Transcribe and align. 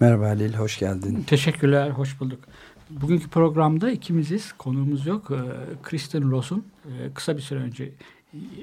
Merhaba 0.00 0.28
Halil, 0.28 0.54
hoş 0.54 0.78
geldin. 0.78 1.24
Teşekkürler, 1.26 1.90
hoş 1.90 2.20
bulduk. 2.20 2.44
Bugünkü 2.90 3.28
programda 3.28 3.90
ikimiziz, 3.90 4.52
konuğumuz 4.52 5.06
yok. 5.06 5.30
Ee, 5.30 5.36
Kristen 5.82 6.30
Ross'un 6.30 6.66
e, 6.84 7.12
kısa 7.14 7.36
bir 7.36 7.42
süre 7.42 7.58
önce 7.58 7.92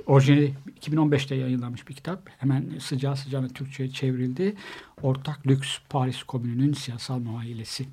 orijinali 0.06 0.54
2015'te 0.82 1.36
yayınlanmış 1.36 1.88
bir 1.88 1.94
kitap. 1.94 2.30
Hemen 2.38 2.66
sıcağı 2.80 3.18
sıcağına 3.18 3.48
Türkçe'ye 3.48 3.90
çevrildi. 3.90 4.56
Ortak 5.02 5.48
Lüks 5.48 5.78
Paris 5.90 6.24
Komünü'nün 6.24 6.74
siyasal 6.74 7.20
muayilesi. 7.20 7.86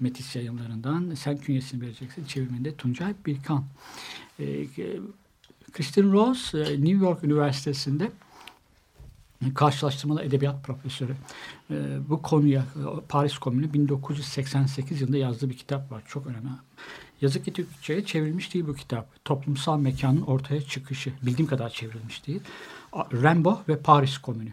Metis 0.00 0.36
yayınlarından. 0.36 1.14
Sen 1.14 1.36
künyesini 1.36 1.80
vereceksin. 1.80 2.24
Çevirmende 2.24 2.74
Tuncay 2.74 3.14
Bilkan. 3.26 3.64
Ee, 4.40 4.66
Kristen 5.72 6.12
Ross 6.12 6.54
e, 6.54 6.58
New 6.58 7.04
York 7.04 7.24
Üniversitesi'nde 7.24 8.10
karşılaştırmalı 9.54 10.22
edebiyat 10.22 10.64
profesörü. 10.64 11.12
E, 11.70 11.74
bu 12.08 12.22
konuya 12.22 12.64
Paris 13.08 13.38
Komünü 13.38 13.72
1988 13.72 15.00
yılında 15.00 15.16
yazdığı 15.16 15.50
bir 15.50 15.56
kitap 15.56 15.92
var. 15.92 16.02
Çok 16.06 16.26
önemli. 16.26 16.48
Yazık 17.20 17.44
ki 17.44 17.52
Türkçe'ye 17.52 18.04
çevrilmiş 18.04 18.54
değil 18.54 18.66
bu 18.66 18.74
kitap. 18.74 19.24
Toplumsal 19.24 19.78
mekanın 19.78 20.22
ortaya 20.22 20.60
çıkışı. 20.60 21.12
Bildiğim 21.22 21.48
kadar 21.48 21.70
çevrilmiş 21.70 22.26
değil. 22.26 22.40
Rambo 23.12 23.60
ve 23.68 23.78
Paris 23.78 24.18
Komünü. 24.18 24.52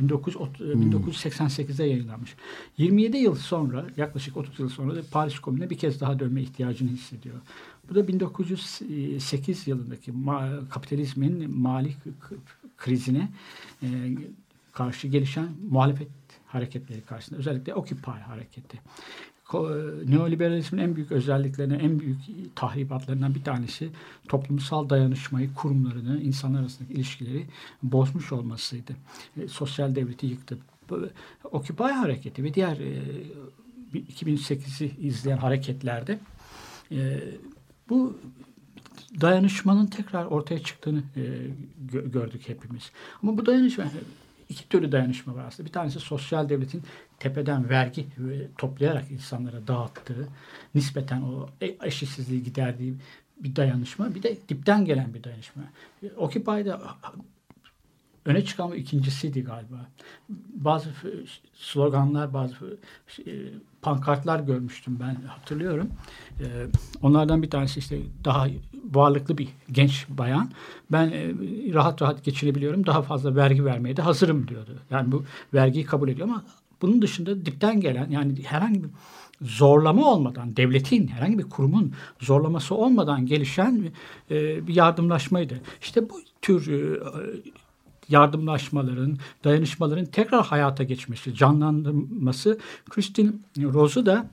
1988'de 0.00 1.84
hmm. 1.84 1.90
yayınlanmış. 1.90 2.34
27 2.78 3.16
yıl 3.16 3.34
sonra, 3.34 3.86
yaklaşık 3.96 4.36
30 4.36 4.60
yıl 4.60 4.68
sonra 4.68 4.96
da 4.96 5.00
Paris 5.10 5.38
Komünü'ne 5.38 5.70
bir 5.70 5.78
kez 5.78 6.00
daha 6.00 6.18
dönme 6.18 6.42
ihtiyacını 6.42 6.90
hissediyor. 6.90 7.34
Bu 7.90 7.94
da 7.94 8.08
1908 8.08 9.66
yılındaki 9.66 10.12
ma 10.12 10.50
kapitalizmin 10.70 11.58
mali 11.58 11.92
krizine 12.76 13.28
e, 13.82 13.86
karşı 14.72 15.08
gelişen 15.08 15.48
muhalefet 15.70 16.08
hareketleri 16.46 17.00
karşısında 17.00 17.38
özellikle 17.38 17.74
Occupy 17.74 18.10
hareketi. 18.10 18.80
E, 19.54 19.58
neoliberalizmin 20.10 20.80
en 20.80 20.96
büyük 20.96 21.12
özelliklerinden, 21.12 21.78
en 21.78 22.00
büyük 22.00 22.18
tahribatlarından 22.54 23.34
bir 23.34 23.44
tanesi 23.44 23.90
toplumsal 24.28 24.88
dayanışmayı, 24.88 25.54
kurumlarını, 25.54 26.22
insanlar 26.22 26.60
arasındaki 26.60 26.94
ilişkileri 26.94 27.46
bozmuş 27.82 28.32
olmasıydı. 28.32 28.92
E, 29.40 29.48
sosyal 29.48 29.94
devleti 29.94 30.26
yıktı. 30.26 30.58
Occupy 31.44 31.82
hareketi 31.82 32.44
ve 32.44 32.54
diğer 32.54 32.76
e, 32.76 33.02
2008'i 33.94 35.06
izleyen 35.06 35.36
hareketlerde 35.36 36.18
e, 36.92 37.22
bu 37.88 38.18
dayanışmanın 39.20 39.86
tekrar 39.86 40.24
ortaya 40.24 40.62
çıktığını 40.62 40.98
e, 41.16 41.22
gö 41.92 42.10
gördük 42.10 42.48
hepimiz. 42.48 42.90
Ama 43.22 43.38
bu 43.38 43.46
dayanışma 43.46 43.84
iki 44.48 44.68
türlü 44.68 44.92
dayanışma 44.92 45.34
var 45.34 45.44
aslında. 45.44 45.68
Bir 45.68 45.72
tanesi 45.72 46.00
sosyal 46.00 46.48
devletin 46.48 46.82
tepeden 47.18 47.68
vergi 47.68 48.00
e, 48.00 48.48
toplayarak 48.58 49.10
insanlara 49.10 49.66
dağıttığı, 49.66 50.28
nispeten 50.74 51.22
o 51.22 51.48
e, 51.60 51.76
eşitsizliği 51.82 52.42
giderdiği 52.42 52.94
bir 53.40 53.56
dayanışma. 53.56 54.14
Bir 54.14 54.22
de 54.22 54.36
dipten 54.48 54.84
gelen 54.84 55.14
bir 55.14 55.24
dayanışma. 55.24 55.62
Occupy'da 56.16 56.80
öne 58.26 58.44
çıkan 58.44 58.72
ikincisiydi 58.72 59.42
galiba. 59.42 59.86
Bazı 60.54 60.88
sloganlar, 61.54 62.34
bazı 62.34 62.78
e, 63.26 63.32
pankartlar 63.82 64.40
görmüştüm 64.40 64.98
ben 65.00 65.14
hatırlıyorum. 65.26 65.88
E, 66.40 66.46
onlardan 67.02 67.42
bir 67.42 67.50
tanesi 67.50 67.78
işte 67.78 67.98
daha 68.24 68.48
varlıklı 68.94 69.38
bir 69.38 69.48
genç 69.72 70.06
bayan. 70.08 70.50
Ben 70.92 71.10
e, 71.10 71.34
rahat 71.74 72.02
rahat 72.02 72.24
geçirebiliyorum. 72.24 72.86
Daha 72.86 73.02
fazla 73.02 73.36
vergi 73.36 73.64
vermeye 73.64 73.96
de 73.96 74.02
hazırım 74.02 74.48
diyordu. 74.48 74.80
Yani 74.90 75.12
bu 75.12 75.24
vergiyi 75.54 75.84
kabul 75.84 76.08
ediyor 76.08 76.28
ama 76.28 76.44
bunun 76.82 77.02
dışında 77.02 77.46
dipten 77.46 77.80
gelen 77.80 78.10
yani 78.10 78.42
herhangi 78.44 78.84
bir 78.84 78.90
zorlama 79.42 80.10
olmadan, 80.10 80.56
devletin, 80.56 81.08
herhangi 81.08 81.38
bir 81.38 81.50
kurumun 81.50 81.92
zorlaması 82.20 82.74
olmadan 82.74 83.26
gelişen 83.26 83.88
bir 84.30 84.74
yardımlaşmaydı. 84.74 85.60
İşte 85.80 86.10
bu 86.10 86.20
tür 86.42 86.68
yardımlaşmaların, 88.08 89.18
dayanışmaların 89.44 90.04
tekrar 90.04 90.46
hayata 90.46 90.82
geçmesi, 90.82 91.34
canlandırması 91.34 92.58
Christine 92.90 93.32
Rose'u 93.58 94.06
da 94.06 94.26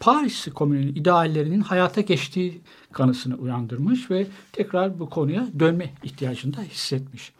Paris 0.00 0.48
Komünü'nün 0.54 0.94
ideallerinin 0.94 1.60
hayata 1.60 2.00
geçtiği 2.00 2.60
kanısını 2.92 3.36
uyandırmış 3.36 4.10
ve 4.10 4.26
tekrar 4.52 4.98
bu 4.98 5.10
konuya 5.10 5.46
dönme 5.58 5.94
ihtiyacını 6.02 6.56
da 6.56 6.62
hissetmiş. 6.62 7.32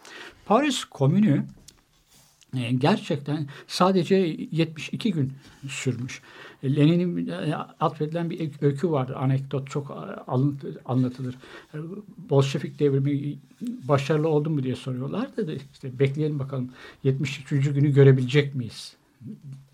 Paris 0.47 0.84
Komünü 0.84 1.44
e, 2.56 2.72
gerçekten 2.72 3.47
sadece 3.66 4.16
72 4.50 5.12
gün 5.12 5.32
sürmüş. 5.69 6.22
Lenin'in 6.65 7.28
e, 7.28 7.56
atfedilen 7.81 8.31
bir 8.31 8.50
öykü 8.62 8.91
vardır. 8.91 9.15
Anekdot 9.15 9.71
çok 9.71 9.91
e, 9.91 10.31
anlatılır. 10.84 11.34
Bolşevik 12.31 12.78
devrimi 12.78 13.39
başarılı 13.61 14.28
oldu 14.28 14.50
mu 14.50 14.62
diye 14.62 14.77
soruyorlar 14.77 15.37
da 15.37 15.53
işte 15.72 15.99
bekleyelim 15.99 16.39
bakalım 16.39 16.71
73. 17.03 17.50
günü 17.50 17.93
görebilecek 17.93 18.55
miyiz 18.55 18.97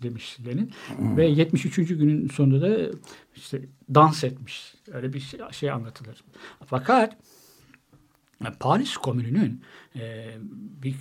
demiş 0.03 0.37
Lenin. 0.45 0.71
Hmm. 0.97 1.17
Ve 1.17 1.25
73. 1.25 1.75
günün 1.75 2.27
sonunda 2.27 2.61
da 2.61 2.97
işte 3.35 3.61
dans 3.93 4.23
etmiş. 4.23 4.75
Öyle 4.91 5.13
bir 5.13 5.19
şey, 5.19 5.39
şey 5.51 5.71
anlatılır. 5.71 6.23
Fakat 6.65 7.17
Paris 8.59 8.97
Komünü'nün 8.97 9.61
e, 9.95 10.29
bir 10.83 10.95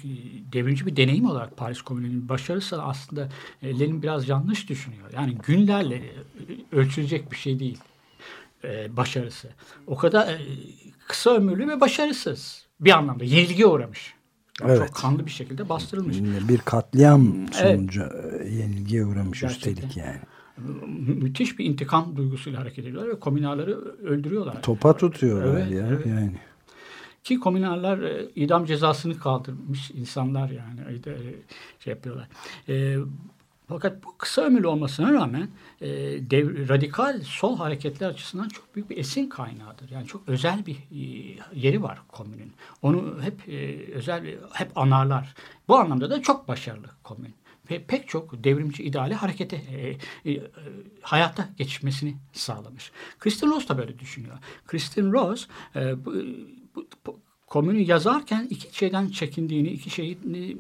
devrimci 0.53 0.87
bir 0.87 0.97
deneyim 0.97 1.27
olarak 1.27 1.57
Paris 1.57 1.83
Komünü'nün 1.83 2.29
başarısı 2.29 2.83
aslında 2.83 3.29
e, 3.63 3.79
Lenin 3.79 4.03
biraz 4.03 4.29
yanlış 4.29 4.69
düşünüyor. 4.69 5.11
Yani 5.15 5.39
günlerle 5.47 5.97
e, 5.97 6.11
ölçülecek 6.73 7.33
bir 7.33 7.37
şey 7.37 7.59
değil 7.59 7.79
e, 8.65 8.97
başarısı. 8.97 9.49
O 9.87 9.97
kadar 9.97 10.29
e, 10.29 10.39
kısa 11.09 11.31
ömürlü 11.31 11.69
ve 11.69 11.81
başarısız 11.81 12.67
bir 12.81 12.91
anlamda 12.91 13.25
yenilgiye 13.25 13.67
uğramış. 13.67 14.15
Yani 14.61 14.71
evet. 14.71 14.89
Çok 14.89 14.97
kanlı 14.97 15.27
bir 15.27 15.31
şekilde 15.31 15.69
bastırılmış. 15.69 16.17
Bir 16.49 16.59
katliam 16.59 17.49
sonucu 17.53 18.03
evet. 18.03 18.53
yenilgiye 18.53 19.05
uğramış 19.05 19.41
Gerçekten. 19.41 19.71
üstelik 19.71 19.97
yani 19.97 20.19
müthiş 21.07 21.59
bir 21.59 21.65
intikam 21.65 22.17
duygusuyla 22.17 22.61
hareket 22.61 22.85
ediyorlar 22.85 23.09
ve 23.09 23.21
komünarları 23.21 23.79
öldürüyorlar. 24.05 24.63
Topa 24.63 24.97
tutuyorlar 24.97 25.61
evet, 25.61 25.73
ya 25.73 25.87
evet. 25.89 26.07
yani. 26.07 26.33
Ki 27.25 27.41
komünarlar 27.41 27.99
e, 27.99 28.29
idam 28.35 28.65
cezasını 28.65 29.19
kaldırmış 29.19 29.91
insanlar 29.91 30.51
yani 30.51 30.81
e, 31.07 31.23
şey 31.81 31.91
yapıyorlar. 31.93 32.29
E, 32.69 32.97
fakat 33.69 34.05
bu 34.05 34.19
kısa 34.19 34.43
ömürlü 34.43 34.67
olmasına 34.67 35.13
rağmen 35.13 35.49
e, 35.81 35.89
dev, 36.31 36.69
radikal 36.69 37.21
sol 37.23 37.59
hareketler 37.59 38.09
açısından 38.09 38.49
çok 38.49 38.75
büyük 38.75 38.91
bir 38.91 38.97
esin 38.97 39.29
kaynağıdır. 39.29 39.91
Yani 39.91 40.07
çok 40.07 40.29
özel 40.29 40.67
bir 40.67 40.77
e, 40.77 41.39
yeri 41.55 41.83
var 41.83 41.99
komünün. 42.09 42.53
Onu 42.83 43.23
hep 43.23 43.49
e, 43.49 43.87
özel 43.93 44.27
hep 44.53 44.79
anarlar. 44.79 45.35
Bu 45.69 45.77
anlamda 45.77 46.11
da 46.11 46.23
çok 46.23 46.49
başarılı 46.49 46.89
komün 47.03 47.35
ve 47.71 47.85
pek 47.85 48.09
çok 48.09 48.45
devrimci 48.45 48.83
ideali 48.83 49.15
harekete 49.15 49.57
e, 49.57 49.97
e, 50.25 50.33
e, 50.33 50.43
hayata 51.03 51.49
geçmesini 51.59 52.17
sağlamış. 52.33 52.93
Kristin 53.19 53.51
Ross 53.51 53.69
da 53.69 53.79
böyle 53.79 53.99
düşünüyor. 53.99 54.39
Kristin 54.67 55.13
Ross 55.13 55.47
e, 55.77 56.05
bu, 56.05 56.15
bu, 56.77 57.19
komünü 57.47 57.81
yazarken 57.81 58.47
iki 58.51 58.77
şeyden 58.77 59.09
çekindiğini, 59.09 59.69
iki 59.69 59.91
şeyden 59.91 60.59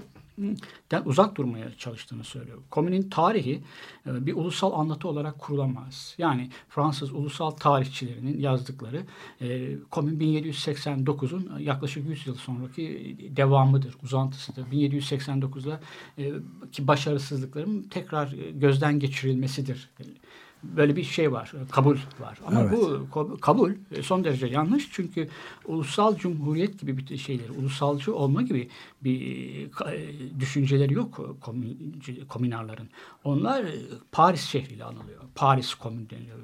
uzak 1.04 1.36
durmaya 1.36 1.76
çalıştığını 1.76 2.24
söylüyor. 2.24 2.58
Komünün 2.70 3.10
tarihi 3.10 3.62
e, 4.06 4.26
bir 4.26 4.34
ulusal 4.34 4.72
anlatı 4.72 5.08
olarak 5.08 5.38
kurulamaz. 5.38 6.14
Yani 6.18 6.50
Fransız 6.68 7.12
ulusal 7.12 7.50
tarihçilerinin 7.50 8.40
yazdıkları 8.40 9.02
e, 9.40 9.76
komün 9.90 10.20
1789'un 10.20 11.58
yaklaşık 11.58 12.08
100 12.08 12.26
yıl 12.26 12.34
sonraki 12.34 13.16
devamıdır, 13.36 13.96
uzantısıdır. 14.02 14.66
1789'da 14.66 15.80
e, 16.18 16.32
ki 16.72 16.88
başarısızlıkların 16.88 17.82
tekrar 17.82 18.28
gözden 18.54 18.98
geçirilmesidir 18.98 19.90
böyle 20.62 20.96
bir 20.96 21.04
şey 21.04 21.32
var, 21.32 21.52
kabul 21.70 21.96
var. 22.20 22.38
Ama 22.46 22.60
Evet. 22.60 22.72
bu 22.72 23.40
kabul 23.40 23.72
son 24.02 24.24
derece 24.24 24.46
yanlış 24.46 24.88
çünkü 24.92 25.28
ulusal 25.66 26.16
cumhuriyet 26.16 26.80
gibi 26.80 26.98
bir 26.98 27.16
şeyleri, 27.16 27.50
ulusalcı 27.50 28.14
olma 28.14 28.42
gibi 28.42 28.68
bir 29.04 29.70
düşünceleri 30.40 30.92
yok 30.92 31.38
komün, 31.40 32.02
komünarların. 32.28 32.88
Onlar 33.24 33.66
Paris 34.12 34.42
şehriyle 34.42 34.84
anılıyor. 34.84 35.22
Paris 35.34 35.74
komün 35.74 36.08
deniyor. 36.10 36.38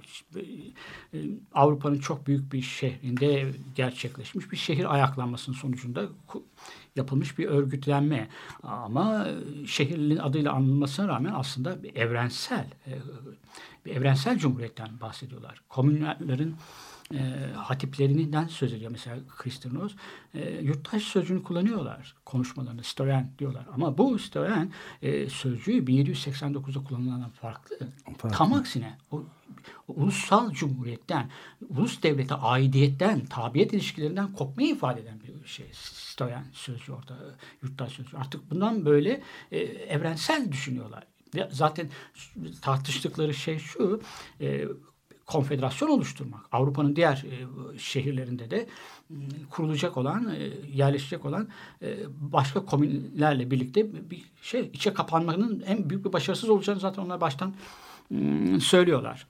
Avrupa'nın 1.54 1.98
çok 1.98 2.26
büyük 2.26 2.52
bir 2.52 2.62
şehrinde 2.62 3.52
gerçekleşmiş 3.74 4.52
bir 4.52 4.56
şehir 4.56 4.94
ayaklanmasının 4.94 5.56
sonucunda 5.56 6.02
yapılmış 6.96 7.38
bir 7.38 7.46
örgütlenme. 7.46 8.28
Ama 8.62 9.26
şehrin 9.66 10.16
adıyla 10.16 10.52
anılmasına 10.52 11.08
rağmen 11.08 11.32
aslında 11.34 11.78
evrensel 11.94 12.66
bir 13.88 13.96
evrensel 13.96 14.38
cumhuriyetten 14.38 15.00
bahsediyorlar. 15.00 15.62
Komünlerin 15.68 16.56
e, 17.14 17.18
hatiplerinden 17.54 18.46
söz 18.46 18.72
ediyor. 18.72 18.90
Mesela 18.90 19.16
Kristin 19.36 19.90
e, 20.34 20.50
yurttaş 20.60 21.02
sözcüğünü 21.02 21.42
kullanıyorlar 21.42 22.16
konuşmalarında. 22.24 22.82
Stoyan 22.82 23.30
diyorlar. 23.38 23.66
Ama 23.74 23.98
bu 23.98 24.18
Stoyan 24.18 24.70
e, 25.02 25.30
sözcüğü 25.30 25.84
1789'da 25.84 26.84
kullanılan 26.84 27.30
farklı. 27.30 27.78
farklı. 28.18 28.38
Tam 28.38 28.52
aksine 28.52 28.98
o, 29.10 29.24
o 29.88 29.92
ulusal 29.92 30.50
cumhuriyetten, 30.50 31.30
ulus 31.68 32.02
devlete 32.02 32.34
aidiyetten, 32.34 33.26
tabiyet 33.26 33.72
ilişkilerinden 33.72 34.32
kopmayı 34.32 34.68
ifade 34.68 35.00
eden 35.00 35.20
bir 35.20 35.48
şey. 35.48 35.66
Stoyan 35.72 36.44
sözcüğü 36.52 36.92
orada, 36.92 37.16
yurttaş 37.62 37.92
sözcüğü. 37.92 38.16
Artık 38.16 38.50
bundan 38.50 38.84
böyle 38.84 39.22
e, 39.50 39.58
evrensel 39.58 40.52
düşünüyorlar. 40.52 41.04
Zaten 41.50 41.88
tartıştıkları 42.62 43.34
şey 43.34 43.58
şu, 43.58 44.00
e, 44.40 44.64
konfederasyon 45.26 45.88
oluşturmak. 45.88 46.40
Avrupa'nın 46.52 46.96
diğer 46.96 47.24
e, 47.30 47.78
şehirlerinde 47.78 48.50
de 48.50 48.68
kurulacak 49.50 49.96
olan, 49.96 50.34
e, 50.34 50.50
yerleşecek 50.74 51.24
olan 51.24 51.48
başka 52.20 52.64
komünlerle 52.64 53.50
birlikte 53.50 54.10
bir 54.10 54.24
şey 54.42 54.70
içe 54.72 54.94
kapanmanın 54.94 55.64
en 55.66 55.90
büyük 55.90 56.04
bir 56.04 56.12
başarısız 56.12 56.48
olacağını 56.50 56.80
zaten 56.80 57.02
onlar 57.02 57.20
baştan 57.20 57.54
söylüyorlar. 58.60 59.26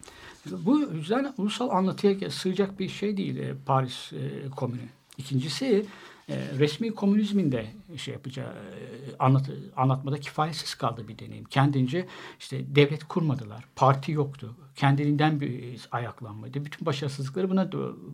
Bu 0.51 0.81
yüzden 0.81 1.35
ulusal 1.39 1.69
anlatıya 1.71 2.31
sığacak 2.31 2.79
bir 2.79 2.89
şey 2.89 3.17
değil 3.17 3.55
Paris 3.67 4.12
Komünü. 4.56 4.89
İkincisi 5.19 5.87
resmi 6.29 6.95
komünizmin 6.95 7.53
de 7.53 7.67
şey 7.97 8.15
yapacağı 8.15 8.53
e, 8.53 9.17
anlat, 9.19 9.51
anlatmada 9.77 10.21
kifayetsiz 10.21 10.75
kaldı 10.75 11.09
bir 11.09 11.19
deneyim. 11.19 11.45
Kendince 11.45 12.07
işte 12.39 12.77
devlet 12.77 13.05
kurmadılar. 13.05 13.65
Parti 13.77 14.13
yoktu. 14.13 14.57
Kendiliğinden 14.77 15.41
bir 15.41 15.81
ayaklanmaydı. 15.93 16.65
Bütün 16.65 16.87
başarısızlıkları 16.87 17.51
buna 17.51 17.73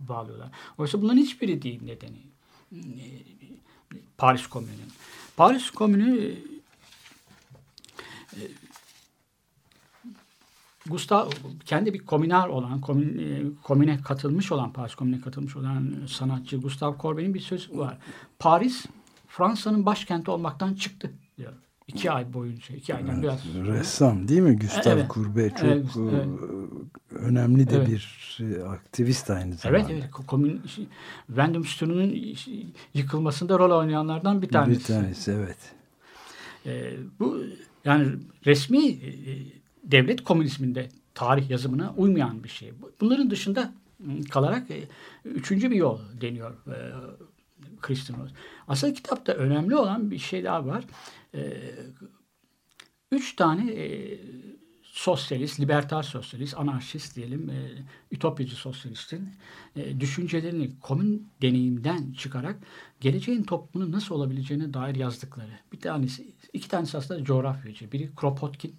bağlıyorlar. 0.09 0.49
Oysa 0.79 1.03
bunların 1.03 1.19
hiçbiri 1.19 1.63
değil 1.63 1.81
nedeni. 1.85 2.23
E, 2.73 3.07
Paris 4.19 4.47
Komünü'nün. 4.47 4.93
Paris 5.37 5.71
Komünü 5.71 6.35
Gustav 10.91 11.31
kendi 11.65 11.95
bir 11.95 11.99
komüner 11.99 12.49
olan, 12.49 12.81
komün, 12.81 13.19
e, 13.19 13.43
komüne 13.63 14.01
katılmış 14.03 14.53
olan, 14.53 14.73
Paris 14.73 14.95
komüne 14.95 15.21
katılmış 15.21 15.57
olan 15.57 15.95
sanatçı 16.09 16.57
Gustav 16.57 16.99
Courbet'in 16.99 17.35
bir 17.35 17.41
sözü 17.41 17.79
var. 17.79 17.99
Paris 18.39 18.87
Fransa'nın 19.29 19.87
başkenti 19.87 20.31
olmaktan 20.31 20.75
çıktı 20.75 21.11
diyor. 21.39 21.53
İki 21.87 22.11
ay 22.11 22.33
boyunca, 22.33 22.75
iki 22.75 22.95
aydan 22.95 23.23
evet, 23.23 23.23
biraz. 23.23 23.67
Ressam 23.67 24.29
değil 24.29 24.41
mi 24.41 24.59
Gustav 24.59 24.99
evet, 24.99 25.11
Courbet? 25.15 25.57
Çok 25.57 25.69
evet, 25.69 25.87
evet. 25.97 26.29
önemli 27.11 27.71
de 27.71 27.77
evet. 27.77 27.89
bir 27.89 28.39
e, 28.41 28.65
aktivist 28.65 29.31
aynı 29.31 29.55
zamanda. 29.55 29.79
Evet, 29.79 29.91
evet. 29.91 30.11
Komün, 30.27 30.63
Wendelstein'in 31.27 32.37
yıkılmasında 32.95 33.59
rol 33.59 33.79
oynayanlardan 33.79 34.43
bir 34.43 34.49
tanesi. 34.49 34.81
Bir 34.81 34.85
tanesi, 34.85 35.31
evet. 35.31 35.59
Ee, 36.67 36.97
bu 37.21 37.41
yani 37.85 38.07
resmi 38.47 38.99
devlet 39.85 40.25
komünizminde 40.25 40.89
tarih 41.15 41.51
yazımına 41.51 41.95
uymayan 41.97 42.45
bir 42.45 42.49
şey. 42.49 42.73
Bunların 43.01 43.31
dışında 43.31 43.73
kalarak 44.31 44.71
e, 44.71 44.89
üçüncü 45.25 45.71
bir 45.71 45.77
yol 45.77 45.99
deniyor 46.21 46.51
e, 46.67 46.77
Kristin 47.81 48.15
Rose. 48.15 48.35
Aslında 48.69 48.95
kitapta 48.95 49.33
önemli 49.33 49.77
olan 49.77 50.11
bir 50.11 50.19
şey 50.19 50.45
daha 50.45 50.67
var. 50.67 50.85
E, 51.35 51.71
üç 53.13 53.37
tane 53.37 53.73
e, 53.73 54.19
sosyalist, 54.83 55.61
libertar 55.61 56.03
sosyalist, 56.03 56.59
anarşist 56.59 57.17
diyelim, 57.17 57.51
e, 57.51 57.71
ütopyacı 58.11 58.57
sosyalistin 58.57 59.29
e, 59.77 60.01
düşüncelerini 60.01 60.81
komün 60.81 61.29
deneyimden 61.43 62.13
çıkarak 62.13 62.57
geleceğin 63.01 63.43
toplumunun 63.43 63.93
nasıl 63.93 64.15
olabileceğine 64.15 64.75
dair 64.75 64.95
yazdıkları. 64.95 65.59
Bir 65.73 65.81
tanesi, 65.81 66.35
iki 66.53 66.69
tanesi 66.69 66.99
aslında 66.99 67.25
coğrafyacı. 67.25 67.93
Biri 67.93 68.15
Kropotkin, 68.17 68.77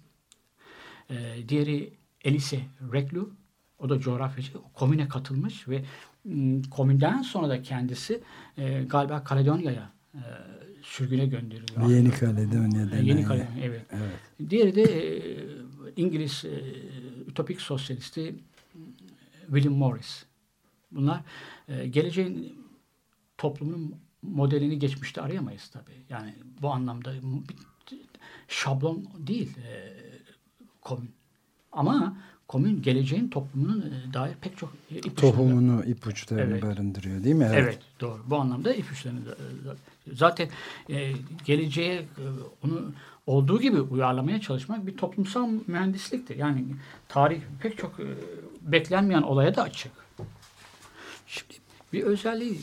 e, 1.10 1.48
diğeri 1.48 1.92
Elise 2.24 2.60
Reklu. 2.92 3.30
O 3.78 3.88
da 3.88 4.00
coğrafyacı. 4.00 4.52
Komüne 4.74 5.08
katılmış 5.08 5.68
ve 5.68 5.84
m, 6.24 6.62
komünden 6.70 7.22
sonra 7.22 7.48
da 7.48 7.62
kendisi 7.62 8.20
e, 8.58 8.84
galiba 8.84 9.24
Kaledonya'ya 9.24 9.92
e, 10.14 10.20
sürgüne 10.82 11.26
gönderiliyor. 11.26 11.90
Yeni 11.90 12.10
Kaledonya'da. 12.10 12.96
Yeni 12.96 13.24
Kaledonya, 13.24 13.64
evet. 13.64 13.86
evet. 13.90 14.50
Diğeri 14.50 14.74
de 14.74 14.82
e, 14.82 15.46
İngiliz 15.96 16.44
e, 16.44 16.50
ütopik 17.30 17.60
sosyalisti 17.60 18.34
William 19.46 19.74
Morris. 19.74 20.24
Bunlar 20.90 21.20
e, 21.68 21.86
geleceğin 21.86 22.58
toplumunun 23.38 23.94
modelini 24.22 24.78
geçmişte 24.78 25.20
arayamayız 25.20 25.68
tabii. 25.68 26.04
Yani 26.08 26.34
bu 26.62 26.70
anlamda 26.70 27.14
şablon 28.48 29.08
değil. 29.18 29.56
E, 29.58 30.05
komün. 30.86 31.10
Ama 31.72 32.16
komün 32.48 32.82
geleceğin 32.82 33.28
toplumunun 33.28 33.80
e, 33.80 34.14
dair 34.14 34.34
pek 34.40 34.58
çok 34.58 34.72
ipuçlarını 34.90 35.36
tohumunu, 35.36 35.84
ipuçlarını 35.84 36.52
evet. 36.52 36.62
barındırıyor 36.62 37.24
değil 37.24 37.34
mi? 37.34 37.48
Evet. 37.48 37.58
evet, 37.62 37.78
doğru. 38.00 38.22
Bu 38.26 38.36
anlamda 38.36 38.74
ipuçlarını 38.74 39.20
e, 39.20 40.12
zaten 40.12 40.48
e, 40.90 41.12
geleceğe 41.44 41.94
e, 41.94 42.24
onu 42.64 42.92
olduğu 43.26 43.60
gibi 43.60 43.80
uyarlamaya 43.80 44.40
çalışmak 44.40 44.86
bir 44.86 44.96
toplumsal 44.96 45.48
mühendisliktir. 45.66 46.36
Yani 46.36 46.64
tarih 47.08 47.40
pek 47.60 47.78
çok 47.78 48.00
e, 48.00 48.06
beklenmeyen 48.60 49.22
olaya 49.22 49.56
da 49.56 49.62
açık. 49.62 49.92
Şimdi 51.26 51.54
bir 51.92 52.02
özelliği 52.02 52.60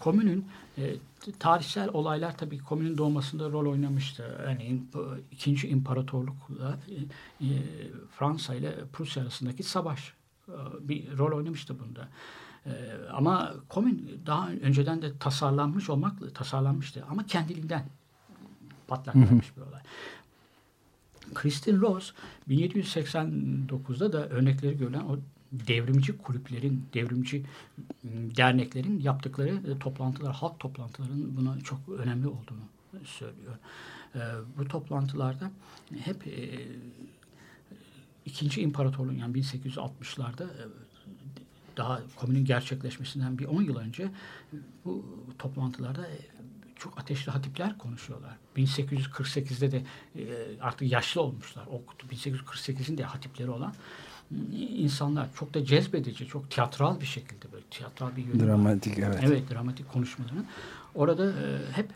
komünün 0.00 0.44
e, 0.78 0.94
tarihsel 1.32 1.88
olaylar 1.88 2.38
tabii 2.38 2.58
komünün 2.58 2.98
doğmasında 2.98 3.50
rol 3.50 3.72
oynamıştı. 3.72 4.56
Bu 4.94 5.16
ikinci 5.30 5.68
imparatorlukla 5.68 6.78
e, 6.88 7.46
e, 7.46 7.50
Fransa 8.10 8.54
ile 8.54 8.74
Prusya 8.92 9.22
arasındaki 9.22 9.62
savaş 9.62 10.12
e, 10.48 10.52
bir 10.80 11.18
rol 11.18 11.36
oynamıştı 11.36 11.76
bunda. 11.78 12.08
Ama 13.12 13.54
komün 13.68 14.20
daha 14.26 14.50
önceden 14.50 15.02
de 15.02 15.18
tasarlanmış 15.18 15.90
olmakla 15.90 16.30
tasarlanmıştı 16.30 17.04
ama 17.10 17.26
kendiliğinden 17.26 17.86
patlatılmış 18.88 19.56
bir 19.56 19.62
olay. 19.62 19.80
Christine 21.34 21.80
Rose 21.80 22.12
1789'da 22.48 24.12
da 24.12 24.28
örnekleri 24.28 24.78
görülen 24.78 25.00
o 25.00 25.18
devrimci 25.52 26.18
kulüplerin, 26.18 26.84
devrimci 26.94 27.44
derneklerin 28.36 29.00
yaptıkları 29.00 29.48
e, 29.48 29.78
toplantılar, 29.78 30.34
halk 30.34 30.60
toplantılarının 30.60 31.36
buna 31.36 31.60
çok 31.60 31.78
önemli 31.88 32.26
olduğunu 32.26 32.64
söylüyor. 33.04 33.56
E, 34.14 34.20
bu 34.58 34.68
toplantılarda 34.68 35.50
hep 36.04 36.26
e, 36.26 36.66
ikinci 38.24 38.60
imparatorluğun 38.60 39.16
yani 39.16 39.38
1860'larda 39.38 40.46
daha 41.76 42.00
komünün 42.16 42.44
gerçekleşmesinden 42.44 43.38
bir 43.38 43.44
10 43.44 43.62
yıl 43.62 43.76
önce 43.76 44.10
bu 44.84 45.24
toplantılarda 45.38 46.06
çok 46.76 46.98
ateşli 46.98 47.32
hatipler 47.32 47.78
konuşuyorlar. 47.78 48.36
1848'de 48.56 49.72
de 49.72 49.84
artık 50.60 50.92
yaşlı 50.92 51.20
olmuşlar. 51.20 51.66
O 51.66 51.82
1848'in 52.10 52.98
de 52.98 53.04
hatipleri 53.04 53.50
olan 53.50 53.74
insanlar 54.76 55.28
çok 55.38 55.54
da 55.54 55.64
cezbedici, 55.64 56.26
çok 56.26 56.50
tiyatral 56.50 57.00
bir 57.00 57.06
şekilde 57.06 57.52
böyle 57.52 57.64
tiyatral 57.70 58.16
bir 58.16 58.24
yönü 58.24 58.46
Dramatik 58.46 58.98
var. 58.98 59.02
evet. 59.06 59.20
Evet, 59.22 59.50
dramatik 59.50 59.92
konuşmalarını. 59.92 60.44
Orada 60.94 61.30
e, 61.30 61.72
hep 61.72 61.90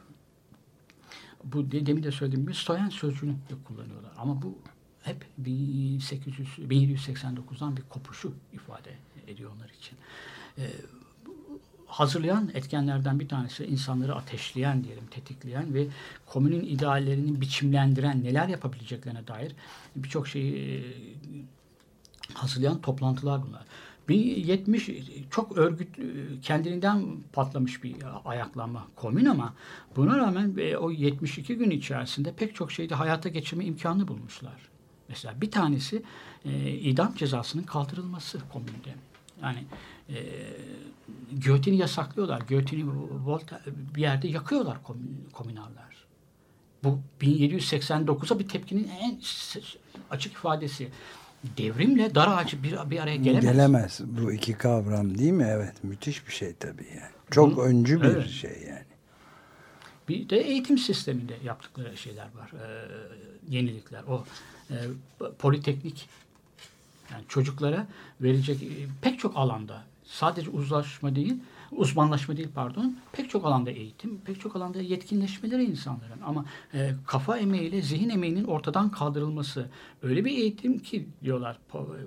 bu 1.45 1.71
de, 1.71 1.87
demin 1.87 2.03
de 2.03 2.13
söylediğim 2.13 2.47
gibi 2.47 2.55
Stoyan 2.55 2.89
sözcüğünü 2.89 3.35
kullanıyorlar. 3.65 4.13
Ama 4.19 4.43
bu 4.43 4.59
hep 5.03 5.25
1800, 5.39 6.49
1789'dan 6.59 7.77
bir 7.77 7.83
kopuşu 7.83 8.33
ifade 8.53 8.91
ediyor 9.27 9.51
onlar 9.57 9.69
için. 9.69 9.99
E, 10.59 10.65
hazırlayan 11.87 12.51
etkenlerden 12.55 13.21
bir 13.21 13.29
tanesi 13.29 13.65
insanları 13.65 14.15
ateşleyen 14.15 14.85
diyelim, 14.85 15.07
tetikleyen 15.11 15.75
ve 15.75 15.87
komünün 16.27 16.65
ideallerini 16.65 17.41
biçimlendiren, 17.41 18.25
neler 18.25 18.49
yapabileceklerine 18.49 19.27
dair 19.27 19.53
birçok 19.97 20.29
şeyi 20.29 20.85
hazırlayan 22.35 22.81
toplantılar 22.81 23.43
bunlar. 23.47 23.65
1070 24.09 24.91
çok 25.31 25.59
örgüt 25.59 25.89
kendiliğinden 26.43 27.07
patlamış 27.33 27.85
bir 27.85 27.97
ayaklanma 28.25 28.87
komün 28.97 29.25
ama 29.25 29.55
buna 29.97 30.19
rağmen 30.19 30.57
o 30.81 30.91
72 30.91 31.57
gün 31.57 31.71
içerisinde 31.71 32.33
pek 32.33 32.55
çok 32.55 32.73
şeyde 32.73 32.95
hayata 32.95 33.29
geçirme 33.29 33.65
imkanı 33.65 34.09
bulmuşlar. 34.09 34.71
Mesela 35.09 35.41
bir 35.41 35.51
tanesi 35.51 36.03
e, 36.45 36.71
idam 36.71 37.15
cezasının 37.15 37.63
kaldırılması 37.63 38.39
komünde. 38.53 38.95
Yani 39.43 39.65
e, 40.09 40.17
giyotini 41.41 41.77
yasaklıyorlar. 41.77 42.41
Giyotini 42.41 42.91
volta, 43.27 43.61
bir 43.95 44.01
yerde 44.01 44.29
yakıyorlar 44.29 44.79
komünarlar. 45.33 46.07
Bu 46.85 46.99
1789'a 47.21 48.39
bir 48.39 48.49
tepkinin 48.49 48.91
en 49.01 49.21
açık 50.11 50.33
ifadesi 50.33 50.89
devrimle 51.45 52.15
dar 52.15 52.39
ağacı 52.39 52.63
bir, 52.63 52.91
bir 52.91 52.99
araya 52.99 53.17
gelemez. 53.17 53.53
Gelemez. 53.53 54.01
Bu 54.05 54.33
iki 54.33 54.53
kavram 54.53 55.19
değil 55.19 55.33
mi? 55.33 55.47
Evet. 55.49 55.85
Müthiş 55.85 56.27
bir 56.27 56.33
şey 56.33 56.55
tabii 56.55 56.87
yani. 56.89 57.11
Çok 57.31 57.57
Bunu, 57.57 57.65
öncü 57.65 58.03
bir 58.03 58.07
evet. 58.07 58.29
şey 58.29 58.65
yani. 58.69 58.85
Bir 60.09 60.29
de 60.29 60.41
eğitim 60.41 60.79
sisteminde 60.79 61.35
yaptıkları 61.45 61.97
şeyler 61.97 62.29
var. 62.35 62.51
E, 62.51 62.89
yenilikler. 63.49 64.03
O 64.03 64.25
e, 64.71 64.77
politeknik 65.39 66.09
yani 67.13 67.25
çocuklara 67.29 67.87
verecek 68.21 68.63
e, 68.63 68.69
pek 69.03 69.19
çok 69.19 69.37
alanda 69.37 69.83
sadece 70.05 70.51
uzlaşma 70.51 71.17
değil, 71.17 71.37
uzmanlaşma 71.73 72.37
değil 72.37 72.49
pardon, 72.55 72.97
pek 73.13 73.31
çok 73.31 73.47
alanda 73.47 73.71
eğitim, 73.71 74.19
pek 74.19 74.41
çok 74.41 74.57
alanda 74.57 74.81
yetkinleşmeleri 74.81 75.65
insanların. 75.65 76.21
Ama 76.25 76.45
e, 76.75 76.91
kafa 77.07 77.39
emeğiyle 77.39 77.83
zihin 77.83 78.09
emeğinin 78.09 78.45
ortadan 78.45 78.91
kaldırılması. 78.91 79.69
Öyle 80.03 80.25
bir 80.25 80.31
eğitim 80.31 80.79
ki 80.79 81.09
diyorlar 81.23 81.59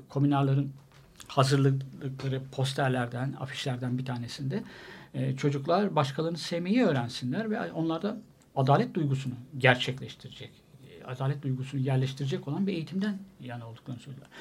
komünalların 0.10 0.70
hazırlıkları 1.28 2.42
posterlerden, 2.52 3.36
afişlerden 3.40 3.98
bir 3.98 4.06
tanesinde. 4.06 4.64
E, 5.14 5.36
çocuklar 5.36 5.96
başkalarını 5.96 6.38
sevmeyi 6.38 6.84
öğrensinler 6.84 7.52
ve 7.52 7.72
onlarda 7.72 8.18
adalet 8.56 8.94
duygusunu 8.94 9.34
gerçekleştirecek, 9.58 10.52
e, 10.90 11.04
adalet 11.04 11.44
duygusunu 11.44 11.82
yerleştirecek 11.82 12.48
olan 12.48 12.68
bir 12.68 12.74
eğitimden 12.74 13.18
yana 13.42 13.70
olduklarını 13.70 14.02
söylüyorlar. 14.02 14.32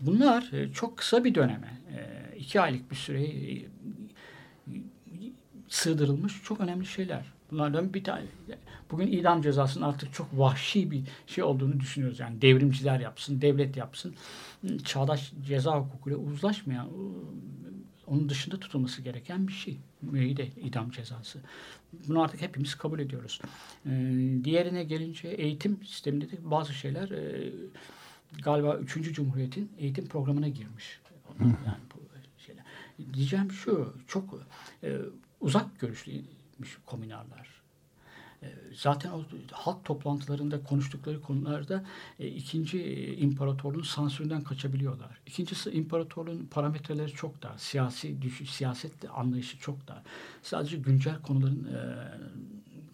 Bunlar 0.00 0.52
e, 0.52 0.72
çok 0.72 0.96
kısa 0.96 1.24
bir 1.24 1.34
döneme, 1.34 1.80
e, 1.96 2.38
iki 2.38 2.60
aylık 2.60 2.90
bir 2.90 2.96
süreyi 2.96 3.68
sığdırılmış 5.68 6.42
çok 6.44 6.60
önemli 6.60 6.86
şeyler. 6.86 7.24
Bunlardan 7.50 7.94
bir 7.94 8.04
tane. 8.04 8.24
Bugün 8.90 9.06
idam 9.06 9.42
cezasının 9.42 9.84
artık 9.84 10.14
çok 10.14 10.28
vahşi 10.38 10.90
bir 10.90 11.02
şey 11.26 11.44
olduğunu 11.44 11.80
düşünüyoruz. 11.80 12.20
Yani 12.20 12.42
devrimciler 12.42 13.00
yapsın, 13.00 13.40
devlet 13.40 13.76
yapsın. 13.76 14.14
Çağdaş 14.84 15.32
ceza 15.46 15.78
hukukuyla 15.78 16.18
uzlaşmayan, 16.18 16.88
onun 18.06 18.28
dışında 18.28 18.60
tutulması 18.60 19.02
gereken 19.02 19.48
bir 19.48 19.52
şey. 19.52 19.78
Müeyyide 20.02 20.46
idam 20.46 20.90
cezası. 20.90 21.40
Bunu 22.08 22.22
artık 22.22 22.40
hepimiz 22.40 22.74
kabul 22.74 22.98
ediyoruz. 22.98 23.40
Ee, 23.86 23.90
diğerine 24.44 24.84
gelince 24.84 25.28
eğitim 25.28 25.84
sisteminde 25.84 26.30
de 26.30 26.36
bazı 26.42 26.74
şeyler 26.74 27.10
e, 27.10 27.52
galiba 28.42 28.76
3. 28.76 29.12
Cumhuriyet'in 29.12 29.70
eğitim 29.78 30.06
programına 30.06 30.48
girmiş. 30.48 31.00
Yani 31.40 31.78
bu. 31.94 32.09
Diyeceğim 33.14 33.52
şu, 33.52 33.94
çok 34.06 34.34
e, 34.82 34.98
uzak 35.40 35.80
görüşlüymüş 35.80 36.78
komünarlar. 36.86 37.60
E, 38.42 38.48
zaten 38.74 39.10
o 39.10 39.24
halk 39.52 39.84
toplantılarında 39.84 40.62
konuştukları 40.62 41.22
konularda 41.22 41.84
e, 42.18 42.26
ikinci 42.26 42.82
imparatorluğun 43.14 43.82
sansüründen 43.82 44.40
kaçabiliyorlar. 44.40 45.20
İkincisi 45.26 45.70
imparatorluğun 45.70 46.46
parametreleri 46.50 47.12
çok 47.12 47.42
dar. 47.42 47.58
Siyasi 47.58 48.22
düşüş, 48.22 48.50
siyaset 48.50 48.92
anlayışı 49.14 49.58
çok 49.58 49.88
dar. 49.88 50.02
Sadece 50.42 50.76
güncel 50.76 51.22
konuların 51.22 51.64
e, 51.64 51.78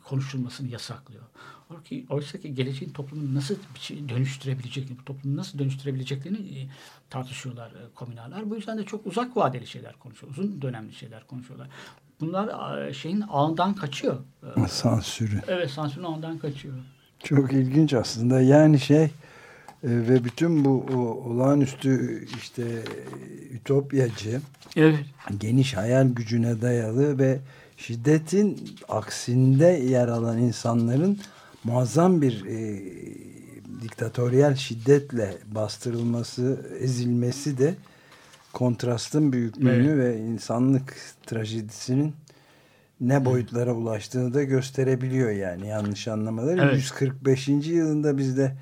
konuşulmasını 0.04 0.68
yasaklıyor. 0.68 1.24
Oysa 2.10 2.38
ki 2.38 2.54
geleceğin 2.54 2.92
toplumunu 2.92 3.34
nasıl 3.34 3.54
şey 3.74 4.08
dönüştürebileceklerini, 4.08 4.98
bu 4.98 5.04
toplumu 5.04 5.36
nasıl 5.36 5.58
dönüştürebileceklerini 5.58 6.38
e, 6.38 6.68
tartışıyorlar 7.10 7.70
e, 7.70 7.94
komünallar. 7.94 8.50
Bu 8.50 8.56
yüzden 8.56 8.78
de 8.78 8.84
çok 8.84 9.06
uzak 9.06 9.36
vadeli 9.36 9.66
şeyler 9.66 9.92
konuşuyor. 9.98 10.32
Uzun 10.32 10.62
dönemli 10.62 10.94
şeyler 10.94 11.26
konuşuyorlar. 11.26 11.68
Bunlar 12.20 12.92
şeyin 12.92 13.24
ağından 13.28 13.74
kaçıyor. 13.74 14.16
E, 14.56 14.68
Sansürü. 14.68 15.42
Evet 15.48 15.70
sansürün 15.70 16.04
ağından 16.04 16.38
kaçıyor. 16.38 16.74
Çok 17.24 17.52
ilginç 17.52 17.94
aslında. 17.94 18.40
Yani 18.40 18.80
şey 18.80 19.10
ve 19.84 20.24
bütün 20.24 20.64
bu 20.64 20.86
o, 20.94 20.96
olağanüstü 21.30 22.24
işte 22.36 22.82
ütopyacı 23.50 24.40
evet. 24.76 24.98
geniş 25.38 25.74
hayal 25.74 26.08
gücüne 26.08 26.62
dayalı 26.62 27.18
ve 27.18 27.38
şiddetin 27.76 28.70
aksinde 28.88 29.66
yer 29.66 30.08
alan 30.08 30.38
insanların 30.38 31.18
muazzam 31.66 32.22
bir 32.22 32.44
e, 32.46 32.82
diktatöryel 33.82 34.54
şiddetle 34.54 35.34
bastırılması, 35.46 36.60
ezilmesi 36.80 37.58
de 37.58 37.74
kontrastın 38.52 39.32
büyüklüğünü 39.32 39.92
evet. 39.92 39.98
ve 39.98 40.20
insanlık 40.20 40.96
trajedisinin 41.26 42.14
ne 43.00 43.24
boyutlara 43.24 43.72
ulaştığını 43.72 44.34
da 44.34 44.42
gösterebiliyor 44.42 45.30
yani 45.30 45.68
yanlış 45.68 46.08
anlamaları. 46.08 46.60
Evet. 46.62 46.76
145. 46.76 47.48
yılında 47.48 48.18
bizde 48.18 48.52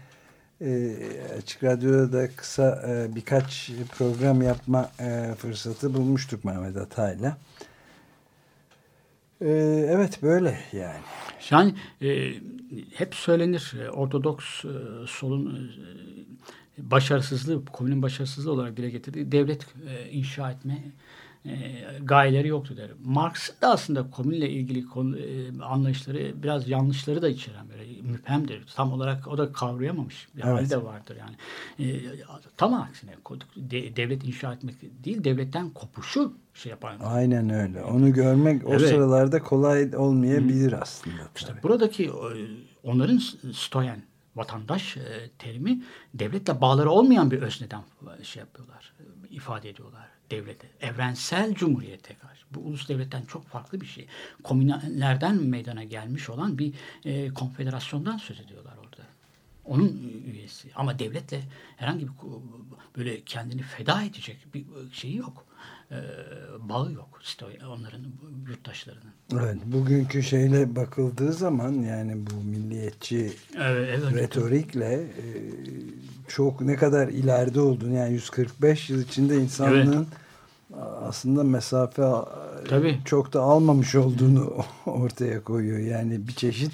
e, 0.60 0.96
Açık 1.38 1.64
Radyo'da 1.64 2.12
da 2.12 2.28
kısa 2.36 2.84
e, 2.88 3.14
birkaç 3.14 3.70
program 3.98 4.42
yapma 4.42 4.90
e, 5.00 5.34
fırsatı 5.38 5.94
bulmuştuk 5.94 6.44
Mehmet 6.44 6.76
Atay'la. 6.76 7.36
E, 9.44 9.50
evet 9.88 10.22
böyle 10.22 10.58
yani. 10.72 11.00
Yani 11.50 11.74
e, 12.02 12.34
hep 12.94 13.14
söylenir 13.14 13.72
e, 13.82 13.90
Ortodoks 13.90 14.64
e, 14.64 14.68
solun 15.06 15.70
e, 16.78 16.90
başarısızlığı, 16.90 17.64
komünün 17.64 18.02
başarısızlığı 18.02 18.52
olarak 18.52 18.76
dile 18.76 18.90
getirdiği 18.90 19.32
devlet 19.32 19.66
e, 19.88 20.10
inşa 20.10 20.50
etme 20.50 20.84
e, 21.46 21.52
gayeleri 22.02 22.48
yoktu 22.48 22.76
der. 22.76 22.90
Marx 23.04 23.50
da 23.62 23.70
aslında 23.70 24.10
komünle 24.10 24.50
ilgili 24.50 24.86
konu, 24.86 25.18
e, 25.18 25.62
anlayışları 25.62 26.42
biraz 26.42 26.68
yanlışları 26.68 27.22
da 27.22 27.28
içeren 27.28 27.66
böyle 27.68 28.02
müphemdir. 28.02 28.66
Tam 28.76 28.92
olarak 28.92 29.28
o 29.28 29.38
da 29.38 29.52
kavrayamamış 29.52 30.28
bir 30.36 30.42
evet. 30.42 30.52
hali 30.52 30.70
de 30.70 30.84
vardır 30.84 31.16
yani. 31.16 31.36
E, 31.90 32.02
tam 32.56 32.74
aksine 32.74 33.10
de, 33.56 33.96
devlet 33.96 34.24
inşa 34.24 34.52
etmek 34.52 35.04
değil 35.04 35.24
devletten 35.24 35.70
kopuşu 35.70 36.32
şey 36.54 36.70
yapan. 36.70 36.96
Aynen 37.04 37.50
öyle. 37.50 37.82
Onu 37.82 38.12
görmek 38.12 38.66
o 38.68 38.70
evet. 38.70 38.88
sıralarda 38.88 39.42
kolay 39.42 39.96
olmayabilir 39.96 40.72
Hı. 40.72 40.78
aslında. 40.80 41.16
Tabii. 41.16 41.28
İşte 41.36 41.52
buradaki 41.62 42.10
onların 42.82 43.20
stoyen 43.52 44.02
vatandaş 44.36 44.96
terimi 45.38 45.82
devletle 46.14 46.60
bağları 46.60 46.90
olmayan 46.90 47.30
bir 47.30 47.42
özneden 47.42 47.82
şey 48.22 48.40
yapıyorlar, 48.40 48.94
ifade 49.30 49.70
ediyorlar 49.70 50.13
devlete, 50.30 50.66
evrensel 50.80 51.54
cumhuriyete 51.54 52.14
karşı. 52.14 52.44
Bu 52.50 52.60
ulus 52.60 52.88
devletten 52.88 53.22
çok 53.22 53.46
farklı 53.46 53.80
bir 53.80 53.86
şey. 53.86 54.06
Komünlerden 54.42 55.34
meydana 55.34 55.84
gelmiş 55.84 56.30
olan 56.30 56.58
bir 56.58 56.74
e, 57.04 57.28
konfederasyondan 57.28 58.16
söz 58.16 58.40
ediyorlar 58.40 58.76
orada. 58.76 59.02
Onun 59.64 60.22
üyesi. 60.26 60.70
Ama 60.74 60.98
devletle 60.98 61.42
herhangi 61.76 62.06
bir 62.06 62.12
böyle 62.96 63.24
kendini 63.24 63.62
feda 63.62 64.02
edecek 64.02 64.46
bir 64.54 64.64
şeyi 64.92 65.16
yok. 65.16 65.46
E, 65.90 65.98
bağı 66.68 66.92
yok 66.92 67.20
onların 67.68 68.04
yurttaşlarının. 68.48 69.12
Evet, 69.32 69.56
bugünkü 69.64 70.22
şeyle 70.22 70.76
bakıldığı 70.76 71.32
zaman 71.32 71.72
yani 71.72 72.26
bu 72.26 72.44
milliyetçi 72.44 73.32
evet, 73.56 74.00
evet, 74.02 74.14
retorikle 74.14 74.94
e, 74.94 75.26
çok 76.28 76.60
ne 76.60 76.76
kadar 76.76 77.08
ileride 77.08 77.60
olduğunu 77.60 77.94
yani 77.94 78.12
145 78.12 78.90
yıl 78.90 79.02
içinde 79.02 79.36
insanlığın 79.36 79.92
evet 79.92 80.24
aslında 81.02 81.44
mesafe 81.44 82.02
Tabii. 82.68 82.98
çok 83.04 83.32
da 83.32 83.40
almamış 83.40 83.94
olduğunu 83.94 84.56
ortaya 84.86 85.42
koyuyor. 85.42 85.78
Yani 85.78 86.28
bir 86.28 86.32
çeşit 86.32 86.72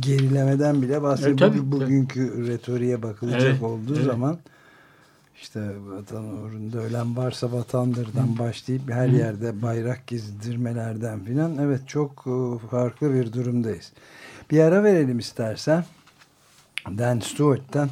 gerilemeden 0.00 0.82
bile 0.82 1.02
bahsediyor. 1.02 1.38
Evet, 1.40 1.52
tabii, 1.52 1.72
Bugünkü 1.72 2.32
tabii. 2.32 2.46
retoriğe 2.46 3.02
bakılacak 3.02 3.42
evet, 3.42 3.62
olduğu 3.62 3.94
evet. 3.94 4.04
zaman 4.04 4.38
işte 5.40 5.60
vatan 5.86 6.24
uğrunda 6.24 6.78
ölen 6.78 7.16
varsa 7.16 7.52
vatandırdan 7.52 8.38
başlayıp 8.38 8.90
her 8.90 9.08
yerde 9.08 9.62
bayrak 9.62 10.06
gezdirmelerden 10.06 11.24
filan 11.24 11.58
evet 11.58 11.88
çok 11.88 12.26
e, 12.26 12.66
farklı 12.68 13.14
bir 13.14 13.32
durumdayız. 13.32 13.92
Bir 14.50 14.60
ara 14.60 14.84
verelim 14.84 15.18
istersen. 15.18 15.84
Dan 16.86 17.20
Stewart'tan 17.20 17.90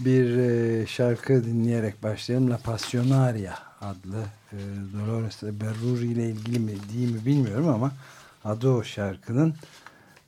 bir 0.00 0.36
e, 0.36 0.86
şarkı 0.86 1.44
dinleyerek 1.44 2.02
başlayalım. 2.02 2.50
La 2.50 2.58
Passionaria 2.58 3.54
adlı 3.80 4.24
e, 4.52 4.56
Dolores 4.92 5.42
Berruri 5.42 6.06
ile 6.06 6.30
ilgili 6.30 6.58
mi 6.58 6.72
değil 6.94 7.14
mi 7.14 7.26
bilmiyorum 7.26 7.68
ama 7.68 7.92
adı 8.44 8.70
o 8.70 8.84
şarkının 8.84 9.54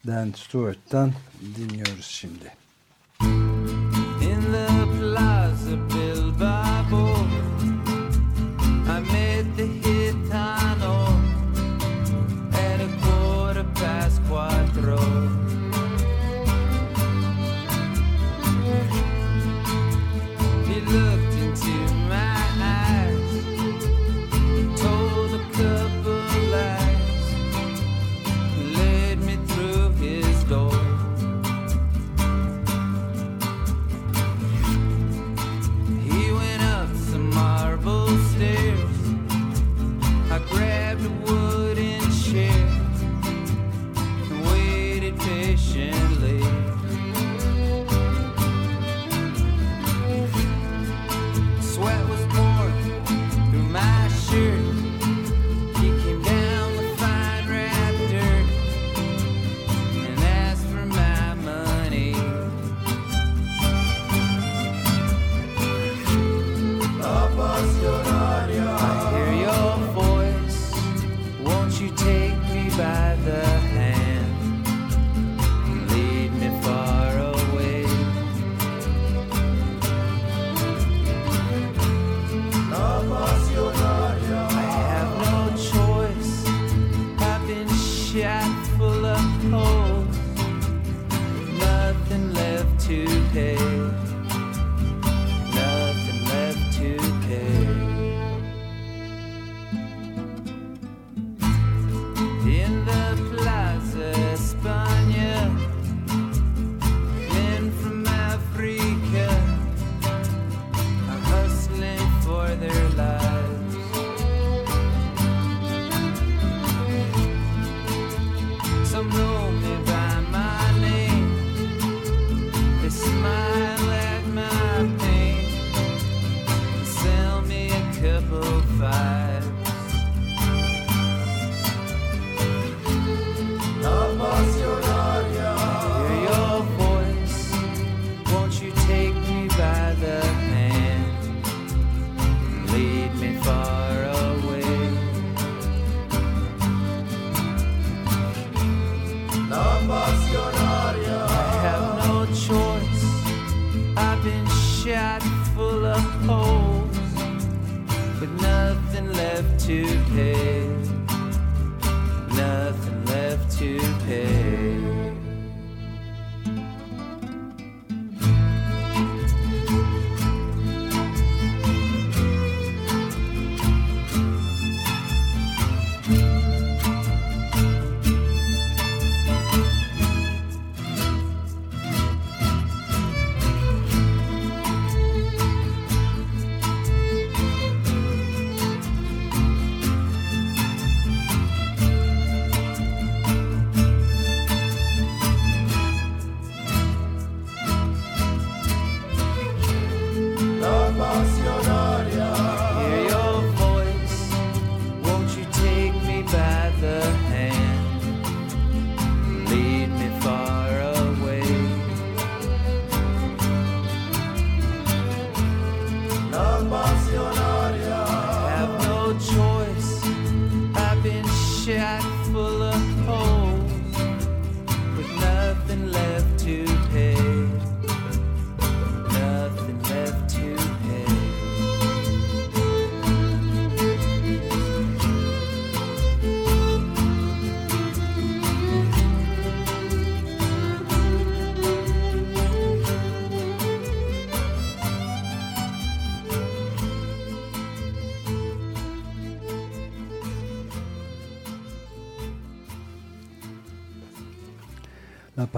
Dan 0.06 0.33
Stewart'tan 0.37 1.12
dinliyoruz 1.56 2.06
şimdi. 2.06 2.63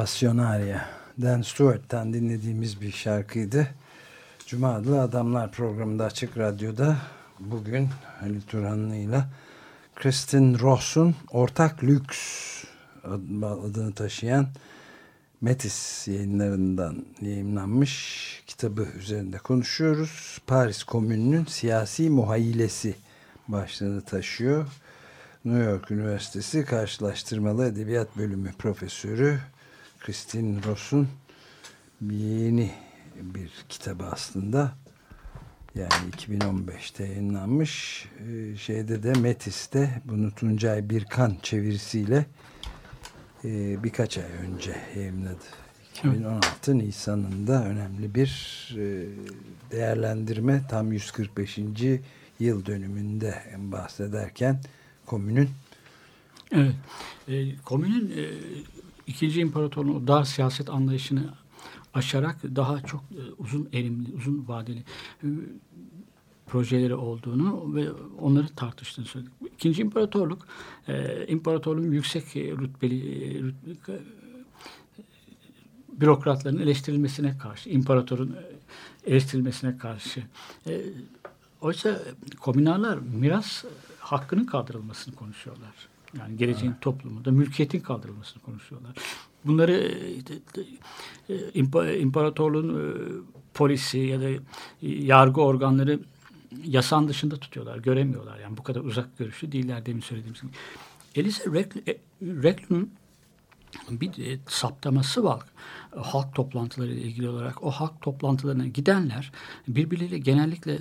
Passionaria. 0.07 0.81
Dan 1.23 1.43
Stewart'tan 1.43 2.13
dinlediğimiz 2.13 2.81
bir 2.81 2.93
şarkıydı. 2.93 3.69
Cuma 4.47 4.75
adlı 4.75 5.01
Adamlar 5.01 5.53
programında 5.53 6.05
Açık 6.05 6.39
Radyo'da 6.39 6.97
bugün 7.41 7.89
Halil 8.21 8.41
Turhanlı 8.41 8.97
ile 8.97 9.25
Kristin 9.95 10.59
Ross'un 10.59 11.15
Ortak 11.31 11.85
Lüks 11.85 12.19
adını 13.43 13.93
taşıyan 13.93 14.47
Metis 15.41 16.09
yayınlarından 16.09 17.05
yayınlanmış 17.21 18.43
kitabı 18.47 18.83
üzerinde 18.99 19.39
konuşuyoruz. 19.39 20.39
Paris 20.47 20.85
Komünü'nün 20.85 21.45
siyasi 21.45 22.11
muhayyilesi 22.11 22.95
başlığını 23.49 24.01
taşıyor. 24.01 24.67
New 25.45 25.65
York 25.65 25.91
Üniversitesi 25.91 26.65
Karşılaştırmalı 26.65 27.67
Edebiyat 27.67 28.17
Bölümü 28.17 28.53
Profesörü 28.59 29.41
Christine 30.07 30.63
Ross'un 30.65 31.09
yeni 32.11 32.71
bir 33.21 33.51
kitabı 33.69 34.07
aslında. 34.07 34.73
Yani 35.75 36.11
2015'te 36.17 37.05
yayınlanmış. 37.05 38.05
Ee, 38.19 38.57
şeyde 38.57 39.03
de 39.03 39.13
Metis'te 39.13 40.03
bunu 40.05 40.31
Tuncay 40.31 40.91
Birkan 40.91 41.37
çevirisiyle 41.43 42.27
e, 43.45 43.83
birkaç 43.85 44.19
ay 44.19 44.25
önce 44.25 44.77
yayınladı. 44.97 45.45
2016 45.95 46.79
Nisan'ında 46.79 47.65
önemli 47.65 48.15
bir 48.15 48.31
e, 48.79 49.07
değerlendirme 49.71 50.63
tam 50.69 50.93
145. 50.93 51.59
yıl 52.41 52.67
dönümünde 52.67 53.43
bahsederken 53.59 54.61
komünün 55.07 55.49
Evet. 56.53 56.75
E, 57.29 57.57
komünün 57.57 58.11
e, 58.11 58.25
İkinci 59.07 59.41
İmparatorluğun 59.41 60.07
dar 60.07 60.25
siyaset 60.25 60.71
anlayışını 60.71 61.35
aşarak 61.95 62.37
daha 62.43 62.81
çok 62.81 63.01
e, 63.01 63.23
uzun 63.39 63.69
erimli, 63.73 64.15
uzun 64.15 64.49
vadeli 64.49 64.85
e, 65.23 65.27
projeleri 66.47 66.95
olduğunu 66.95 67.75
ve 67.75 67.93
onları 68.21 68.49
tartıştığını 68.49 69.07
söyledik. 69.07 69.33
İkinci 69.55 69.83
İmparatorluk, 69.83 70.47
e, 70.89 71.27
imparatorluğun 71.27 71.93
yüksek 71.93 72.37
rütbeli 72.37 73.43
rütbe, 73.43 74.01
bürokratların 75.93 76.59
eleştirilmesine 76.59 77.39
karşı, 77.39 77.71
imparatorun 77.71 78.37
eleştirilmesine 79.07 79.79
karşı. 79.79 80.23
E, 80.67 80.81
oysa 81.61 82.03
komünarlar 82.41 82.99
miras 82.99 83.65
hakkının 83.99 84.45
kaldırılmasını 84.45 85.15
konuşuyorlar. 85.15 85.96
Yani 86.19 86.37
geleceğin 86.37 86.73
evet. 86.73 86.83
toplumunda 86.83 87.31
mülkiyetin 87.31 87.81
kaldırılmasını 87.81 88.43
konuşuyorlar. 88.43 88.93
Bunları 89.45 89.73
e, 91.29 91.35
e, 91.35 91.99
imparatorluğun 91.99 92.75
e, 92.75 92.95
polisi 93.55 93.99
ya 93.99 94.21
da 94.21 94.29
yargı 94.83 95.41
organları 95.41 96.01
yasan 96.65 97.09
dışında 97.09 97.37
tutuyorlar. 97.37 97.79
Göremiyorlar. 97.79 98.39
Yani 98.39 98.57
bu 98.57 98.63
kadar 98.63 98.81
uzak 98.81 99.19
görüşlü 99.19 99.53
değiller 99.53 99.87
demin 99.87 100.01
söylediğimiz 100.01 100.41
gibi. 100.41 100.53
Elisa 101.15 101.45
Reclun'un 102.23 102.91
bir 103.91 104.41
saptaması 104.49 105.25
var. 105.25 105.43
Halk 105.97 106.35
toplantıları 106.35 106.93
ile 106.93 107.01
ilgili 107.01 107.29
olarak 107.29 107.65
o 107.65 107.71
halk 107.71 108.01
toplantılarına 108.03 108.67
gidenler 108.67 109.33
birbirleriyle 109.69 110.19
genellikle 110.19 110.79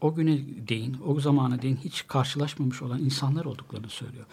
o 0.00 0.14
güne 0.14 0.40
değin, 0.68 0.96
o 1.06 1.20
zamana 1.20 1.62
değin 1.62 1.76
hiç 1.76 2.06
karşılaşmamış 2.06 2.82
olan 2.82 3.00
insanlar 3.00 3.44
olduklarını 3.44 3.88
söylüyor. 3.88 4.24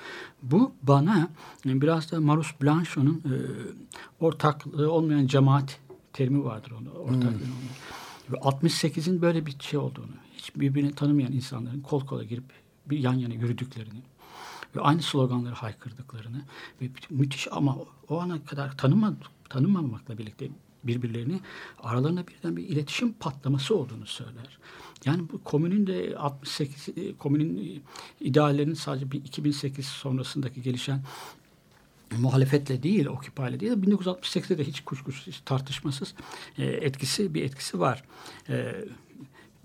Bu 0.44 0.72
bana 0.84 1.30
biraz 1.66 2.12
da 2.12 2.20
Marus 2.20 2.52
Blanchot'un 2.62 3.24
e, 3.26 3.34
ortaklığı 4.20 4.92
olmayan 4.92 5.28
cemaat 5.28 5.80
terimi 6.14 6.44
vardır 6.44 6.72
onu. 6.72 6.90
Ortak 6.90 7.32
hmm. 7.32 7.40
Ve 8.32 8.36
68'in 8.36 9.22
böyle 9.22 9.46
bir 9.46 9.56
şey 9.60 9.80
olduğunu, 9.80 10.12
hiç 10.38 10.56
birbirini 10.56 10.96
tanımayan 10.96 11.32
insanların 11.32 11.82
kol 11.82 12.06
kola 12.06 12.24
girip 12.24 12.44
bir 12.86 13.00
yan 13.00 13.14
yana 13.14 13.34
yürüdüklerini 13.34 14.02
ve 14.76 14.82
aynı 14.82 15.02
sloganları 15.02 15.56
haykırdıklarını 15.56 16.42
ve 16.82 16.90
müthiş 17.10 17.48
ama 17.52 17.78
o 18.10 18.20
ana 18.20 18.46
kadar 18.46 18.78
tanımadık, 18.78 19.28
tanımamakla 19.50 20.18
birlikte 20.18 20.50
birbirlerini 20.84 21.40
aralarında 21.84 22.28
birden 22.28 22.58
bir 22.58 22.68
iletişim 22.68 23.14
patlaması 23.14 23.76
olduğunu 23.76 24.06
söyler. 24.06 24.58
Yani 25.06 25.30
bu 25.34 25.44
komünün 25.44 25.88
de 25.88 26.18
68 26.18 26.90
e, 26.98 27.18
komünün 27.18 27.84
ideallerinin 28.20 28.74
sadece 28.74 29.12
bir 29.12 29.18
2008 29.26 29.86
sonrasındaki 29.86 30.62
gelişen 30.62 31.02
muhalefetle 32.18 32.84
değil, 32.84 33.06
Occupy 33.06 33.42
ile 33.42 33.60
değil, 33.60 33.72
1968'de 33.72 34.58
de 34.58 34.64
hiç 34.64 34.82
kuşkusuz, 34.82 35.42
tartışmasız 35.46 36.14
e, 36.58 36.66
etkisi 36.66 37.34
bir 37.34 37.44
etkisi 37.44 37.80
var. 37.80 38.04
E, 38.50 38.76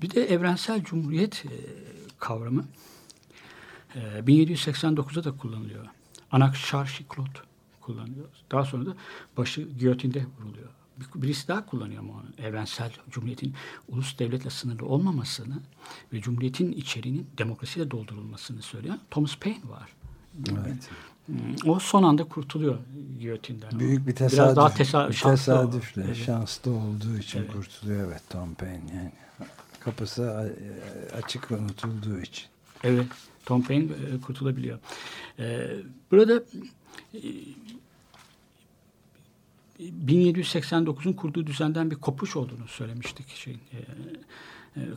bir 0.03 0.11
de 0.11 0.25
evrensel 0.25 0.85
cumhuriyet 0.85 1.45
e, 1.45 1.55
kavramı 2.19 2.65
e, 3.95 4.01
1789'da 4.01 5.25
da 5.25 5.37
kullanılıyor. 5.37 5.87
Anakşar 6.33 6.87
Şiklot 6.87 7.43
kullanılıyor. 7.81 8.29
Daha 8.53 8.65
sonra 8.65 8.87
da 8.87 8.97
başı 9.37 9.63
giyotinde 9.63 10.27
vuruluyor. 10.41 10.71
Birisi 11.15 11.49
daha 11.49 11.67
kullanıyor 11.67 12.03
onu? 12.03 12.47
Evrensel 12.47 12.93
cumhuriyetin 13.11 13.55
ulus 13.89 14.19
devletle 14.19 14.51
sınırlı 14.51 14.87
olmamasını 14.87 15.59
ve 16.13 16.21
cumhuriyetin 16.21 16.73
içeriğinin 16.73 17.27
demokrasiyle 17.39 17.91
doldurulmasını 17.91 18.63
söylüyor. 18.63 18.95
Thomas 19.11 19.37
Paine 19.37 19.69
var. 19.69 19.89
Evet. 20.51 20.91
O 21.65 21.79
son 21.79 22.03
anda 22.03 22.25
kurtuluyor 22.25 22.79
giyotinden. 23.19 23.79
Büyük 23.79 24.07
bir 24.07 24.15
tesadüf. 24.15 24.39
Biraz 24.39 24.57
daha 24.57 24.75
tesa 24.75 25.13
şanslı 25.13 25.53
tesadüfle, 25.53 26.03
evet. 26.05 26.17
şanslı 26.17 26.71
olduğu 26.71 27.19
için 27.19 27.39
evet. 27.39 27.53
kurtuluyor 27.53 28.09
evet 28.09 28.23
Tom 28.31 28.55
Paine 28.55 28.95
yani. 28.95 29.13
Kapısı 29.81 30.55
açık 31.23 31.51
unutulduğu 31.51 32.21
için. 32.21 32.45
Evet. 32.85 33.07
Tom 33.47 33.63
Paine 33.63 33.85
e, 33.85 34.21
kurtulabiliyor. 34.21 34.79
E, 35.39 35.69
burada 36.11 36.43
1789'un 39.81 41.13
e, 41.13 41.17
kurduğu 41.17 41.47
düzenden 41.47 41.91
bir 41.91 41.97
kopuş 41.97 42.37
olduğunu 42.37 42.69
söylemiştik. 42.69 43.29
Şeyin, 43.29 43.61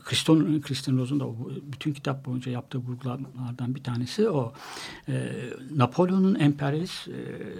Kriston, 0.06 0.62
Kristin 0.62 0.98
Rose'un 0.98 1.20
da 1.20 1.26
bütün 1.72 1.94
kitap 1.94 2.26
boyunca 2.26 2.52
yaptığı 2.52 2.78
vurgulardan 2.78 3.76
bir 3.76 3.84
tanesi 3.84 4.30
o. 4.30 4.54
Napolyon'un 5.76 6.36
emperyalist 6.36 7.10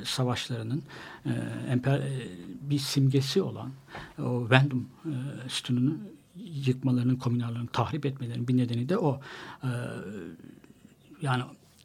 savaşlarının 0.04 0.84
emper, 1.70 2.02
bir 2.62 2.80
simgesi 2.80 3.42
olan 3.42 3.72
o 4.20 4.50
Vendum 4.50 4.90
sütununu 5.48 5.98
yıkmalarının, 6.66 7.16
komünallarını 7.16 7.68
tahrip 7.68 8.06
etmelerinin 8.06 8.48
bir 8.48 8.58
nedeni 8.58 8.90
de 8.90 8.98
o. 8.98 9.22
yani 11.22 11.44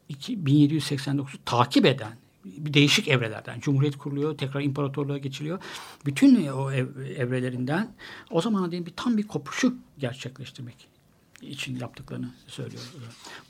1789'u 0.09 1.37
takip 1.45 1.85
eden 1.85 2.17
bir 2.45 2.73
değişik 2.73 3.07
evrelerden. 3.07 3.59
Cumhuriyet 3.59 3.97
kuruluyor, 3.97 4.37
tekrar 4.37 4.61
imparatorluğa 4.61 5.17
geçiliyor. 5.17 5.59
Bütün 6.05 6.47
o 6.47 6.71
ev, 6.71 6.87
evrelerinden 7.17 7.95
o 8.31 8.41
zaman 8.41 8.71
değil 8.71 8.85
bir 8.85 8.93
tam 8.95 9.17
bir 9.17 9.27
kopuşu 9.27 9.75
gerçekleştirmek 9.97 10.87
için 11.41 11.79
yaptıklarını 11.79 12.29
söylüyor. 12.47 12.83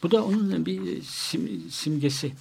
Bu 0.03 0.11
da 0.11 0.25
onun 0.25 0.65
bir 0.65 1.01
sim, 1.01 1.69
simgesi 1.69 2.33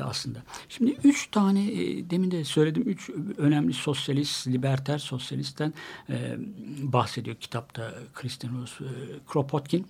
aslında. 0.00 0.42
Şimdi 0.68 0.96
üç 1.04 1.30
tane 1.30 1.72
e, 1.72 2.10
demin 2.10 2.30
de 2.30 2.44
söyledim 2.44 2.82
üç 2.86 3.10
önemli 3.36 3.72
sosyalist, 3.72 4.46
liberter 4.46 4.98
sosyalistten 4.98 5.74
e, 6.08 6.36
bahsediyor 6.82 7.36
kitapta 7.36 7.94
Kristin 8.14 8.60
Rose. 8.60 8.84
E, 8.84 8.88
Kropotkin, 9.28 9.86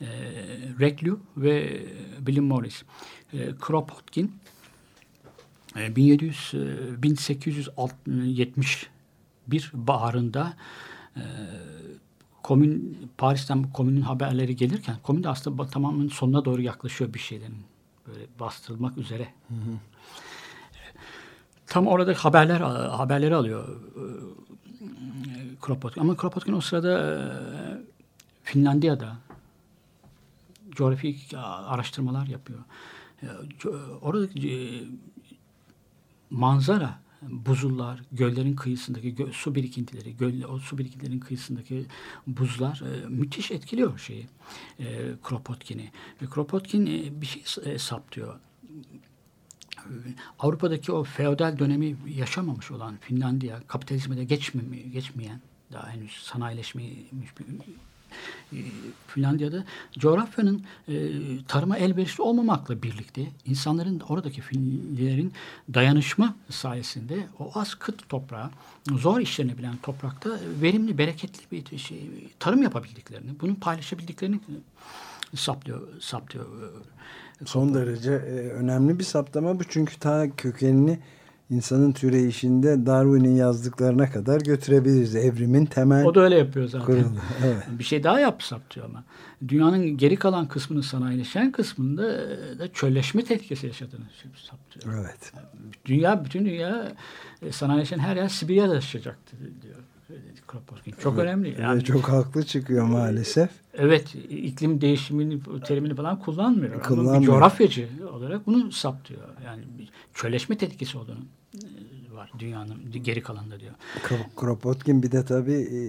e, 0.00 0.06
Reclus 0.80 1.18
ve 1.36 1.82
William 2.16 2.46
Morris. 2.46 2.82
E, 3.32 3.54
Kropotkin 3.60 4.32
1700 5.74 6.52
1871 7.02 9.70
baharında 9.74 10.54
e, 11.16 11.22
komün 12.42 12.98
Paris'ten 13.18 13.62
komünün 13.62 14.00
haberleri 14.00 14.56
gelirken 14.56 14.96
komün 15.02 15.22
de 15.22 15.28
aslında 15.28 15.66
tamamen 15.66 16.08
sonuna 16.08 16.44
doğru 16.44 16.62
yaklaşıyor 16.62 17.14
bir 17.14 17.18
şeylerin 17.18 17.56
böyle 18.06 18.26
bastırılmak 18.40 18.98
üzere. 18.98 19.28
Hı 19.48 19.54
hı. 19.54 19.78
Tam 21.66 21.86
orada 21.86 22.14
haberler 22.14 22.60
haberleri 22.90 23.34
alıyor 23.34 23.68
e, 23.68 23.74
Kropotkin. 25.60 26.00
Ama 26.00 26.16
Kropotkin 26.16 26.52
o 26.52 26.60
sırada 26.60 26.98
e, 26.98 27.08
Finlandiya'da 28.42 29.16
coğrafi 30.70 31.16
araştırmalar 31.66 32.26
yapıyor. 32.26 32.58
Orada 34.02 34.26
manzara 36.34 37.04
buzullar, 37.22 38.02
göllerin 38.12 38.56
kıyısındaki 38.56 39.14
gö 39.14 39.32
su 39.32 39.54
birikintileri, 39.54 40.16
göl, 40.16 40.42
o 40.42 40.58
su 40.58 40.78
birikintilerin 40.78 41.20
kıyısındaki 41.20 41.86
buzlar 42.26 42.82
e, 42.82 43.08
müthiş 43.08 43.50
etkiliyor 43.50 43.98
şeyi 43.98 44.26
e, 44.78 44.84
Kropotkin'i. 45.22 45.90
Ve 46.22 46.26
Kropotkin 46.26 46.86
e, 46.86 47.20
bir 47.20 47.26
şey 47.26 47.42
e, 47.64 47.78
saptıyor. 47.78 48.40
Avrupa'daki 50.38 50.92
o 50.92 51.04
feodal 51.04 51.58
dönemi 51.58 51.96
yaşamamış 52.08 52.70
olan 52.70 52.96
Finlandiya, 53.00 53.60
kapitalizme 53.66 54.16
de 54.16 54.24
geçmeme, 54.24 54.76
geçmeyen, 54.76 55.40
daha 55.72 55.88
henüz 55.88 56.12
sanayileşmemiş 56.12 57.38
bir 57.38 57.44
e, 57.44 57.58
Finlandiya'da 59.06 59.64
coğrafyanın 59.98 60.62
e, 60.88 60.94
tarıma 61.48 61.76
elverişli 61.78 62.22
olmamakla 62.22 62.82
birlikte 62.82 63.22
insanların 63.46 64.00
oradaki 64.08 64.40
Finlilerin 64.40 65.32
dayanışma 65.74 66.34
sayesinde 66.50 67.26
o 67.38 67.50
az 67.54 67.74
kıt 67.74 68.08
toprağa 68.08 68.50
zor 68.92 69.20
işlenebilen 69.20 69.76
toprakta 69.82 70.38
verimli, 70.62 70.98
bereketli 70.98 71.40
bir 71.52 71.78
şey, 71.78 72.10
tarım 72.40 72.62
yapabildiklerini, 72.62 73.30
bunu 73.40 73.54
paylaşabildiklerini 73.54 74.40
saplıyor, 75.36 76.00
saplıyor. 76.00 76.46
E, 77.42 77.46
Son 77.46 77.74
derece 77.74 78.12
e, 78.12 78.50
önemli 78.50 78.98
bir 78.98 79.04
saptama 79.04 79.60
bu 79.60 79.64
çünkü 79.64 79.98
ta 79.98 80.36
kökenini 80.36 80.98
insanın 81.50 81.92
türeyişinde 81.92 82.86
Darwin'in 82.86 83.36
yazdıklarına 83.36 84.10
kadar 84.10 84.40
götürebiliriz. 84.40 85.16
Evrimin 85.16 85.66
temel 85.66 86.04
O 86.04 86.14
da 86.14 86.20
öyle 86.20 86.38
yapıyor 86.38 86.68
zaten. 86.68 86.86
Kurulu. 86.86 87.02
Evet. 87.44 87.62
Bir 87.78 87.84
şey 87.84 88.04
daha 88.04 88.20
yapsap 88.20 88.74
diyor 88.74 88.86
ama. 88.86 89.04
Dünyanın 89.48 89.96
geri 89.96 90.16
kalan 90.16 90.48
kısmını 90.48 90.82
sanayileşen 90.82 91.52
kısmında 91.52 92.02
da 92.58 92.72
çölleşme 92.72 93.24
tehlikesi 93.24 93.66
yaşadığını 93.66 94.04
saptıyor. 94.50 94.96
Evet. 95.00 95.32
Dünya, 95.84 96.24
bütün 96.24 96.46
dünya 96.46 96.92
e, 97.42 97.52
sanayileşen 97.52 97.98
her 97.98 98.16
yer 98.16 98.28
Sibirya'da 98.28 98.74
yaşayacaktı 98.74 99.36
diyor. 99.62 99.76
Çok 101.00 101.18
önemli. 101.18 101.56
Yani, 101.60 101.84
çok 101.84 102.08
haklı 102.08 102.44
çıkıyor 102.44 102.86
maalesef. 102.86 103.50
Evet, 103.74 104.14
iklim 104.30 104.80
değişimini 104.80 105.40
terimini 105.64 105.94
falan 105.94 106.18
kullanmıyor. 106.20 106.82
kullanmıyor. 106.82 107.14
Ama 107.14 107.20
bir 107.20 107.26
coğrafyacı 107.26 107.88
olarak 108.12 108.46
bunu 108.46 108.72
saptıyor. 108.72 109.20
Yani 109.44 109.62
çöleşme 110.14 110.58
tehlikesi 110.58 110.98
olduğunu 110.98 111.24
e, 111.54 112.14
var 112.14 112.30
dünyanın 112.38 112.92
geri 113.02 113.22
kalanında 113.22 113.60
diyor. 113.60 113.72
Kropotkin 114.36 115.02
bir 115.02 115.12
de 115.12 115.24
tabii 115.24 115.52
e, 115.52 115.80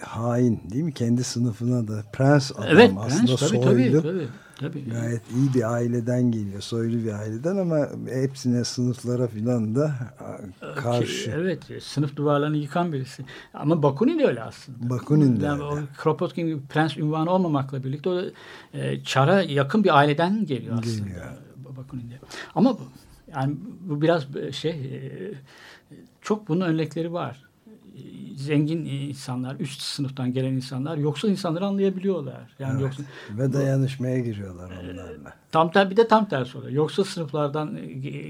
hain 0.00 0.60
değil 0.72 0.84
mi? 0.84 0.94
Kendi 0.94 1.24
sınıfına 1.24 1.88
da 1.88 2.04
prens 2.12 2.52
adam 2.52 2.68
evet, 2.68 2.92
aslında 2.98 3.36
prens, 3.36 3.40
tabii, 3.40 3.62
soylu. 3.62 4.02
Tabii, 4.02 4.12
tabii. 4.12 4.28
Tabii. 4.56 4.84
Gayet 4.90 5.22
iyi 5.36 5.54
bir 5.54 5.72
aileden 5.72 6.30
geliyor. 6.30 6.60
Soylu 6.60 7.04
bir 7.04 7.12
aileden 7.12 7.56
ama 7.56 7.88
hepsine 8.08 8.64
sınıflara 8.64 9.26
filan 9.26 9.74
da 9.74 9.94
karşı. 10.76 11.30
Evet. 11.30 11.82
Sınıf 11.82 12.16
duvarlarını 12.16 12.56
yıkan 12.56 12.92
birisi. 12.92 13.24
Ama 13.54 13.82
Bakunin 13.82 14.18
de 14.18 14.26
öyle 14.26 14.42
aslında. 14.42 14.90
Bakunin 14.90 15.40
de 15.40 15.44
yani 15.44 15.62
öyle. 15.62 15.82
O 15.82 15.86
Kropotkin 15.96 16.62
prens 16.68 16.96
ünvanı 16.96 17.30
olmamakla 17.30 17.84
birlikte 17.84 18.10
o 18.10 18.22
e, 18.72 19.02
çara 19.02 19.42
yakın 19.42 19.84
bir 19.84 19.98
aileden 19.98 20.46
geliyor 20.46 20.78
aslında. 20.78 21.08
Geliyor. 21.08 21.24
Bakunin'de. 21.76 22.18
Ama 22.54 22.76
yani 23.32 23.56
bu 23.80 24.02
biraz 24.02 24.26
şey 24.52 24.70
e, 24.70 25.10
çok 26.22 26.48
bunun 26.48 26.60
örnekleri 26.60 27.12
var 27.12 27.42
zengin 28.36 28.84
insanlar, 28.84 29.56
üst 29.60 29.82
sınıftan 29.82 30.32
gelen 30.32 30.52
insanlar 30.52 30.96
yoksul 30.96 31.28
insanları 31.28 31.66
anlayabiliyorlar. 31.66 32.54
Yani 32.58 32.72
evet. 32.72 32.82
yoksul, 32.82 33.04
ve 33.30 33.52
dayanışmaya 33.52 34.18
giriyorlar 34.18 34.70
onlarla. 34.70 35.34
Tam 35.52 35.72
ter, 35.72 35.90
bir 35.90 35.96
de 35.96 36.08
tam 36.08 36.28
tersi 36.28 36.58
oluyor. 36.58 36.72
Yoksul 36.72 37.04
sınıflardan 37.04 37.78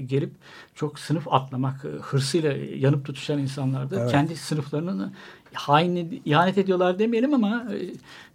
gelip 0.07 0.31
çok 0.75 0.99
sınıf 0.99 1.27
atlamak 1.27 1.83
hırsıyla 2.01 2.51
yanıp 2.77 3.05
tutuşan 3.05 3.39
insanlar 3.39 3.89
da 3.89 3.99
evet. 3.99 4.11
kendi 4.11 4.35
sınıflarının 4.35 5.13
hainli 5.53 6.21
ihanet 6.25 6.57
ediyorlar 6.57 6.99
demeyelim 6.99 7.33
ama 7.33 7.67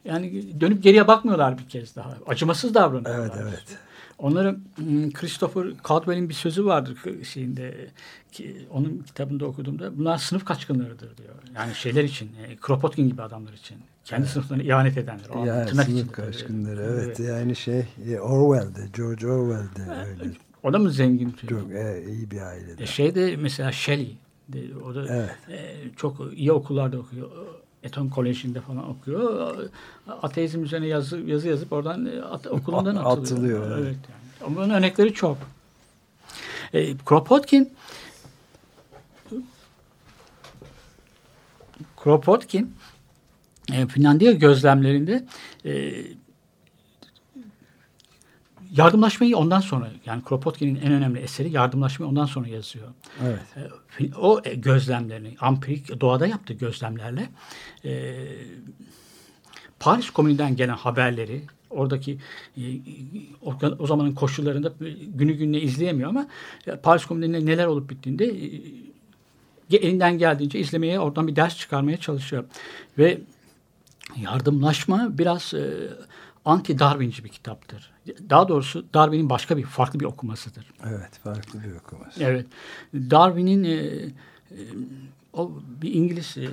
yani 0.05 0.61
dönüp 0.61 0.83
geriye 0.83 1.09
bakmıyorlar 1.09 1.59
bir 1.59 1.69
kez 1.69 1.97
daha. 1.97 2.17
Acımasız 2.27 2.75
davranıyorlar. 2.75 3.19
Evet 3.19 3.33
evet. 3.43 3.79
Onları 4.21 4.59
hmm, 4.77 5.11
Christopher 5.11 5.67
Caldwell'in 5.89 6.29
bir 6.29 6.35
sözü 6.35 6.65
vardır 6.65 6.99
şeyinde 7.25 7.89
ki 8.33 8.67
onun 8.71 8.99
kitabında 8.99 9.47
okuduğumda 9.47 9.99
bunlar 9.99 10.19
sınıf 10.19 10.45
kaçkınlarıdır 10.45 11.17
diyor. 11.17 11.35
Yani 11.55 11.75
şeyler 11.75 12.05
için, 12.05 12.31
e, 12.47 12.57
Kropotkin 12.57 13.09
gibi 13.09 13.23
adamlar 13.23 13.53
için. 13.53 13.77
Kendi 14.05 14.23
evet. 14.23 14.33
sınıflarına 14.33 14.63
ihanet 14.63 14.99
edenler. 14.99 15.29
O 15.35 15.45
yani 15.45 15.71
sınıf 15.71 15.89
için 15.89 16.09
kaçkınları. 16.09 16.83
Evet, 16.83 17.05
evet. 17.07 17.21
Yani 17.21 17.57
şey 17.57 17.85
e, 18.09 18.21
Orwell'de, 18.21 18.81
George 18.97 19.27
Orwell'de 19.27 19.83
öyle. 19.83 20.33
O 20.63 20.73
da 20.73 20.79
mı 20.79 20.91
zengin? 20.91 21.37
Çok 21.49 21.73
e, 21.73 22.05
iyi 22.09 22.31
bir 22.31 22.41
ailede. 22.41 22.83
E, 22.83 22.87
şey 22.87 23.15
de 23.15 23.37
mesela 23.37 23.73
Shelley 23.73 24.19
O 24.85 24.95
da 24.95 25.07
evet. 25.09 25.31
e, 25.49 25.77
çok 25.97 26.33
iyi 26.33 26.53
okullarda 26.53 26.99
okuyor. 26.99 27.31
Eton 27.83 28.09
Koleji'nde 28.09 28.61
falan 28.61 28.91
okuyor. 28.91 29.57
Ateizm 30.23 30.65
üzerine 30.65 30.87
yazı, 30.87 31.19
yazı 31.19 31.49
yazıp 31.49 31.73
oradan 31.73 32.07
e, 32.07 32.23
at, 32.23 32.47
okulundan 32.47 32.97
atılıyor. 32.97 33.63
atılıyor. 33.63 33.79
Evet. 33.79 33.97
Yani. 34.41 34.57
Bunun 34.57 34.71
örnekleri 34.71 35.15
çok. 35.15 35.39
E, 36.73 36.97
Kropotkin 36.97 37.73
Kropotkin 41.97 42.75
e, 43.73 43.87
Finlandiya 43.87 44.33
gözlemlerinde 44.33 45.25
e, 45.65 45.93
yardımlaşmayı 48.77 49.37
ondan 49.37 49.61
sonra 49.61 49.89
yani 50.07 50.23
Kropotkin'in 50.25 50.75
en 50.77 50.93
önemli 50.93 51.19
eseri 51.19 51.51
yardımlaşmayı 51.51 52.11
ondan 52.11 52.27
sonra 52.27 52.49
yazıyor. 52.49 52.89
Evet. 53.23 53.41
E, 54.01 54.15
o 54.15 54.43
gözlemlerini 54.43 55.37
ampirik 55.41 56.01
doğada 56.01 56.27
yaptığı 56.27 56.53
gözlemlerle 56.53 57.29
e, 57.85 58.15
Paris 59.81 60.11
Komünü'nden 60.11 60.57
gelen 60.57 60.77
haberleri 60.77 61.43
oradaki 61.71 62.19
e, 62.57 62.63
o, 63.43 63.55
o 63.79 63.87
zamanın 63.87 64.13
koşullarında 64.13 64.73
günü 65.15 65.33
gününe 65.33 65.61
izleyemiyor 65.61 66.09
ama 66.09 66.27
Paris 66.83 67.05
Komünü'nde 67.05 67.47
neler 67.47 67.67
olup 67.67 67.91
bittiğinde 67.91 68.27
e, 68.27 69.77
elinden 69.77 70.19
geldiğince 70.19 70.59
izlemeye 70.59 71.01
oradan 71.01 71.29
bir 71.29 71.37
ders 71.37 71.57
çıkarmaya 71.57 71.97
çalışıyor. 71.97 72.45
Ve 72.99 73.21
yardımlaşma 74.17 75.19
biraz 75.19 75.55
e, 75.55 75.89
anti-Darwinci 76.45 77.25
bir 77.25 77.29
kitaptır. 77.29 77.91
Daha 78.31 78.49
doğrusu 78.49 78.85
Darwin'in 78.95 79.31
başka 79.31 79.57
bir 79.57 79.65
farklı 79.65 80.01
bir 80.01 80.05
okumasıdır. 80.05 80.67
Evet, 80.85 81.19
farklı 81.25 81.63
bir 81.63 81.73
okuması. 81.73 82.25
Evet. 82.25 82.47
Darwin'in 82.95 83.65
e, 83.65 83.71
e, 83.71 84.13
o 85.33 85.53
bir 85.83 85.95
İngiliz 85.95 86.37
e, 86.37 86.49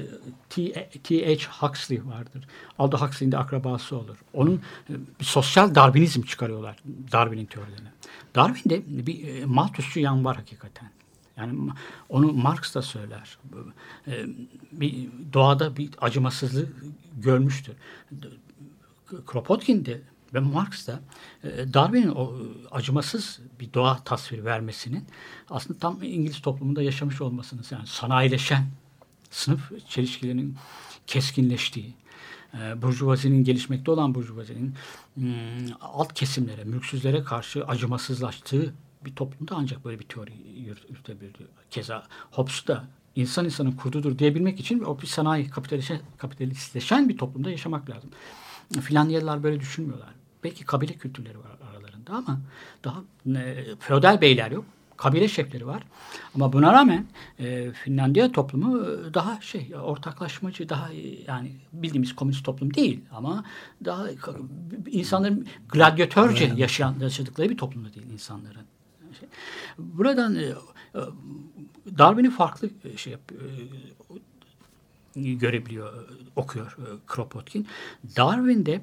T.H. 1.04 1.48
Huxley 1.60 2.06
vardır. 2.06 2.48
Aldous 2.80 3.02
Huxley'in 3.02 3.32
de 3.32 3.38
akrabası 3.38 3.98
olur. 3.98 4.18
Onun 4.34 4.62
e, 4.90 4.94
bir 5.20 5.26
sosyal 5.26 5.76
Darwinizm 5.76 6.22
çıkarıyorlar 6.22 6.78
Darwin'in 7.12 7.46
teorilerini. 7.46 7.90
Darwin'de 8.36 8.82
bir 8.88 9.28
e, 9.28 9.46
Malthusçu 9.46 10.00
yan 10.00 10.26
var 10.26 10.36
hakikaten. 10.36 10.90
Yani 11.38 11.72
onu 12.10 12.34
Marx 12.34 12.76
da 12.76 12.82
söyler. 12.82 13.38
Bir 14.72 15.10
doğada 15.34 15.78
bir 15.78 15.90
acımasızlığı 16.02 16.66
görmüştür. 17.18 17.76
Kropotkin'de 19.26 20.02
ve 20.34 20.40
Marx 20.40 20.88
da 20.88 21.00
e, 21.44 21.74
Darwin'in 21.74 22.10
o 22.10 22.34
acımasız 22.72 23.40
bir 23.60 23.74
doğa 23.74 23.98
tasvir 24.04 24.46
vermesinin 24.46 25.06
aslında 25.50 25.80
tam 25.80 26.04
İngiliz 26.04 26.42
toplumunda 26.42 26.82
yaşamış 26.82 27.22
olmasını 27.22 27.62
yani 27.72 27.88
sanayileşen 27.88 28.68
sınıf 29.30 29.90
çelişkilerinin 29.90 30.56
keskinleştiği, 31.08 31.94
e, 32.54 32.82
burjuvazinin 32.82 33.44
gelişmekte 33.44 33.92
olan 33.92 34.16
burjuvazinin 34.16 34.76
hmm, 35.16 35.26
alt 35.82 36.14
kesimlere, 36.14 36.64
mülksüzlere 36.64 37.24
karşı 37.24 37.66
acımasızlaştığı 37.66 38.74
bir 39.06 39.16
toplumda 39.16 39.56
ancak 39.56 39.86
böyle 39.86 40.00
bir 40.00 40.06
teori 40.06 40.34
yürütebildi. 40.90 41.48
Keza 41.70 42.08
Hobbes 42.32 42.68
da 42.68 42.88
insan 43.16 43.46
insanın 43.46 43.72
kurdudur 43.72 44.20
diyebilmek 44.20 44.60
için 44.60 44.80
o 44.80 45.02
bir 45.02 45.08
sanayi 45.08 45.50
kapitalistleşen 46.18 47.10
bir 47.10 47.18
toplumda 47.18 47.52
yaşamak 47.52 47.90
lazım. 47.90 48.10
Finlandiyalılar 48.82 49.44
böyle 49.44 49.60
düşünmüyorlar. 49.60 50.10
Belki 50.44 50.66
kabile 50.66 50.94
kültürleri 50.94 51.40
var 51.40 51.58
aralarında 51.70 52.14
ama 52.14 52.40
daha 52.84 53.02
e, 53.40 53.66
feodal 53.80 54.22
beyler 54.22 54.52
yok. 54.52 54.66
Kabile 54.98 55.28
şefleri 55.28 55.68
var. 55.68 55.84
Ama 56.36 56.54
buna 56.54 56.74
rağmen 56.74 57.06
e, 57.40 57.72
Finlandiya 57.72 58.32
toplumu 58.32 58.86
e, 58.86 59.14
daha 59.14 59.42
şey 59.42 59.72
ortaklaşmacı, 59.82 60.70
daha 60.70 60.94
e, 60.94 61.24
yani 61.28 61.52
bildiğimiz 61.74 62.16
komünist 62.16 62.46
toplum 62.46 62.74
değil 62.74 63.02
ama 63.12 63.44
daha 63.86 64.06
insanların 64.88 65.48
gladyatörce 65.70 66.54
yaşayan 66.56 66.96
yaşadıkları 67.02 67.50
bir 67.50 67.58
toplumda 67.58 67.94
değil 67.94 68.08
insanların. 68.12 68.66
Buradan 69.78 70.36
e, 70.36 70.54
Darwin'i 71.98 72.30
farklı 72.30 72.70
şey 72.96 73.14
yapıyor 73.14 73.42
görebiliyor, 75.24 75.94
okuyor 76.36 76.78
Kropotkin. 77.08 77.68
Darwin'de 78.18 78.82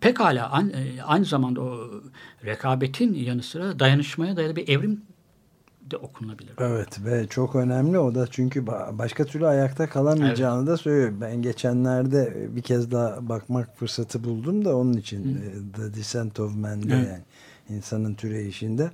pekala 0.00 0.62
aynı 1.04 1.24
zamanda 1.24 1.60
o 1.60 1.90
rekabetin 2.44 3.14
yanı 3.14 3.42
sıra 3.42 3.78
dayanışmaya 3.78 4.36
dayalı 4.36 4.56
bir 4.56 4.68
evrim 4.68 5.02
de 5.90 5.96
okunabilir. 5.96 6.52
Evet 6.58 7.04
ve 7.04 7.26
çok 7.26 7.56
önemli 7.56 7.98
o 7.98 8.14
da 8.14 8.26
çünkü 8.26 8.66
başka 8.92 9.24
türlü 9.24 9.46
ayakta 9.46 9.88
kalamayacağını 9.88 10.58
evet. 10.58 10.68
da 10.68 10.76
söylüyor. 10.76 11.12
Ben 11.20 11.42
geçenlerde 11.42 12.48
bir 12.56 12.62
kez 12.62 12.90
daha 12.90 13.28
bakmak 13.28 13.78
fırsatı 13.78 14.24
buldum 14.24 14.64
da 14.64 14.76
onun 14.76 14.92
için 14.92 15.34
Hı. 15.34 15.72
The 15.72 15.98
Descent 15.98 16.40
of 16.40 16.56
Man'de 16.56 16.94
evet. 16.94 17.08
yani 17.08 17.22
insanın 17.68 18.14
türeyişinde 18.14 18.90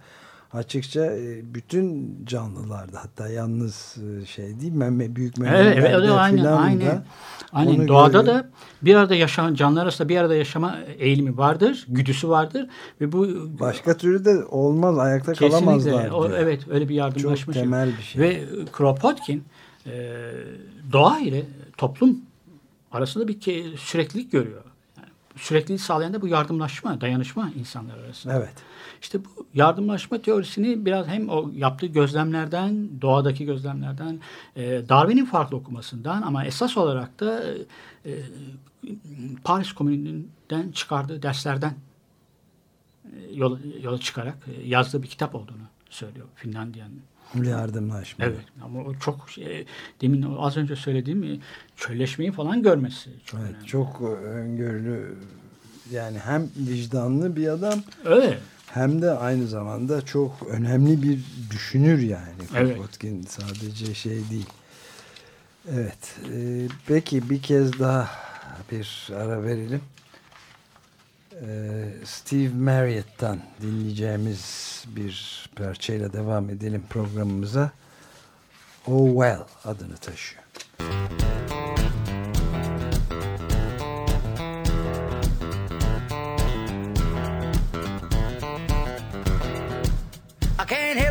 açıkça 0.52 1.04
e, 1.04 1.54
bütün 1.54 2.16
canlılarda 2.24 2.98
hatta 3.02 3.28
yalnız 3.28 3.96
e, 4.22 4.26
şey 4.26 4.60
değil 4.60 4.72
meme 4.72 5.16
büyük 5.16 5.38
memelerde 5.38 5.74
evet, 5.74 5.90
evet, 5.94 6.10
aynen, 6.10 6.44
aynen. 6.44 7.04
aynen. 7.52 7.88
doğada 7.88 8.20
görüyor. 8.20 8.36
da 8.36 8.48
bir 8.82 8.94
arada 8.94 9.14
yaşayan 9.14 9.54
canlılar 9.54 9.82
arasında 9.82 10.08
bir 10.08 10.16
arada 10.16 10.34
yaşama 10.34 10.78
eğilimi 10.98 11.36
vardır, 11.38 11.86
güdüsü 11.88 12.28
vardır 12.28 12.68
ve 13.00 13.12
bu 13.12 13.28
başka 13.60 13.96
türlü 13.96 14.24
de 14.24 14.44
olmaz 14.44 14.98
ayakta 14.98 15.32
kalamazlar. 15.32 16.10
O, 16.10 16.28
evet 16.28 16.60
öyle 16.70 16.88
bir 16.88 16.94
yardımlaşma. 16.94 17.54
Çok 17.54 17.62
temel 17.62 17.92
bir 17.98 18.02
şey. 18.02 18.22
Ve 18.22 18.44
Kropotkin 18.72 19.44
e, 19.86 20.16
doğa 20.92 21.18
ile 21.18 21.42
toplum 21.76 22.20
arasında 22.92 23.28
bir 23.28 23.40
süreklilik 23.76 24.32
görüyor. 24.32 24.62
Sürekliliği 25.40 25.78
sağlayan 25.78 26.14
da 26.14 26.22
bu 26.22 26.28
yardımlaşma, 26.28 27.00
dayanışma 27.00 27.50
insanlar 27.58 27.98
arasında. 27.98 28.34
Evet. 28.34 28.54
İşte 29.02 29.24
bu 29.24 29.46
yardımlaşma 29.54 30.22
teorisini 30.22 30.86
biraz 30.86 31.06
hem 31.06 31.28
o 31.28 31.50
yaptığı 31.54 31.86
gözlemlerden, 31.86 32.88
doğadaki 33.00 33.44
gözlemlerden, 33.44 34.20
e, 34.56 34.88
Darwin'in 34.88 35.24
farklı 35.24 35.56
okumasından 35.56 36.22
ama 36.22 36.44
esas 36.44 36.76
olarak 36.76 37.20
da 37.20 37.44
e, 38.06 38.12
Paris 39.44 39.72
Komünü'nden 39.72 40.72
çıkardığı 40.72 41.22
derslerden 41.22 41.74
e, 43.04 43.34
yola, 43.34 43.58
yola 43.82 43.98
çıkarak 43.98 44.36
e, 44.46 44.68
yazdığı 44.68 45.02
bir 45.02 45.08
kitap 45.08 45.34
olduğunu 45.34 45.64
söylüyor 45.90 46.26
Finlandiya'nın. 46.34 47.02
Yardımlaşma. 47.34 48.24
Evet 48.24 48.40
ama 48.64 48.80
o 48.80 48.94
çok 48.94 49.30
şey, 49.30 49.66
demin 50.00 50.36
az 50.38 50.56
önce 50.56 50.76
söylediğim 50.76 51.40
çölleşmeyi 51.76 52.32
falan 52.32 52.62
görmesi 52.62 53.10
çok 53.26 53.40
evet, 53.40 53.50
önemli. 53.50 53.66
Çok 53.66 54.00
öngörülü 54.24 55.16
yani 55.92 56.18
hem 56.18 56.48
vicdanlı 56.56 57.36
bir 57.36 57.48
adam. 57.48 57.82
Evet 58.06 58.38
hem 58.74 59.02
de 59.02 59.10
aynı 59.10 59.46
zamanda 59.46 60.02
çok 60.02 60.32
önemli 60.50 61.02
bir 61.02 61.18
düşünür 61.50 61.98
yani. 61.98 62.42
Evet. 62.56 62.76
Kropotkin 62.76 63.22
sadece 63.22 63.94
şey 63.94 64.30
değil. 64.30 64.48
Evet. 65.72 66.16
E, 66.34 66.68
peki 66.86 67.30
bir 67.30 67.42
kez 67.42 67.78
daha 67.78 68.10
bir 68.70 69.08
ara 69.16 69.42
verelim. 69.42 69.80
E, 71.40 71.46
Steve 72.04 72.54
Marriott'tan 72.54 73.40
dinleyeceğimiz 73.62 74.84
bir 74.96 75.46
parçayla 75.56 76.12
devam 76.12 76.50
edelim 76.50 76.84
programımıza. 76.90 77.70
Oh 78.86 79.06
Well 79.06 79.44
adını 79.64 79.96
taşıyor. 79.96 80.42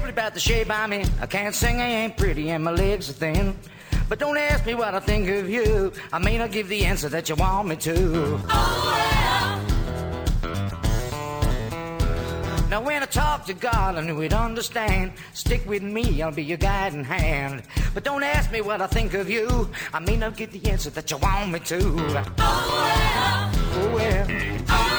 about 0.09 0.33
the 0.33 0.39
shape 0.39 0.69
I'm 0.69 0.91
in. 0.93 1.07
I 1.21 1.25
can't 1.25 1.55
sing, 1.55 1.79
I 1.79 1.87
ain't 1.87 2.17
pretty, 2.17 2.49
and 2.51 2.63
my 2.63 2.71
legs 2.71 3.09
are 3.09 3.13
thin. 3.13 3.55
But 4.09 4.19
don't 4.19 4.37
ask 4.37 4.65
me 4.65 4.75
what 4.75 4.93
I 4.93 4.99
think 4.99 5.29
of 5.29 5.49
you. 5.49 5.93
I 6.11 6.19
may 6.19 6.37
not 6.37 6.51
give 6.51 6.67
the 6.67 6.85
answer 6.85 7.09
that 7.09 7.29
you 7.29 7.35
want 7.35 7.67
me 7.67 7.75
to. 7.77 8.39
Oh, 8.49 9.09
well. 9.09 9.18
Now, 12.69 12.82
when 12.82 13.01
I 13.01 13.08
talk 13.08 13.47
to 13.47 13.53
God, 13.55 13.95
I 13.95 14.01
knew 14.01 14.19
He'd 14.19 14.32
understand. 14.32 15.13
Stick 15.34 15.67
with 15.67 15.82
me, 15.82 16.21
I'll 16.21 16.32
be 16.32 16.43
your 16.43 16.60
guiding 16.60 17.03
hand. 17.03 17.63
But 17.95 18.03
don't 18.03 18.21
ask 18.21 18.51
me 18.51 18.62
what 18.62 18.79
I 18.79 18.86
think 18.86 19.15
of 19.15 19.27
you. 19.27 19.71
I 19.91 19.97
may 19.97 20.15
not 20.15 20.38
get 20.38 20.51
the 20.51 20.69
answer 20.69 20.91
that 20.91 21.10
you 21.10 21.17
want 21.17 21.51
me 21.51 21.60
to. 21.62 21.79
Oh, 21.79 22.13
well. 22.13 23.51
Oh, 23.73 23.95
well. 23.95 24.27
Oh, 24.69 24.98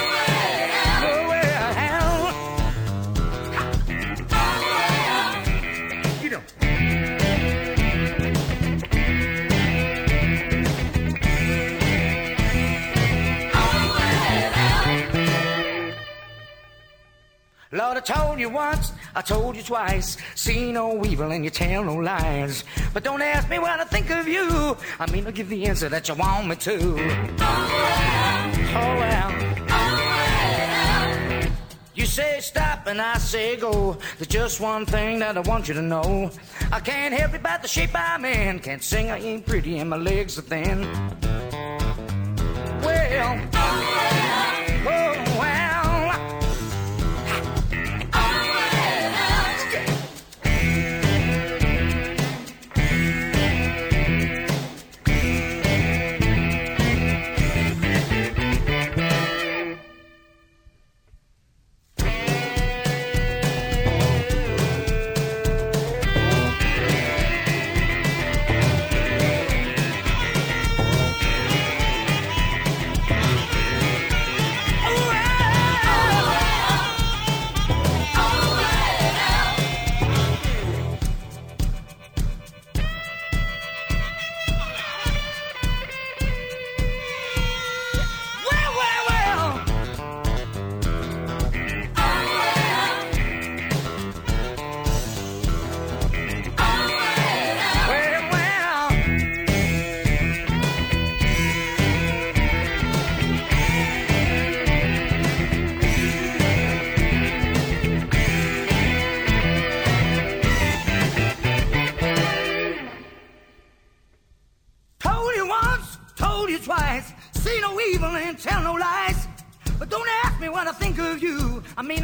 Lord, 17.73 17.99
I 17.99 18.01
told 18.01 18.41
you 18.41 18.49
once 18.49 18.91
I 19.15 19.23
told 19.23 19.55
you 19.55 19.63
twice, 19.63 20.17
see 20.35 20.73
no 20.73 21.05
evil 21.05 21.31
and 21.31 21.45
you 21.45 21.51
tell 21.51 21.85
no 21.85 21.95
lies. 21.95 22.65
But 22.93 23.05
don't 23.05 23.23
ask 23.23 23.49
me 23.49 23.61
what 23.61 23.79
I 23.79 23.85
think 23.85 24.11
of 24.11 24.27
you. 24.27 24.77
I 24.99 25.09
mean, 25.13 25.25
I'll 25.25 25.31
give 25.31 25.49
the 25.49 25.67
answer 25.67 25.89
that 25.89 26.09
you 26.09 26.17
want 26.17 26.49
me 26.49 26.57
to. 26.57 26.77
Oh 26.77 27.69
well. 27.71 28.51
Oh 28.75 28.97
well. 28.99 29.31
You 31.95 32.07
say 32.07 32.41
stop 32.41 32.89
and 32.89 33.01
I 33.01 33.19
say 33.19 33.55
go. 33.57 33.97
There's 34.19 34.27
just 34.27 34.61
one 34.61 34.85
thing 34.85 35.21
that 35.21 35.37
I 35.37 35.41
want 35.41 35.69
you 35.69 35.75
to 35.75 35.83
know. 35.83 36.33
I 36.73 36.81
can't 36.81 37.15
help 37.15 37.35
it 37.35 37.41
about 37.41 37.63
the 37.63 37.69
shape 37.69 37.91
I'm 37.95 38.25
in. 38.25 38.59
Can't 38.59 38.83
sing, 38.83 39.13
I 39.13 39.21
ain't 39.21 39.47
pretty, 39.47 39.79
and 39.79 39.91
my 39.91 39.97
legs 39.97 40.37
are 40.41 40.43
thin. 40.43 40.89
Well, 42.83 43.41
oh 43.55 44.10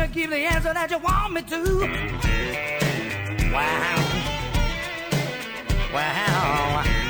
give 0.08 0.30
the 0.30 0.36
answer 0.36 0.72
that 0.72 0.90
you 0.90 0.98
want 0.98 1.32
me 1.34 1.42
to. 1.42 1.80
Wow. 3.52 3.96
Wow. 5.92 7.05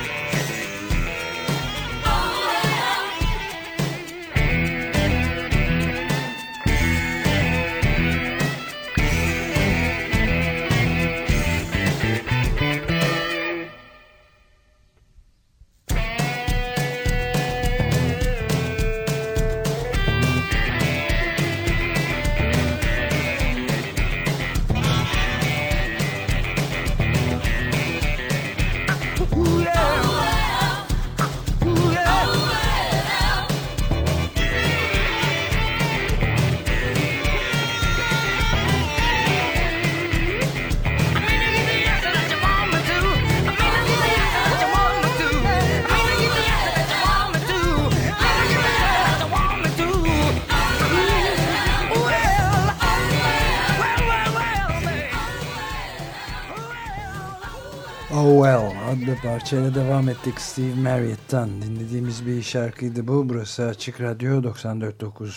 Parçayla 59.37 59.75
devam 59.75 60.09
ettik 60.09 60.41
Steve 60.41 60.75
Marriott'tan 60.75 61.63
dinlediğimiz 61.63 62.27
bir 62.27 62.43
şarkıydı 62.43 63.09
bu. 63.09 63.29
Burası 63.29 63.67
Açık 63.67 64.01
Radyo 64.01 64.43
94.9 64.43 65.33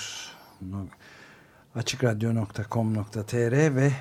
açıkradyo.com.tr 1.75 3.75
ve 3.75 3.91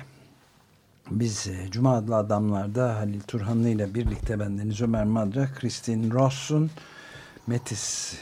biz 1.11 1.47
e, 1.47 1.71
Cuma 1.71 1.97
adlı 1.97 2.15
adamlarda 2.15 2.95
Halil 2.95 3.21
Turhanlı 3.21 3.69
ile 3.69 3.93
birlikte 3.93 4.39
bendeniz 4.39 4.81
Ömer 4.81 5.05
Madra, 5.05 5.47
Kristin 5.59 6.11
Ross'un 6.11 6.71
Metis 7.47 8.15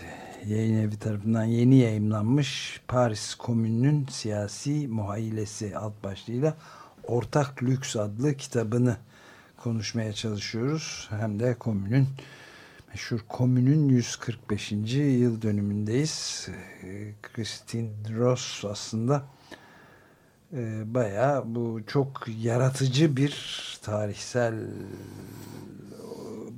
yayın 0.45 0.77
evi 0.77 0.99
tarafından 0.99 1.43
yeni 1.43 1.75
yayımlanmış 1.75 2.81
Paris 2.87 3.35
Komünü'nün 3.35 4.07
siyasi 4.09 4.87
muhayyilesi 4.87 5.77
alt 5.77 6.03
başlığıyla 6.03 6.53
Ortak 7.03 7.63
Lüks 7.63 7.95
adlı 7.95 8.33
kitabını 8.33 8.97
konuşmaya 9.67 10.13
çalışıyoruz. 10.13 11.07
Hem 11.09 11.39
de 11.39 11.53
komünün 11.53 12.07
meşhur 12.89 13.19
komünün 13.27 13.89
145. 13.89 14.71
yıl 14.93 15.41
dönümündeyiz. 15.41 16.47
Ee, 16.83 17.13
Christine 17.21 17.89
Ross 18.15 18.65
aslında 18.65 19.23
e, 20.53 20.93
bayağı 20.93 21.55
bu 21.55 21.81
çok 21.87 22.25
yaratıcı 22.41 23.17
bir 23.17 23.33
tarihsel 23.81 24.55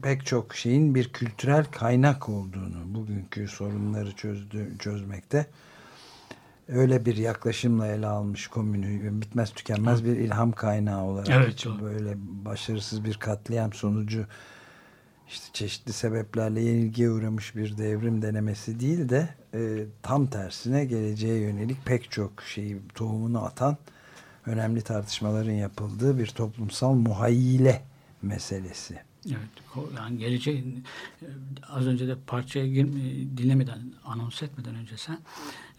pek 0.04 0.26
çok 0.26 0.56
şeyin 0.56 0.96
bir 0.96 1.14
kültürel 1.14 1.66
kaynak 1.66 2.30
olduğunu 2.30 2.96
bugünkü 2.96 3.48
sorunları 3.48 4.12
çözdü, 4.12 4.76
çözmekte 4.80 5.46
öyle 6.70 7.06
bir 7.06 7.18
yaklaşımla 7.18 7.88
ele 7.88 8.08
almış 8.08 8.48
komünü 8.48 9.22
bitmez 9.22 9.52
tükenmez 9.52 10.06
bir 10.06 10.18
ilham 10.18 10.52
kaynağı 10.52 11.04
olarak 11.04 11.30
evet, 11.30 11.68
o. 11.68 11.82
böyle 11.82 12.14
başarısız 12.46 13.06
bir 13.06 13.14
katliam 13.14 13.74
sonucu 13.74 14.26
işte 15.30 15.46
çeşitli 15.54 15.94
sebeplerle 15.94 16.62
yenilgiye 16.62 17.12
uğramış 17.12 17.56
bir 17.56 17.78
devrim 17.78 18.22
denemesi 18.22 18.80
değil 18.80 19.10
de 19.10 19.30
e, 19.54 19.86
tam 20.02 20.28
tersine 20.28 20.86
geleceğe 20.86 21.40
yönelik 21.40 21.86
pek 21.86 22.12
çok 22.12 22.42
şeyi 22.42 22.78
tohumunu 22.96 23.46
atan 23.46 23.78
önemli 24.46 24.82
tartışmaların 24.82 25.52
yapıldığı 25.52 26.20
bir 26.20 26.28
toplumsal 26.28 26.94
muhayyile 26.94 27.82
meselesi. 28.22 29.09
Evet, 29.28 29.50
yani 29.98 30.18
gelecek 30.18 30.64
az 31.70 31.88
önce 31.88 32.08
de 32.08 32.16
parçaya 32.28 32.68
girme, 32.68 33.02
dinlemeden, 33.38 33.94
anons 34.06 34.44
etmeden 34.44 34.76
önce 34.76 34.98
sen 34.98 35.20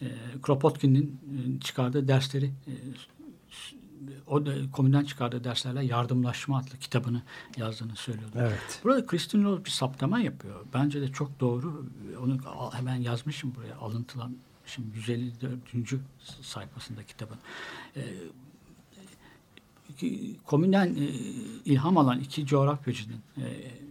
e, 0.01 0.07
Kropotkin'in 0.41 1.19
e, 1.57 1.59
çıkardığı 1.59 2.07
dersleri 2.07 2.45
e, 2.45 2.73
o 4.27 4.45
da 4.45 4.71
komünden 4.71 5.03
çıkardığı 5.03 5.43
derslerle 5.43 5.85
Yardımlaşma 5.85 6.57
adlı 6.57 6.77
kitabını 6.79 7.21
yazdığını 7.57 7.95
söylüyordu. 7.95 8.35
Evet. 8.39 8.81
Burada 8.83 9.05
Kristin 9.05 9.43
Rose 9.43 9.65
bir 9.65 9.69
saptama 9.69 10.19
yapıyor. 10.19 10.65
Bence 10.73 11.01
de 11.01 11.07
çok 11.07 11.39
doğru. 11.39 11.85
Onu 12.23 12.37
hemen 12.73 12.95
yazmışım 12.95 13.55
buraya 13.55 13.75
alıntılan. 13.75 14.35
Şimdi 14.65 14.97
154. 14.97 15.59
sayfasında 16.41 17.03
kitabın. 17.03 17.37
Ee, 17.95 18.01
komünden 20.45 20.87
e, 20.87 21.05
ilham 21.65 21.97
alan 21.97 22.19
iki 22.19 22.45
coğrafyacının 22.45 23.19
e. 23.37 23.81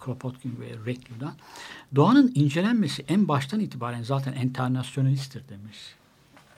Kropotkin 0.00 0.60
ve 0.60 0.86
Reclu'dan. 0.86 1.34
Doğanın 1.94 2.32
incelenmesi 2.34 3.04
en 3.08 3.28
baştan 3.28 3.60
itibaren 3.60 4.02
zaten 4.02 4.32
enternasyonalisttir 4.32 5.48
demiş. 5.48 5.78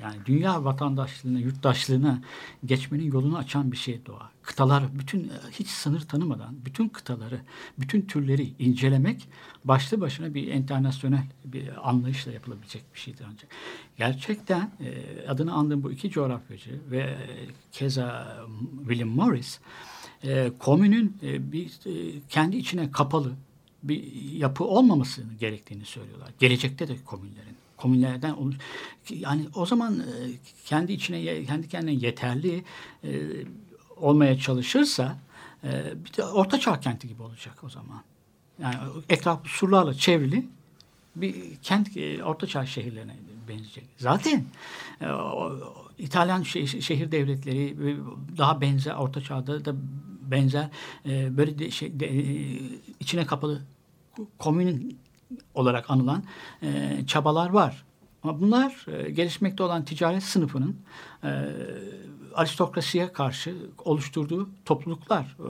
Yani 0.02 0.16
dünya 0.26 0.64
vatandaşlığına, 0.64 1.38
yurttaşlığına 1.38 2.22
geçmenin 2.64 3.12
yolunu 3.12 3.38
açan 3.38 3.72
bir 3.72 3.76
şey 3.76 4.06
doğa. 4.06 4.30
Kıtalar 4.42 4.98
bütün 4.98 5.32
hiç 5.52 5.68
sınır 5.68 6.00
tanımadan 6.00 6.64
bütün 6.64 6.88
kıtaları, 6.88 7.40
bütün 7.78 8.02
türleri 8.02 8.52
incelemek 8.58 9.28
başlı 9.64 10.00
başına 10.00 10.34
bir 10.34 10.46
internasyonel 10.46 11.26
bir 11.44 11.88
anlayışla 11.88 12.32
yapılabilecek 12.32 12.82
bir 12.94 12.98
şeydir 12.98 13.24
ancak. 13.30 13.50
Gerçekten 13.96 14.70
e, 14.80 15.26
adını 15.28 15.52
andığım 15.52 15.82
bu 15.82 15.92
iki 15.92 16.10
coğrafyacı 16.10 16.80
ve 16.90 17.16
keza 17.72 18.36
William 18.78 19.08
Morris 19.08 19.60
e, 20.24 20.52
komünün 20.58 21.16
e, 21.22 21.52
bir 21.52 21.66
e, 21.66 22.20
kendi 22.28 22.56
içine 22.56 22.90
kapalı 22.90 23.32
bir 23.82 24.12
yapı 24.32 24.64
olmaması 24.64 25.22
gerektiğini 25.40 25.84
söylüyorlar. 25.84 26.30
Gelecekte 26.38 26.88
de 26.88 26.96
komünlerin 27.04 27.59
komünlerden 27.80 28.32
olur. 28.32 28.54
Yani 29.10 29.46
o 29.54 29.66
zaman 29.66 30.00
e, 30.00 30.04
kendi 30.66 30.92
içine 30.92 31.44
kendi 31.44 31.68
kendine 31.68 31.94
yeterli 31.94 32.64
e, 33.04 33.10
olmaya 33.96 34.38
çalışırsa 34.38 35.18
e, 35.64 35.68
bir 36.04 36.16
de 36.16 36.24
orta 36.24 36.60
çağ 36.60 36.80
kenti 36.80 37.08
gibi 37.08 37.22
olacak 37.22 37.64
o 37.64 37.68
zaman. 37.68 38.02
Yani 38.62 38.76
etrafı 39.08 39.48
surlarla 39.48 39.94
çevrili 39.94 40.46
bir 41.16 41.56
kent 41.62 41.88
orta 42.24 42.46
çağ 42.46 42.66
şehirlerine 42.66 43.16
benzeyecek. 43.48 43.84
Zaten 43.98 44.44
İtalyan 45.98 46.42
şehir 46.42 47.12
devletleri 47.12 47.76
daha 48.38 48.60
benzer 48.60 48.94
orta 48.94 49.20
çağda 49.20 49.64
da 49.64 49.74
benzer 50.30 50.68
böyle 51.06 51.58
de 51.58 51.70
şey 51.70 51.92
içine 53.00 53.26
kapalı 53.26 53.62
komün 54.38 54.98
olarak 55.54 55.90
anılan 55.90 56.22
e, 56.62 56.98
çabalar 57.06 57.50
var. 57.50 57.84
Ama 58.22 58.40
bunlar 58.40 58.86
e, 58.88 59.10
gelişmekte 59.10 59.62
olan 59.62 59.84
ticaret 59.84 60.22
sınıfının 60.22 60.76
e, 61.24 61.28
aristokrasiye 62.34 63.12
karşı 63.12 63.56
oluşturduğu 63.84 64.50
topluluklar, 64.64 65.36
e, 65.38 65.48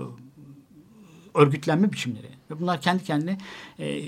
örgütlenme 1.38 1.92
biçimleri. 1.92 2.30
Ve 2.50 2.60
bunlar 2.60 2.80
kendi 2.80 3.04
kendine 3.04 3.38
e, 3.78 4.02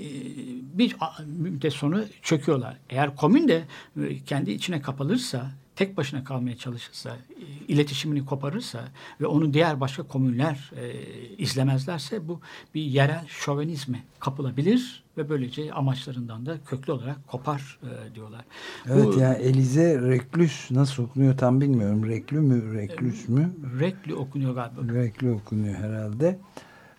bir 0.73 0.95
müddet 1.25 1.73
sonra 1.73 2.03
çöküyorlar. 2.21 2.77
Eğer 2.89 3.15
komün 3.15 3.47
de 3.47 3.63
e, 4.01 4.23
kendi 4.23 4.51
içine 4.51 4.81
kapalırsa, 4.81 5.51
tek 5.75 5.97
başına 5.97 6.23
kalmaya 6.23 6.57
çalışırsa, 6.57 7.09
e, 7.09 7.65
iletişimini 7.67 8.25
koparırsa 8.25 8.83
ve 9.21 9.25
onu 9.25 9.53
diğer 9.53 9.79
başka 9.79 10.03
komünler 10.03 10.71
e, 10.75 10.93
izlemezlerse 11.37 12.27
bu 12.27 12.41
bir 12.75 12.81
yerel 12.81 13.27
şovenizme 13.27 14.03
kapılabilir 14.19 15.03
ve 15.17 15.29
böylece 15.29 15.73
amaçlarından 15.73 16.45
da 16.45 16.57
köklü 16.65 16.93
olarak 16.93 17.27
kopar 17.27 17.79
e, 17.83 18.15
diyorlar. 18.15 18.45
Evet 18.87 19.05
bu, 19.05 19.19
yani 19.19 19.37
Elize 19.37 20.01
Reklüs 20.01 20.71
nasıl 20.71 21.03
okunuyor 21.03 21.37
tam 21.37 21.61
bilmiyorum. 21.61 22.07
Reklü 22.07 22.39
mü, 22.39 22.73
Reklüs 22.77 23.29
mü? 23.29 23.53
Reklü 23.79 24.15
okunuyor 24.15 24.55
galiba. 24.55 24.93
Reklü 24.93 25.31
okunuyor 25.31 25.75
herhalde. 25.75 26.39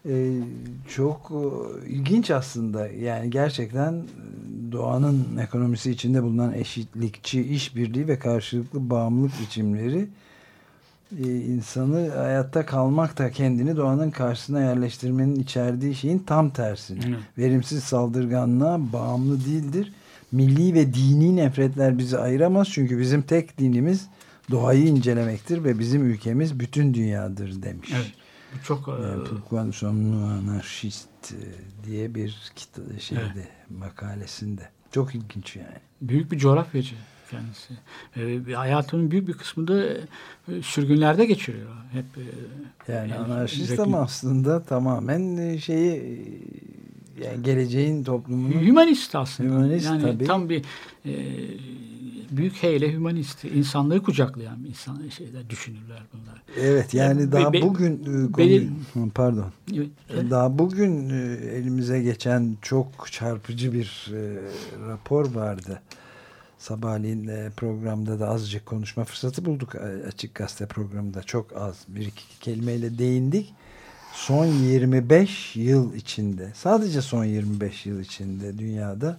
Ee, 0.09 0.33
çok 0.89 1.33
e, 1.33 1.89
ilginç 1.89 2.31
aslında. 2.31 2.89
Yani 2.89 3.31
gerçekten 3.31 4.03
doğanın 4.73 5.37
ekonomisi 5.39 5.91
içinde 5.91 6.23
bulunan 6.23 6.53
eşitlikçi 6.53 7.43
işbirliği 7.43 8.09
ve 8.09 8.19
karşılıklı 8.19 8.91
bağımlılık 8.91 9.33
biçimleri 9.41 10.09
e, 11.25 11.37
insanı 11.37 12.11
hayatta 12.11 12.67
kalmak 12.67 13.19
da 13.19 13.31
kendini 13.31 13.77
doğanın 13.77 14.11
karşısına 14.11 14.61
yerleştirmenin 14.61 15.37
içerdiği 15.37 15.95
şeyin 15.95 16.19
tam 16.19 16.51
tersini. 16.51 17.05
Hı. 17.05 17.17
Verimsiz 17.39 17.85
saldırganlığa 17.85 18.93
bağımlı 18.93 19.45
değildir. 19.45 19.93
Milli 20.33 20.75
ve 20.75 20.95
dini 20.95 21.37
nefretler 21.37 21.99
bizi 21.99 22.19
ayıramaz. 22.19 22.69
Çünkü 22.71 22.99
bizim 22.99 23.23
tek 23.23 23.59
dinimiz 23.59 24.07
doğayı 24.51 24.87
incelemektir 24.87 25.65
ve 25.65 25.79
bizim 25.79 26.11
ülkemiz 26.11 26.61
bütün 26.61 26.95
dünyadır 26.95 27.63
demiş. 27.63 27.91
Evet. 27.97 28.24
Çok... 28.65 28.89
Yani, 28.89 29.25
Pourquoi 29.25 29.65
nous 29.65 29.77
sommes 29.77 30.49
anarchist 30.49 31.09
diye 31.87 32.15
bir 32.15 32.53
şeyde 32.99 33.23
evet. 33.35 33.49
makalesinde. 33.71 34.69
Çok 34.93 35.15
ilginç 35.15 35.57
yani. 35.57 35.79
Büyük 36.01 36.33
bir 36.33 36.39
coğrafyacı 36.39 36.95
kendisi. 37.31 37.75
E, 38.51 38.53
hayatının 38.55 39.11
büyük 39.11 39.29
bir 39.29 39.33
kısmını 39.33 40.01
e, 40.49 40.63
sürgünlerde 40.63 41.27
geçiriyor. 41.27 41.71
Hep 41.93 42.05
e, 42.89 42.93
yani, 42.93 43.11
yani 43.11 43.15
anarşist 43.15 43.81
ama 43.81 43.99
aslında 43.99 44.63
tamamen 44.63 45.37
e, 45.37 45.59
şeyi 45.59 45.93
e, 45.93 47.25
yani 47.25 47.43
geleceğin 47.43 48.05
toplumunu 48.05 48.61
hümanist 48.61 49.15
aslında. 49.15 49.51
Hümanist 49.51 49.87
yani 49.87 50.03
tabii. 50.03 50.25
tam 50.25 50.49
bir 50.49 50.65
e, 51.05 51.13
büyük 52.31 52.63
heyle 52.63 52.93
hümanist, 52.93 53.45
insanlığı 53.45 54.03
kucaklayan 54.03 54.65
insan 54.65 55.09
şeyler 55.09 55.51
düşünürler 55.51 56.03
bunlar. 56.13 56.43
Evet 56.61 56.95
yani 56.95 57.29
be, 57.29 57.33
daha 57.33 57.53
be, 57.53 57.63
bugün 57.63 58.03
e, 58.03 58.39
belir, 58.39 58.69
pardon. 59.15 59.53
Evet. 59.75 60.31
Daha 60.31 60.59
bugün 60.59 61.09
elimize 61.55 62.03
geçen 62.03 62.57
çok 62.63 63.13
çarpıcı 63.13 63.73
bir 63.73 64.13
e, 64.13 64.37
rapor 64.89 65.35
vardı. 65.35 65.81
Sabahleyin 66.59 67.29
e, 67.29 67.51
programda 67.57 68.21
da 68.21 68.29
azıcık 68.29 68.67
konuşma 68.67 69.05
fırsatı 69.05 69.45
bulduk. 69.45 69.75
E, 69.75 70.07
Açık 70.07 70.35
Gazete 70.35 70.67
programında 70.67 71.23
çok 71.23 71.57
az 71.57 71.85
bir 71.89 72.07
iki 72.07 72.41
kelimeyle 72.41 72.99
değindik. 72.99 73.55
Son 74.15 74.47
25 74.47 75.57
yıl 75.57 75.95
içinde, 75.95 76.53
sadece 76.55 77.03
son 77.03 77.25
25 77.25 77.87
yıl 77.87 78.01
içinde 78.01 78.59
dünyada 78.59 79.19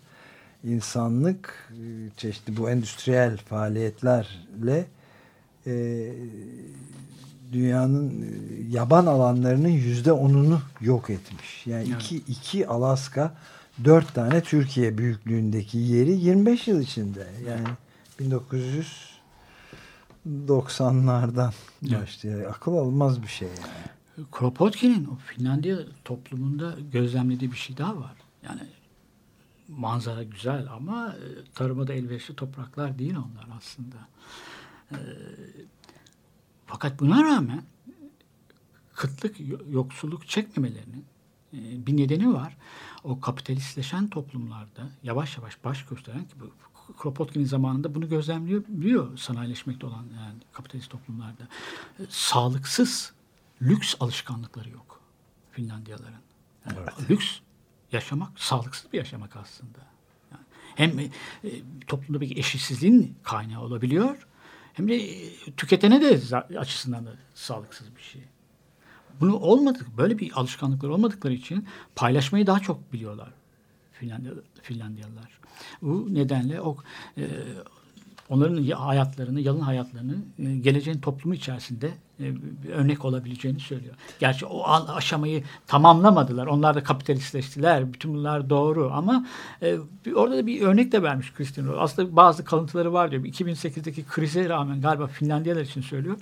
insanlık 0.65 1.69
e, 1.71 2.09
çeşitli 2.17 2.57
bu 2.57 2.69
endüstriyel 2.69 3.37
faaliyetlerle 3.37 4.85
e, 5.67 6.13
dünyanın 7.51 8.25
yaban 8.69 9.05
alanlarının 9.05 9.69
yüzde 9.69 10.11
onunu 10.11 10.61
yok 10.81 11.09
etmiş. 11.09 11.67
Yani 11.67 11.87
evet. 11.89 12.01
iki, 12.01 12.17
iki 12.17 12.67
Alaska 12.67 13.35
dört 13.83 14.13
tane 14.13 14.41
Türkiye 14.41 14.97
büyüklüğündeki 14.97 15.77
yeri 15.77 16.11
25 16.11 16.67
yıl 16.67 16.81
içinde. 16.81 17.27
Yani 17.47 17.67
1990'lardan 20.27 21.51
evet. 21.83 22.01
başlıyor. 22.01 22.51
Akıl 22.51 22.73
almaz 22.73 23.21
bir 23.21 23.27
şey 23.27 23.47
yani. 23.47 23.85
Kropotkin'in 24.31 25.05
o 25.05 25.15
Finlandiya 25.15 25.77
toplumunda 26.05 26.75
gözlemlediği 26.91 27.51
bir 27.51 27.57
şey 27.57 27.77
daha 27.77 27.97
var. 27.97 28.13
Yani 28.45 28.61
manzara 29.77 30.23
güzel 30.23 30.67
ama 30.71 31.09
e, 31.13 31.53
tarıma 31.53 31.87
da 31.87 31.93
elverişli 31.93 32.35
topraklar 32.35 32.99
değil 32.99 33.15
onlar 33.15 33.47
aslında. 33.57 33.97
E, 34.91 34.97
fakat 36.65 36.99
buna 36.99 37.23
rağmen 37.23 37.63
kıtlık, 38.93 39.35
yoksulluk 39.69 40.27
çekmemelerinin 40.27 41.05
e, 41.53 41.85
bir 41.85 41.97
nedeni 41.97 42.33
var 42.33 42.57
o 43.03 43.19
kapitalistleşen 43.19 44.07
toplumlarda 44.07 44.89
yavaş 45.03 45.37
yavaş 45.37 45.63
baş 45.63 45.85
gösteren 45.85 46.25
ki 46.25 46.35
bu 46.39 46.51
Kropotkin'in 46.97 47.45
zamanında 47.45 47.95
bunu 47.95 48.09
gözlemliyor 48.09 49.17
sanayileşmekte 49.17 49.85
olan 49.85 50.05
yani 50.17 50.39
kapitalist 50.51 50.89
toplumlarda. 50.89 51.43
E, 51.99 52.03
sağlıksız 52.09 53.13
lüks 53.61 53.95
alışkanlıkları 53.99 54.69
yok 54.69 55.01
Finlandiyalıların. 55.51 56.21
Yani 56.65 56.77
evet. 56.79 57.09
Lüks 57.09 57.39
yaşamak 57.91 58.39
sağlıksız 58.39 58.93
bir 58.93 58.97
yaşamak 58.97 59.35
aslında. 59.35 59.79
Yani 60.31 60.43
hem 60.75 60.99
e, 60.99 61.09
toplumda 61.87 62.21
bir 62.21 62.37
eşitsizliğin 62.37 63.15
kaynağı 63.23 63.61
olabiliyor 63.61 64.27
hem 64.73 64.87
de 64.87 64.95
e, 64.95 65.31
tüketene 65.57 66.01
de 66.01 66.37
açısından 66.59 67.05
da 67.05 67.13
sağlıksız 67.33 67.95
bir 67.95 68.01
şey. 68.01 68.21
Bunu 69.19 69.35
olmadık, 69.35 69.97
böyle 69.97 70.19
bir 70.19 70.31
alışkanlıkları 70.35 70.93
olmadıkları 70.93 71.33
için 71.33 71.67
paylaşmayı 71.95 72.47
daha 72.47 72.59
çok 72.59 72.93
biliyorlar 72.93 73.29
Finlandiyalı, 73.91 74.43
Finlandiyalılar. 74.61 75.39
Bu 75.81 76.13
nedenle 76.13 76.61
o 76.61 76.77
e, 77.17 77.27
onların 78.29 78.63
hayatlarını, 78.63 79.41
yalın 79.41 79.61
hayatlarını 79.61 80.15
e, 80.39 80.55
geleceğin 80.55 80.99
toplumu 80.99 81.35
içerisinde 81.35 81.91
örnek 82.73 83.05
olabileceğini 83.05 83.59
söylüyor. 83.59 83.95
Gerçi 84.19 84.45
o 84.45 84.63
aşamayı 84.87 85.43
tamamlamadılar. 85.67 86.47
Onlar 86.47 86.75
da 86.75 86.83
kapitalistleştiler. 86.83 87.93
Bütün 87.93 88.13
bunlar 88.13 88.49
doğru 88.49 88.91
ama 88.93 89.25
e, 89.61 89.77
orada 90.15 90.37
da 90.37 90.47
bir 90.47 90.61
örnek 90.61 90.91
de 90.91 91.03
vermiş 91.03 91.33
Christian 91.33 91.67
Rose. 91.67 91.79
Aslında 91.79 92.15
bazı 92.15 92.45
kalıntıları 92.45 92.93
var 92.93 93.11
diyor. 93.11 93.23
2008'deki 93.23 94.05
krize 94.05 94.49
rağmen 94.49 94.81
galiba 94.81 95.07
Finlandiyalar 95.07 95.61
için 95.61 95.81
söylüyor. 95.81 96.17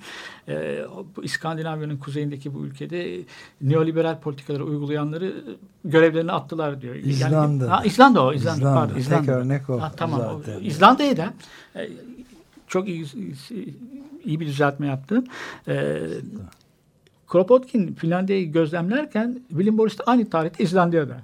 E, 0.48 0.86
bu 1.16 1.24
İskandinavya'nın 1.24 1.98
kuzeyindeki 1.98 2.54
bu 2.54 2.66
ülkede 2.66 3.20
neoliberal 3.62 4.20
politikaları 4.20 4.66
uygulayanları 4.66 5.34
görevlerini 5.86 6.32
attılar 6.32 6.82
diyor. 6.82 6.96
İzlanda. 6.96 7.64
Yani, 7.64 7.74
ha, 7.74 7.84
İzlanda 7.86 8.26
o. 8.26 8.34
İzlanda. 8.34 8.58
İzlanda. 8.58 8.80
Pardon, 8.80 8.96
İzlanda. 8.96 9.26
Tek 9.26 9.30
örnek 9.30 9.70
o. 9.70 9.82
Ha, 9.82 9.92
tamam. 9.98 10.42
Zaten. 10.46 10.64
İzlanda'ya 10.64 11.18
da 11.18 11.34
e, 11.76 11.90
çok 12.68 12.88
iyi, 12.88 13.06
iyi 14.26 14.40
bir 14.40 14.46
düzeltme 14.48 14.88
yaptın. 14.88 15.28
E, 15.68 16.00
Kropotkin 17.28 17.94
Finlandiya'yı 17.94 18.52
gözlemlerken 18.52 19.40
William 19.50 19.78
Boris 19.78 20.00
de 20.00 20.04
aynı 20.04 20.30
tarihte 20.30 20.64
İzlandiya'da. 20.64 21.18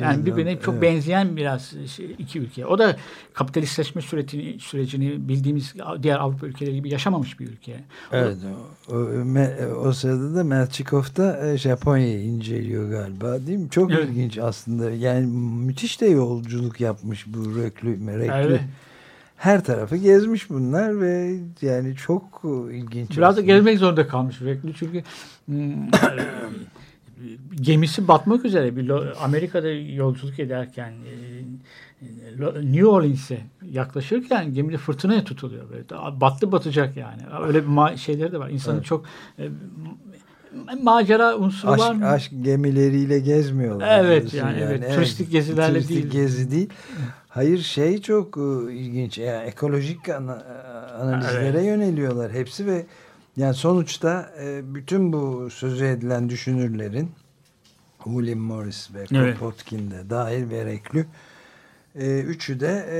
Yani 0.00 0.26
birbirine 0.26 0.60
çok 0.60 0.74
evet. 0.74 0.82
benzeyen 0.82 1.36
biraz 1.36 1.72
şey, 1.96 2.14
iki 2.18 2.40
ülke. 2.40 2.66
O 2.66 2.78
da 2.78 2.96
kapitalistleşme 3.32 4.02
sürecini, 4.02 4.60
sürecini 4.60 5.28
bildiğimiz 5.28 5.74
diğer 6.02 6.18
Avrupa 6.18 6.46
ülkeleri 6.46 6.74
gibi 6.74 6.92
yaşamamış 6.92 7.40
bir 7.40 7.46
ülke. 7.46 7.76
Evet. 8.12 8.36
O, 8.88 8.94
o, 8.94 9.88
o 9.88 9.92
sırada 9.92 10.34
da 10.34 10.44
Melchikov 10.44 11.02
da 11.16 11.48
e, 11.48 11.58
Japonya'yı 11.58 12.20
inceliyor 12.20 12.90
galiba 12.90 13.46
değil 13.46 13.58
mi? 13.58 13.70
Çok 13.70 13.92
evet. 13.92 14.08
ilginç 14.08 14.38
aslında. 14.38 14.90
Yani 14.90 15.26
müthiş 15.66 16.00
de 16.00 16.06
yolculuk 16.06 16.80
yapmış 16.80 17.26
bu 17.26 17.56
Röklü, 17.56 17.96
Merekli. 17.96 18.32
Evet. 18.34 18.60
Her 19.44 19.64
tarafı 19.64 19.96
gezmiş 19.96 20.50
bunlar 20.50 21.00
ve 21.00 21.38
yani 21.62 21.96
çok 21.96 22.42
ilginç. 22.72 23.10
Biraz 23.10 23.30
aslında. 23.30 23.46
da 23.46 23.52
gezmek 23.52 23.78
zorunda 23.78 24.06
kalmış 24.06 24.40
Röklü 24.40 24.74
çünkü 24.74 25.02
hmm, 25.46 25.90
gemisi 27.60 28.08
batmak 28.08 28.44
üzere 28.44 28.76
bir 28.76 28.90
Amerika'da 29.24 29.70
yolculuk 29.70 30.38
ederken 30.38 30.92
e, 30.92 31.14
e, 32.44 32.72
New 32.72 32.86
Orleans'e 32.86 33.38
yaklaşırken 33.70 34.54
gemide 34.54 34.76
fırtınaya 34.76 35.24
tutuluyor. 35.24 35.70
Böyle. 35.70 35.84
Battı 36.20 36.52
batacak 36.52 36.96
yani. 36.96 37.22
Öyle 37.46 37.62
bir 37.66 37.96
şeyleri 37.96 38.32
de 38.32 38.38
var. 38.38 38.50
İnsanın 38.50 38.76
evet. 38.76 38.86
çok 38.86 39.04
e, 39.38 39.48
macera 40.82 41.36
unsuru 41.36 41.70
aşk, 41.70 41.82
var 41.82 41.94
mı? 41.94 42.06
Aşk 42.06 42.32
gemileriyle 42.42 43.18
gezmiyorlar. 43.20 44.04
Evet 44.04 44.34
yani, 44.34 44.60
yani 44.60 44.76
evet. 44.78 44.94
Turistik 44.94 45.30
gezilerle 45.30 45.72
turistik 45.72 45.96
değil. 45.96 46.10
gezi 46.10 46.50
değil. 46.50 46.68
Hayır 47.34 47.58
şey 47.58 48.00
çok 48.00 48.36
ilginç. 48.70 49.18
Yani 49.18 49.44
ekolojik 49.44 50.08
analizlere 50.08 51.48
evet. 51.48 51.64
yöneliyorlar 51.64 52.32
hepsi 52.32 52.66
ve 52.66 52.86
yani 53.36 53.54
sonuçta 53.54 54.30
e, 54.40 54.74
bütün 54.74 55.12
bu 55.12 55.50
sözü 55.50 55.84
edilen 55.84 56.28
düşünürlerin 56.28 57.10
William 58.04 58.38
Morris 58.38 58.94
ve 58.94 58.98
evet. 58.98 59.38
Kropotkin 59.38 59.90
de 59.90 60.10
dahil 60.10 60.50
ve 60.50 60.64
Reklü 60.64 61.06
e, 61.94 62.20
üçü 62.20 62.60
de 62.60 62.86
e, 62.90 62.98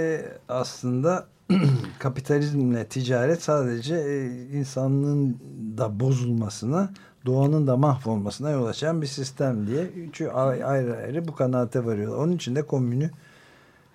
aslında 0.49 1.27
kapitalizmle 1.99 2.87
ticaret 2.87 3.43
sadece 3.43 3.95
e, 3.97 4.27
insanlığın 4.59 5.39
da 5.79 6.01
bozulmasına 6.01 6.91
doğanın 7.27 7.67
da 7.67 7.77
mahvolmasına 7.77 8.51
yol 8.51 8.67
açan 8.67 9.03
bir 9.03 9.07
sistem 9.07 9.67
diye 9.67 9.83
üçü 9.83 10.29
ayrı 10.29 10.97
ayrı 10.97 11.29
bu 11.29 11.35
kanaate 11.35 11.85
varıyorlar. 11.85 12.19
Onun 12.19 12.33
için 12.33 12.57
de 12.57 12.63
komünü 12.63 13.11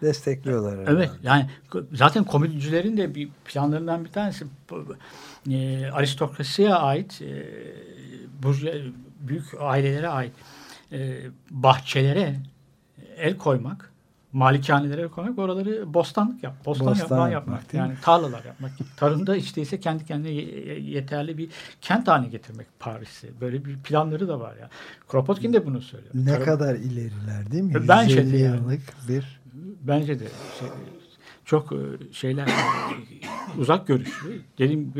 destekliyorlar. 0.01 0.79
Herhalde. 0.79 0.91
Evet 0.91 1.11
yani 1.23 1.49
zaten 1.93 2.23
komünicilerin 2.23 2.97
de 2.97 3.15
bir 3.15 3.29
planlarından 3.45 4.05
bir 4.05 4.09
tanesi 4.09 4.45
e, 5.49 5.87
aristokrasiye 5.91 6.73
ait 6.73 7.21
e, 7.21 7.45
burjuva, 8.43 8.71
büyük 9.19 9.45
ailelere 9.59 10.07
ait 10.07 10.33
e, 10.91 11.17
bahçelere 11.51 12.35
el 13.17 13.37
koymak, 13.37 13.91
malikanelere 14.33 15.07
koymak, 15.07 15.39
oraları 15.39 15.93
bostanlık 15.93 16.43
yap, 16.43 16.65
bostan, 16.65 16.87
bostan 16.87 17.29
yapmak, 17.29 17.31
yapmak 17.31 17.73
yani 17.73 17.93
tarlalar 18.01 18.43
yapmak. 18.43 18.71
Tarımda 18.97 19.35
işte 19.35 19.61
ise 19.61 19.79
kendi 19.79 20.05
kendine 20.05 20.31
yeterli 20.81 21.37
bir 21.37 21.49
kent 21.81 22.07
haline 22.07 22.27
getirmek 22.27 22.67
Paris'i. 22.79 23.41
Böyle 23.41 23.65
bir 23.65 23.77
planları 23.77 24.27
da 24.27 24.39
var 24.39 24.55
ya. 24.55 24.69
Kropotkin 25.07 25.53
de 25.53 25.65
bunu 25.65 25.81
söylüyor. 25.81 26.13
Ne 26.13 26.31
Tarım, 26.31 26.45
kadar 26.45 26.75
ileriler 26.75 27.51
değil 27.51 27.63
mi? 27.63 27.87
Bence 27.87 28.31
de 28.31 28.37
yani. 28.37 28.79
bir 29.07 29.38
Bence 29.81 30.19
de 30.19 30.27
şey, 30.59 30.69
çok 31.45 31.71
e, 31.71 31.77
şeyler 32.13 32.49
uzak 33.57 33.87
görüşlü. 33.87 34.41
Dedim 34.57 34.93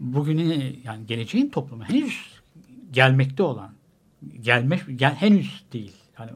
bugünün 0.00 0.80
yani 0.84 1.06
geleceğin 1.06 1.48
toplumu 1.48 1.84
henüz 1.84 2.40
gelmekte 2.92 3.42
olan 3.42 3.70
gelmek 4.40 4.80
gel, 4.96 5.14
henüz 5.14 5.64
değil. 5.72 5.92
Yani 6.18 6.30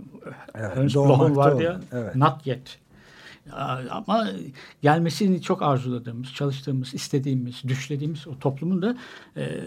evet, 0.55 0.77
henüz 0.77 0.97
vardı 0.97 1.63
ya 1.63 1.81
evet. 1.93 2.17
not 2.17 2.47
yet. 2.47 2.79
Ama 3.91 4.29
gelmesini 4.83 5.43
çok 5.43 5.63
arzuladığımız, 5.63 6.35
çalıştığımız, 6.35 6.95
istediğimiz, 6.95 7.63
düşlediğimiz 7.69 8.29
o 8.29 8.39
toplumun 8.39 8.83
da 8.83 8.97
e, 9.37 9.61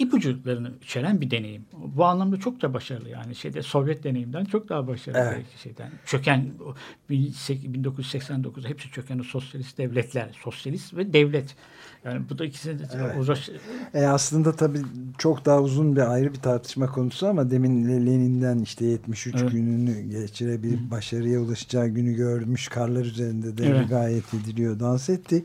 ipuçlarını 0.00 0.72
içeren 0.82 1.20
bir 1.20 1.30
deneyim. 1.30 1.64
Bu 1.72 2.04
anlamda 2.04 2.36
çok 2.36 2.62
da 2.62 2.74
başarılı 2.74 3.08
yani 3.08 3.34
şeyde 3.34 3.62
Sovyet 3.62 4.04
deneyimden 4.04 4.44
çok 4.44 4.68
daha 4.68 4.86
başarılı 4.86 5.18
evet. 5.18 5.46
şeyden. 5.62 5.90
Çöken 6.06 6.46
1989 7.10 8.64
hepsi 8.64 8.90
çöken 8.90 9.18
o 9.18 9.22
sosyalist 9.22 9.78
devletler, 9.78 10.38
sosyalist 10.44 10.96
ve 10.96 11.12
devlet. 11.12 11.56
Yani 12.04 12.22
bu 12.30 12.38
da 12.38 12.44
ikisini 12.44 12.78
de 12.78 12.82
evet. 12.94 13.16
uğraş... 13.18 13.50
E 13.94 14.06
aslında 14.06 14.52
tabii 14.52 14.80
çok 15.18 15.44
daha 15.44 15.62
uzun 15.62 15.96
bir 15.96 16.12
ayrı 16.12 16.32
bir 16.32 16.40
tartışma 16.40 16.86
konusu 16.86 17.26
ama 17.26 17.50
demin 17.50 18.06
Lenin'den 18.06 18.58
işte 18.58 18.84
73 18.84 19.34
evet. 19.34 19.52
gününü 19.52 20.00
geçirebilip 20.00 20.90
başarıya 20.90 21.40
ulaşacağı 21.40 21.88
günü 21.88 22.12
görmüş 22.12 22.68
karlar 22.68 23.04
üzerinde 23.04 23.58
de 23.58 23.66
evet. 23.66 23.88
gayet 23.88 24.34
ediliyor, 24.34 24.80
dans 24.80 25.08
etti. 25.08 25.44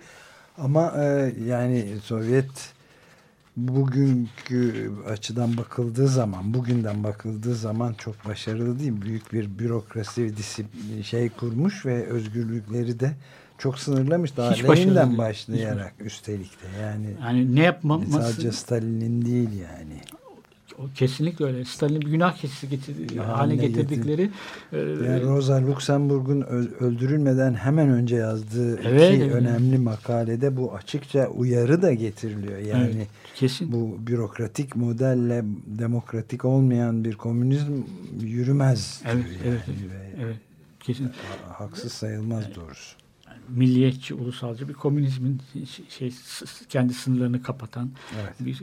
Ama 0.57 0.93
e, 0.97 1.33
yani 1.47 1.85
Sovyet 2.03 2.74
bugünkü 3.57 4.91
açıdan 5.09 5.57
bakıldığı 5.57 6.07
zaman, 6.07 6.53
bugünden 6.53 7.03
bakıldığı 7.03 7.55
zaman 7.55 7.93
çok 7.93 8.25
başarılı 8.25 8.79
değil. 8.79 9.01
Büyük 9.01 9.33
bir 9.33 9.59
bürokrasi 9.59 10.37
disiplin 10.37 11.01
şey 11.01 11.29
kurmuş 11.29 11.85
ve 11.85 12.05
özgürlükleri 12.05 12.99
de 12.99 13.11
çok 13.57 13.79
sınırlamış. 13.79 14.37
Daha 14.37 14.51
Hiç 14.51 14.63
Lenin'den 14.63 15.17
başlayarak 15.17 15.93
üstelik 15.99 16.51
de 16.51 16.81
yani. 16.81 17.07
Yani 17.21 17.55
ne 17.55 17.63
yapmaması? 17.63 18.11
Sadece 18.11 18.51
Stalin'in 18.51 19.25
değil 19.25 19.49
yani. 19.51 20.01
O 20.79 20.83
kesinlikle 20.95 21.45
öyle. 21.45 21.65
Stalin'in 21.65 22.01
bir 22.01 22.11
günah 22.11 22.37
keçisi 22.37 22.69
getir, 22.69 23.17
haline 23.17 23.55
getirdikleri. 23.55 24.31
E, 24.73 24.77
yani 24.77 25.23
Rosa 25.23 25.61
Luxemburg'un 25.61 26.41
öldürülmeden 26.79 27.53
hemen 27.53 27.89
önce 27.89 28.15
yazdığı 28.15 28.79
evet, 28.81 29.13
iki 29.13 29.23
evet. 29.23 29.35
önemli 29.35 29.77
makalede 29.77 30.57
bu 30.57 30.73
açıkça 30.73 31.27
uyarı 31.27 31.81
da 31.81 31.93
getiriliyor. 31.93 32.57
Yani 32.57 32.93
evet, 32.95 33.07
kesin. 33.35 33.71
bu 33.71 34.07
bürokratik 34.07 34.75
modelle 34.75 35.41
demokratik 35.65 36.45
olmayan 36.45 37.03
bir 37.03 37.15
komünizm 37.15 37.73
yürümez. 38.21 39.01
Evet, 39.05 39.15
yani. 39.15 39.25
evet, 39.45 39.61
evet, 39.67 40.15
evet. 40.23 40.37
Kesin. 40.79 41.09
Haksız 41.57 41.91
sayılmaz 41.91 42.55
doğrusu 42.55 43.04
milliyetçi, 43.49 44.13
ulusalcı 44.13 44.69
bir 44.69 44.73
komünizmin 44.73 45.41
şey 45.89 46.13
kendi 46.69 46.93
sınırlarını 46.93 47.43
kapatan 47.43 47.89
evet. 48.21 48.33
bir, 48.39 48.61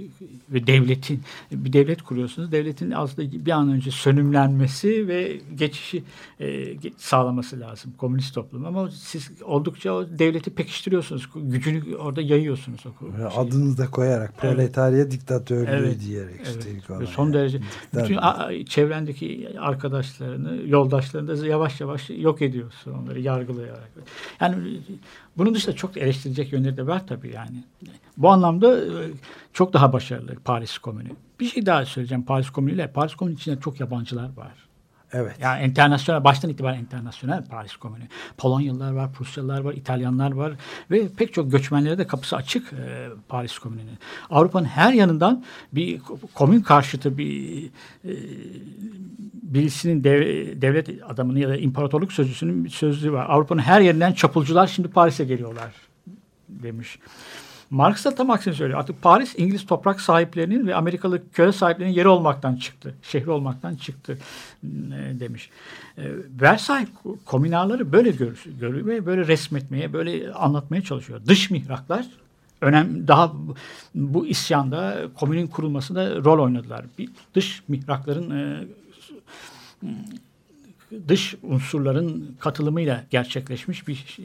ve 0.51 0.67
devletin 0.67 1.23
bir 1.53 1.73
devlet 1.73 2.03
kuruyorsunuz. 2.03 2.53
Devletin 2.53 2.91
aslında 2.91 3.47
bir 3.47 3.51
an 3.51 3.69
önce 3.69 3.91
sönümlenmesi 3.91 5.09
ve 5.09 5.41
geçişi 5.55 6.03
e, 6.41 6.77
sağlaması 6.97 7.61
lazım 7.61 7.93
komünist 7.99 8.35
toplum. 8.35 8.67
Ama 8.67 8.91
siz 8.91 9.31
oldukça 9.43 9.93
o 9.93 10.19
devleti 10.19 10.51
pekiştiriyorsunuz. 10.51 11.29
Gücünü 11.35 11.97
orada 11.97 12.21
yayıyorsunuz. 12.21 12.81
O. 12.87 13.41
Adını 13.41 13.79
da 13.79 13.91
koyarak 13.91 14.39
proletarya 14.39 15.03
evet. 15.03 15.13
diktatörlüğü 15.13 15.71
evet. 15.71 16.01
diyerek 16.01 16.35
evet. 16.37 16.47
üstelik. 16.47 17.09
Son 17.09 17.25
yani. 17.25 17.35
derece 17.35 17.59
Diktatör. 17.61 18.51
bütün 18.51 18.65
çevrendeki 18.65 19.49
arkadaşlarını, 19.61 20.69
yoldaşlarını 20.69 21.41
da 21.41 21.47
yavaş 21.47 21.81
yavaş 21.81 22.11
yok 22.11 22.43
ediyorsun 22.43 22.93
onları 22.93 23.21
yargılayarak. 23.21 23.91
Yani 24.41 24.72
bunun 25.37 25.55
dışında 25.55 25.77
çok 25.77 25.97
eleştirecek 25.97 26.53
yönleri 26.53 26.77
de 26.77 26.87
var 26.87 27.07
tabii 27.07 27.33
yani. 27.35 27.65
Bu 28.17 28.29
anlamda 28.31 28.79
e, 28.79 29.11
çok 29.53 29.73
daha 29.73 29.93
başarılı 29.93 30.35
Paris 30.45 30.79
Komünü. 30.79 31.09
Bir 31.41 31.47
şey 31.47 31.67
daha 31.67 31.85
söyleyeceğim 31.87 32.25
Paris 32.25 32.51
Komünü 32.51 32.75
ile. 32.75 32.93
Paris 32.93 33.15
Komünü 33.15 33.35
içinde 33.35 33.61
çok 33.61 33.81
yabancılar 33.81 34.37
var. 34.37 34.53
Evet. 35.13 35.37
Yani 35.41 35.67
internasyonel, 35.67 36.25
baştan 36.25 36.51
itibaren 36.51 36.81
internasyonel 36.81 37.45
Paris 37.45 37.77
Komünü. 37.77 38.05
Polonyalılar 38.37 38.93
var, 38.93 39.13
Prusyalılar 39.13 39.61
var, 39.61 39.75
İtalyanlar 39.75 40.33
var 40.33 40.53
ve 40.91 41.09
pek 41.17 41.35
çok 41.35 41.51
göçmenlere 41.51 41.99
de 41.99 42.07
kapısı 42.07 42.37
açık 42.37 42.73
e, 42.73 43.09
Paris 43.29 43.59
Komünü'nün. 43.59 43.99
Avrupa'nın 44.31 44.65
her 44.65 44.93
yanından 44.93 45.45
bir 45.73 46.01
komün 46.35 46.61
karşıtı 46.61 47.19
bir 47.19 47.65
e, 48.05 48.13
birisinin 49.33 50.05
dev, 50.05 50.21
devlet 50.63 50.89
adamının 51.09 51.39
ya 51.39 51.49
da 51.49 51.57
imparatorluk 51.57 52.13
sözcüsünün 52.13 52.65
bir 52.65 52.71
sözlüğü 52.71 53.13
var. 53.13 53.27
Avrupa'nın 53.29 53.63
her 53.63 53.81
yerinden 53.81 54.13
çapulcular 54.13 54.67
şimdi 54.67 54.89
Paris'e 54.89 55.25
geliyorlar 55.25 55.73
demiş. 56.49 56.99
Marx 57.73 58.05
da 58.05 58.15
tam 58.15 58.31
aksini 58.31 58.55
söylüyor. 58.55 58.81
Artık 58.81 59.03
Paris 59.03 59.35
İngiliz 59.39 59.67
toprak 59.67 60.01
sahiplerinin 60.01 60.67
ve 60.67 60.75
Amerikalı 60.75 61.31
köle 61.33 61.53
sahiplerinin 61.53 61.95
yeri 61.95 62.09
olmaktan 62.09 62.57
çıktı. 62.57 62.95
Şehri 63.03 63.31
olmaktan 63.31 63.75
çıktı 63.75 64.19
e, 64.65 65.21
demiş. 65.21 65.51
E, 65.99 66.03
Versailles 66.41 66.89
komünarları 67.25 67.93
böyle 67.93 68.11
görür, 68.11 68.45
görüyor 68.61 68.87
ve 68.87 69.07
böyle 69.07 69.27
resmetmeye, 69.27 69.93
böyle 69.93 70.33
anlatmaya 70.33 70.83
çalışıyor. 70.83 71.21
Dış 71.27 71.51
mihraklar 71.51 72.07
önem 72.61 73.09
daha 73.09 73.33
bu 73.95 74.27
isyanda 74.27 75.09
komünün 75.15 75.47
kurulmasında 75.47 76.17
rol 76.17 76.45
oynadılar. 76.45 76.85
Bir 76.99 77.11
dış 77.35 77.63
mihrakların 77.69 78.31
e, 78.31 78.65
dış 81.09 81.35
unsurların 81.43 82.37
katılımıyla 82.41 83.05
gerçekleşmiş 83.11 83.89
bir 83.89 84.19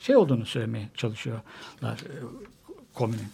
şey 0.00 0.16
olduğunu 0.16 0.46
söylemeye 0.46 0.88
çalışıyorlar 0.96 1.98
komünün. 2.96 3.28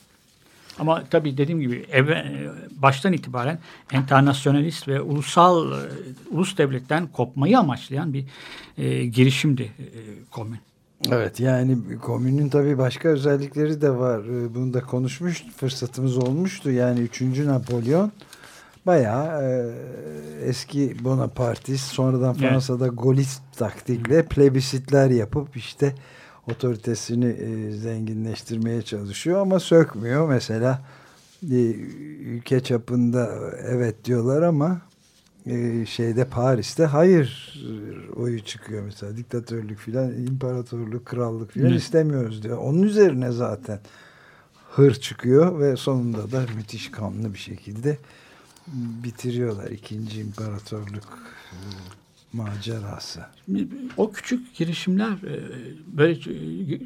Ama 0.78 1.04
tabii 1.10 1.36
dediğim 1.36 1.60
gibi 1.60 1.86
evren, 1.92 2.32
baştan 2.70 3.12
itibaren 3.12 3.58
internasyonalist 3.92 4.88
ve 4.88 5.00
ulusal 5.00 5.72
ulus 6.30 6.58
devletten 6.58 7.06
kopmayı 7.06 7.58
amaçlayan 7.58 8.12
bir 8.12 8.24
e, 8.78 9.06
girişimdi 9.06 9.62
e, 9.62 9.88
komün. 10.30 10.58
Evet 11.10 11.40
yani 11.40 11.78
komünün 12.02 12.48
tabii 12.48 12.78
başka 12.78 13.08
özellikleri 13.08 13.80
de 13.80 13.90
var. 13.90 14.20
Ee, 14.24 14.54
bunu 14.54 14.74
da 14.74 14.80
konuşmuş 14.80 15.44
fırsatımız 15.56 16.18
olmuştu. 16.18 16.70
Yani 16.70 17.00
3. 17.00 17.20
Napolyon 17.20 18.12
bayağı 18.86 19.42
e, 19.42 19.72
eski 20.44 21.04
Bonapartist 21.04 21.92
sonradan 21.92 22.34
Fransa'da 22.34 22.86
evet. 22.86 22.98
Gaullist 23.02 23.42
taktikle 23.56 24.26
plebisitler 24.26 25.10
yapıp 25.10 25.56
işte 25.56 25.94
otoritesini 26.50 27.26
e, 27.26 27.72
zenginleştirmeye 27.72 28.82
çalışıyor 28.82 29.40
ama 29.40 29.60
sökmüyor. 29.60 30.28
Mesela 30.28 30.82
e, 31.50 31.56
ülke 32.20 32.60
çapında 32.60 33.50
evet 33.66 34.04
diyorlar 34.04 34.42
ama 34.42 34.80
e, 35.46 35.86
şeyde 35.86 36.24
Paris'te 36.24 36.84
hayır 36.84 37.58
oyu 38.16 38.44
çıkıyor 38.44 38.84
mesela 38.84 39.16
diktatörlük 39.16 39.78
filan 39.78 40.12
imparatorluk 40.12 41.06
krallık 41.06 41.52
filan 41.52 41.72
istemiyoruz 41.72 42.42
diyor. 42.42 42.58
Onun 42.58 42.82
üzerine 42.82 43.32
zaten 43.32 43.80
hır 44.70 44.94
çıkıyor 44.94 45.60
ve 45.60 45.76
sonunda 45.76 46.32
da 46.32 46.44
müthiş 46.56 46.90
kanlı 46.90 47.34
bir 47.34 47.38
şekilde 47.38 47.98
bitiriyorlar 49.04 49.70
ikinci 49.70 50.20
imparatorluk 50.20 51.18
macerası. 52.32 53.26
O 53.96 54.12
küçük 54.12 54.54
girişimler 54.54 55.12
e, 55.12 55.40
böyle 55.86 56.18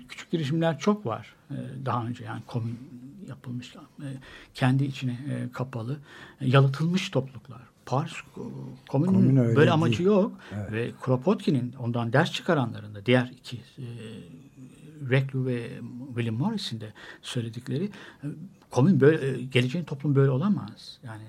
küçük 0.08 0.30
girişimler 0.30 0.78
çok 0.78 1.06
var 1.06 1.34
daha 1.84 2.06
önce 2.06 2.24
yani 2.24 2.42
komün 2.46 2.78
yapılmış 3.28 3.74
kendi 4.54 4.84
içine 4.84 5.18
kapalı 5.52 5.96
yalıtılmış 6.40 7.10
topluluklar 7.10 7.60
Paris 7.86 8.12
Komünün 8.88 9.36
böyle 9.36 9.56
değil. 9.56 9.72
amacı 9.72 10.02
yok. 10.02 10.32
Evet. 10.54 10.72
Ve 10.72 10.90
Kropotkin'in 11.02 11.72
ondan 11.72 12.12
ders 12.12 12.32
çıkaranlarında 12.32 13.06
diğer 13.06 13.32
iki 13.38 13.56
e, 13.56 13.86
Reclu 15.10 15.46
ve 15.46 15.70
William 16.06 16.34
Morris'in 16.36 16.80
de 16.80 16.92
söyledikleri 17.22 17.84
e, 17.84 18.26
komün 18.70 19.00
böyle 19.00 19.28
e, 19.28 19.42
geleceğin 19.42 19.84
toplum 19.84 20.14
böyle 20.14 20.30
olamaz. 20.30 20.98
Yani 21.04 21.22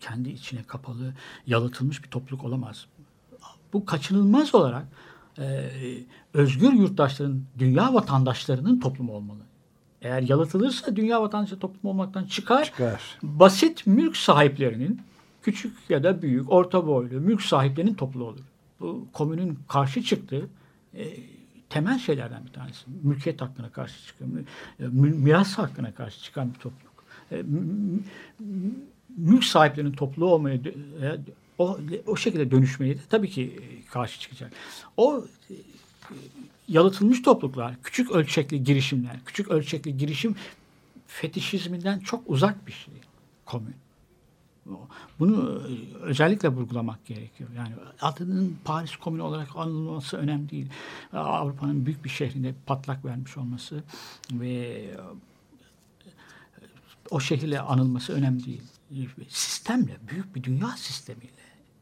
kendi 0.00 0.30
içine 0.30 0.62
kapalı, 0.62 1.14
yalıtılmış 1.46 2.04
bir 2.04 2.08
topluluk 2.08 2.44
olamaz. 2.44 2.86
Bu 3.76 3.84
kaçınılmaz 3.84 4.54
olarak 4.54 4.86
e, 5.38 5.70
özgür 6.34 6.72
yurttaşların, 6.72 7.42
dünya 7.58 7.94
vatandaşlarının 7.94 8.80
toplumu 8.80 9.12
olmalı. 9.12 9.38
Eğer 10.02 10.22
yalıtılırsa 10.22 10.96
dünya 10.96 11.22
vatandaşı 11.22 11.58
toplum 11.58 11.90
olmaktan 11.90 12.24
çıkar. 12.24 12.64
çıkar. 12.64 13.18
Basit 13.22 13.86
mülk 13.86 14.16
sahiplerinin 14.16 15.00
küçük 15.42 15.76
ya 15.88 16.02
da 16.02 16.22
büyük, 16.22 16.52
orta 16.52 16.86
boylu 16.86 17.20
mülk 17.20 17.42
sahiplerinin 17.42 17.94
topluluğu 17.94 18.24
olur. 18.24 18.44
Bu 18.80 19.06
komünün 19.12 19.58
karşı 19.68 20.02
çıktığı 20.02 20.48
e, 20.94 21.04
temel 21.68 21.98
şeylerden 21.98 22.44
bir 22.46 22.52
tanesi. 22.52 22.84
Mülkiyet 23.02 23.40
hakkına 23.40 23.70
karşı 23.70 24.06
çıkan, 24.06 24.28
e, 24.80 24.86
miras 24.96 25.58
hakkına 25.58 25.94
karşı 25.94 26.22
çıkan 26.22 26.54
bir 26.54 26.58
topluluk. 26.58 27.04
E, 27.32 27.42
mülk 29.16 29.44
sahiplerinin 29.44 29.92
topluluğu 29.92 30.30
olmaya 30.30 30.56
e, 30.56 30.60
o, 31.58 31.78
o 32.06 32.16
şekilde 32.16 32.50
dönüşmeyi 32.50 32.94
de 32.94 33.00
tabii 33.10 33.30
ki 33.30 33.60
karşı 33.90 34.20
çıkacak. 34.20 34.52
O 34.96 35.24
e, 35.50 35.54
yalıtılmış 36.68 37.22
topluluklar, 37.22 37.74
küçük 37.82 38.10
ölçekli 38.10 38.64
girişimler, 38.64 39.16
küçük 39.26 39.48
ölçekli 39.48 39.96
girişim 39.96 40.36
fetişizminden 41.06 41.98
çok 41.98 42.22
uzak 42.26 42.66
bir 42.66 42.72
şey 42.72 42.94
komün. 43.44 43.74
Bunu 45.18 45.62
e, 45.68 45.96
özellikle 45.96 46.48
vurgulamak 46.48 47.06
gerekiyor. 47.06 47.50
Yani 47.56 47.74
adının 48.00 48.56
Paris 48.64 48.96
Komünü 48.96 49.22
olarak 49.22 49.48
anılması 49.56 50.16
önemli 50.16 50.50
değil. 50.50 50.68
Avrupa'nın 51.12 51.86
büyük 51.86 52.04
bir 52.04 52.10
şehrinde 52.10 52.54
patlak 52.66 53.04
vermiş 53.04 53.36
olması 53.36 53.82
ve 54.32 54.48
e, 54.48 54.96
o 57.10 57.20
şehirle 57.20 57.60
anılması 57.60 58.12
önemli 58.12 58.46
değil. 58.46 58.62
Sistemle, 59.28 59.96
büyük 60.10 60.34
bir 60.34 60.42
dünya 60.42 60.68
sistemiyle, 60.68 61.32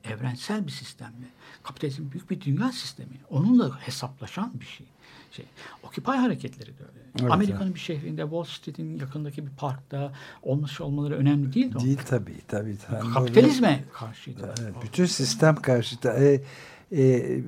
evrensel 0.05 0.67
bir 0.67 0.73
sistemle, 0.73 1.27
kapitalizm 1.63 2.11
büyük 2.13 2.31
bir 2.31 2.41
dünya 2.41 2.73
sistemi. 2.73 3.21
Onunla 3.31 3.81
hesaplaşan 3.81 4.61
bir 4.61 4.67
şey 4.67 4.87
şey. 5.37 5.45
Occupy 5.83 6.11
hareketleri 6.11 6.69
de 6.69 6.83
öyle. 6.83 7.05
Evet, 7.21 7.33
Amerika'nın 7.33 7.65
evet. 7.65 7.75
bir 7.75 7.81
şehrinde 7.81 8.23
Wall 8.23 8.45
Street'in 8.45 8.99
yakındaki 8.99 9.47
bir 9.47 9.51
parkta 9.51 10.13
olmuş 10.43 10.81
olmaları 10.81 11.15
önemli 11.15 11.53
değil 11.53 11.75
de. 11.75 11.79
Değil 11.81 11.99
tabii. 12.07 12.41
tabii, 12.49 12.77
tabii. 12.89 13.13
Kapitalizme 13.13 13.85
karşıydı. 13.93 14.55
Evet, 14.63 14.75
bütün 14.83 15.07
sistem 15.07 15.57
karşıtı. 15.57 16.09
E, 16.09 16.43
e, 17.03 17.41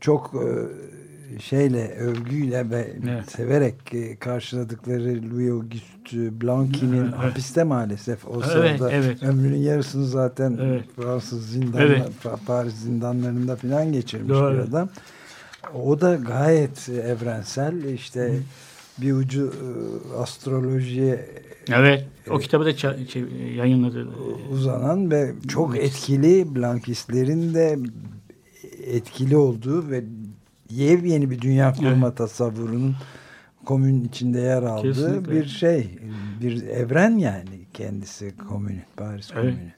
çok 0.00 0.34
e, 0.34 0.46
şeyle 1.38 1.94
övgüyle 1.94 2.70
ve 2.70 2.92
evet. 3.08 3.30
severek 3.30 3.74
e, 3.94 4.16
karşıladıkları 4.16 5.30
Louis 5.30 5.50
Auguste 5.50 6.40
Blanqui'nin 6.40 7.04
evet. 7.04 7.14
hapiste 7.14 7.64
maalesef 7.64 8.28
o 8.28 8.40
sırada 8.40 8.90
evet. 8.90 9.22
ömrünün 9.22 9.62
yarısını 9.62 10.06
zaten 10.06 10.58
evet. 10.62 10.84
Fransız 10.96 11.50
zindanlar, 11.50 11.86
evet. 11.86 12.12
Paris 12.46 12.74
zindanlarında 12.74 13.56
falan 13.56 13.92
geçirmiş 13.92 14.30
Doğru. 14.30 14.54
bir 14.54 14.58
adam. 14.58 14.88
O 15.74 16.00
da 16.00 16.14
gayet 16.14 16.88
evrensel 16.88 17.84
işte 17.84 18.20
Hı. 18.20 19.02
bir 19.02 19.12
ucu 19.12 19.46
e, 19.46 20.16
astrolojiye 20.16 21.26
Evet. 21.72 22.06
O 22.30 22.38
e, 22.38 22.42
kitabı 22.42 22.64
da 22.64 22.76
şey, 22.76 23.24
yayınladı. 23.56 24.08
Uzanan 24.52 25.10
ve 25.10 25.32
çok 25.48 25.78
etkili 25.78 26.54
Blankistlerin 26.54 27.54
de 27.54 27.78
etkili 28.86 29.36
olduğu 29.36 29.90
ve 29.90 30.04
yeni 30.70 31.30
bir 31.30 31.40
dünya 31.40 31.72
kurma 31.72 32.06
evet. 32.06 32.16
tasavvurunun 32.16 32.96
komün 33.64 34.04
içinde 34.04 34.40
yer 34.40 34.62
aldığı 34.62 34.82
Kesinlikle. 34.82 35.32
bir 35.32 35.46
şey. 35.46 35.98
Bir 36.40 36.62
evren 36.62 37.18
yani 37.18 37.60
kendisi 37.74 38.36
komünün. 38.36 38.82
Paris 38.96 39.30
evet. 39.34 39.42
komünü. 39.42 39.72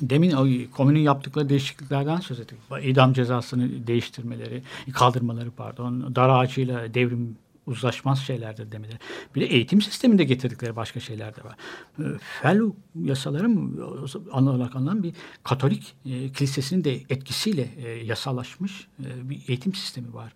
Demin 0.00 0.30
o 0.30 0.46
komünün 0.76 1.00
yaptıkları 1.00 1.48
değişikliklerden 1.48 2.16
söz 2.16 2.40
ettik. 2.40 2.58
İdam 2.82 3.12
cezasını 3.12 3.86
değiştirmeleri, 3.86 4.62
kaldırmaları 4.92 5.50
pardon, 5.50 6.14
dar 6.14 6.28
ağacıyla 6.28 6.94
devrim 6.94 7.36
uzlaşmaz 7.66 8.18
şeylerdir 8.18 8.72
demeleri. 8.72 8.98
Bir 9.34 9.40
de 9.40 9.46
eğitim 9.46 9.82
sisteminde 9.82 10.24
getirdikleri 10.24 10.76
başka 10.76 11.00
şeyler 11.00 11.36
de 11.36 11.44
var. 11.44 11.56
Ee, 11.98 12.02
Fellow 12.42 12.76
yasaları 12.94 13.48
mı 13.48 13.86
anılarak 14.32 14.76
anılan 14.76 15.02
bir 15.02 15.12
Katolik 15.44 15.94
e, 16.04 16.32
kilisesinin 16.32 16.84
de 16.84 16.94
etkisiyle 16.94 17.70
e, 17.76 17.88
yasalaşmış 17.88 18.88
e, 19.00 19.30
bir 19.30 19.42
eğitim 19.48 19.74
sistemi 19.74 20.14
var. 20.14 20.32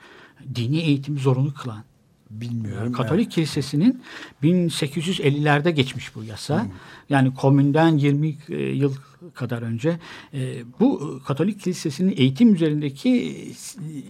Dini 0.55 0.78
eğitimi 0.78 1.18
zorunlu 1.18 1.55
kılan 1.55 1.85
Bilmiyorum. 2.31 2.93
Katolik 2.93 3.24
yani. 3.24 3.35
Kilisesi'nin 3.35 4.03
1850'lerde 4.43 5.70
geçmiş 5.70 6.14
bu 6.16 6.24
yasa. 6.24 6.62
Hmm. 6.62 6.70
Yani 7.09 7.35
komünden 7.35 7.97
20 7.97 8.39
e, 8.49 8.57
yıl 8.57 8.95
kadar 9.35 9.62
önce 9.62 9.99
e, 10.35 10.62
bu 10.81 11.20
Katolik 11.26 11.61
Kilisesi'nin 11.61 12.14
eğitim 12.16 12.55
üzerindeki 12.55 13.35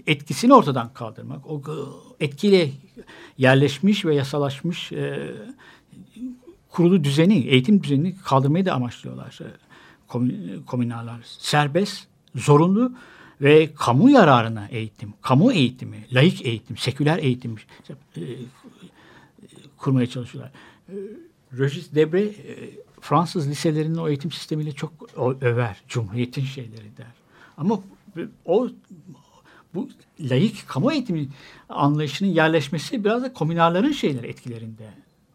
etkisini 0.06 0.54
ortadan 0.54 0.92
kaldırmak. 0.92 1.46
O 1.46 1.62
etkiyle 2.20 2.70
yerleşmiş 3.38 4.04
ve 4.04 4.14
yasalaşmış 4.14 4.92
e, 4.92 5.34
kurulu 6.68 7.04
düzeni, 7.04 7.38
eğitim 7.38 7.82
düzenini 7.82 8.16
kaldırmayı 8.16 8.66
da 8.66 8.72
amaçlıyorlar. 8.72 9.38
Komünallar. 10.66 11.20
Serbest, 11.24 12.06
zorunlu 12.34 12.92
ve 13.40 13.74
kamu 13.74 14.10
yararına 14.10 14.68
eğitim, 14.68 15.14
kamu 15.22 15.52
eğitimi, 15.52 16.04
laik 16.12 16.46
eğitim, 16.46 16.76
seküler 16.76 17.18
eğitim 17.18 17.56
e, 18.16 18.22
kurmaya 19.76 20.06
çalışıyorlar. 20.06 20.52
E, 20.88 20.94
Regis 21.58 21.94
Debre 21.94 22.22
e, 22.22 22.34
Fransız 23.00 23.48
liselerinin 23.48 23.96
o 23.96 24.08
eğitim 24.08 24.32
sistemiyle 24.32 24.72
çok 24.72 24.92
över. 25.40 25.82
Cumhuriyetin 25.88 26.44
şeyleri 26.44 26.96
der. 26.96 27.06
Ama 27.56 27.80
o 28.44 28.68
bu 29.74 29.88
laik 30.20 30.68
kamu 30.68 30.92
eğitimi 30.92 31.28
anlayışının 31.68 32.28
yerleşmesi 32.28 33.04
biraz 33.04 33.22
da 33.22 33.32
komünallerin 33.32 33.92
şeyleri 33.92 34.26
etkilerinde. 34.26 34.88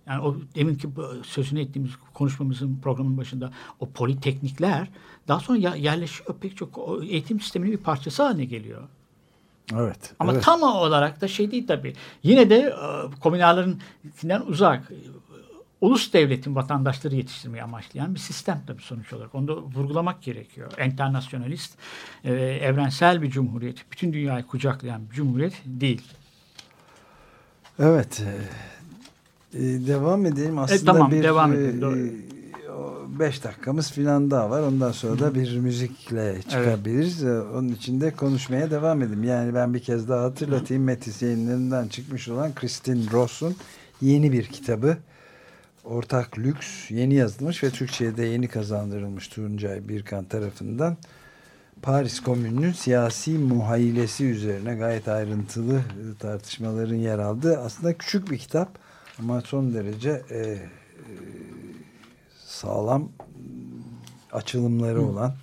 Yani 0.08 0.22
o 0.22 0.36
deminki 0.56 0.88
sözünü 1.24 1.62
ettiğimiz 1.62 1.91
konuşmamızın 2.14 2.80
programın 2.84 3.18
başında 3.18 3.51
o 3.80 3.89
politeknikler 3.89 4.88
daha 5.28 5.39
sonra 5.39 5.76
yerleşiyor 5.76 6.36
pek 6.41 6.58
çok 6.58 6.99
eğitim 7.03 7.39
sisteminin 7.39 7.72
bir 7.72 7.84
parçası 7.84 8.24
haline 8.24 8.45
geliyor. 8.45 8.82
Evet. 9.74 10.14
Ama 10.20 10.34
evet. 10.34 10.43
tam 10.43 10.64
olarak 10.64 11.22
da 11.22 11.28
şey 11.28 11.51
değil 11.51 11.68
tabii. 11.68 11.93
Yine 12.24 12.49
de 12.49 12.56
e, 12.56 13.20
komünallarından 13.20 14.47
uzak 14.47 14.91
ulus 15.82 16.14
devletin 16.14 16.56
vatandaşları 16.56 17.16
yetiştirmeyi 17.16 17.64
amaçlayan 17.64 18.16
bir 18.16 18.20
sistem 18.20 18.62
tabii 18.68 18.82
sonuç 18.82 19.14
olarak. 19.14 19.36
Onu 19.36 19.47
da 19.47 19.58
vurgulamak 19.58 20.22
gerekiyor. 20.22 20.72
Enternasyonalist, 20.78 21.78
e, 22.24 22.34
evrensel 22.34 23.22
bir 23.22 23.30
cumhuriyet, 23.30 23.91
bütün 23.91 24.14
dünyayı 24.14 24.43
kucaklayan 24.43 25.10
bir 25.10 25.16
cumhuriyet 25.16 25.53
değil. 25.66 26.01
Evet. 27.80 28.24
E, 29.56 29.88
devam 29.88 30.26
edelim. 30.26 30.60
Aslında 30.60 30.82
e, 30.82 30.86
tamam, 30.86 31.12
bir 31.12 31.24
devam 31.24 31.53
edelim. 31.53 32.24
E, 32.24 33.20
beş 33.20 33.43
dakikamız 33.43 33.91
filan 33.91 34.32
daha 34.32 34.49
var. 34.49 34.62
Ondan 34.62 34.91
sonra 34.91 35.20
da 35.20 35.36
bir 35.36 35.58
müzikle 35.58 36.41
çıkabiliriz. 36.41 37.24
Evet. 37.24 37.45
Onun 37.56 37.70
için 37.70 38.01
de 38.01 38.12
konuşmaya 38.12 38.72
devam 38.72 39.01
edelim. 39.01 39.24
Yani 39.24 39.53
ben 39.53 39.74
bir 39.74 39.80
kez 39.80 40.10
daha 40.10 40.24
hatırlatayım. 40.24 40.84
Metis 40.84 41.22
yayınlarından 41.22 41.88
çıkmış 41.88 42.28
olan 42.28 42.56
Kristin 42.56 43.10
Ross'un 43.12 43.56
yeni 44.01 44.32
bir 44.32 44.45
kitabı. 44.45 44.97
Ortak 45.84 46.39
Lüks 46.39 46.91
yeni 46.91 47.14
yazılmış 47.14 47.64
ve 47.64 47.70
Türkçe'ye 47.70 48.18
de 48.18 48.26
yeni 48.26 48.47
kazandırılmış 48.47 49.28
Tuncay 49.28 49.89
Birkan 49.89 50.26
tarafından. 50.26 50.97
Paris 51.82 52.20
Komünü'nün 52.20 52.72
siyasi 52.72 53.32
muhayyilesi 53.32 54.26
üzerine 54.26 54.76
gayet 54.76 55.08
ayrıntılı 55.08 55.82
tartışmaların 56.20 56.95
yer 56.95 57.20
aldığı 57.20 57.60
aslında 57.60 57.97
küçük 57.97 58.32
bir 58.32 58.38
kitap 58.38 58.70
ama 59.20 59.41
son 59.41 59.74
derece 59.74 60.24
e, 60.30 60.38
e, 60.38 60.59
sağlam 62.36 63.11
açılımları 64.32 65.01
olan 65.01 65.36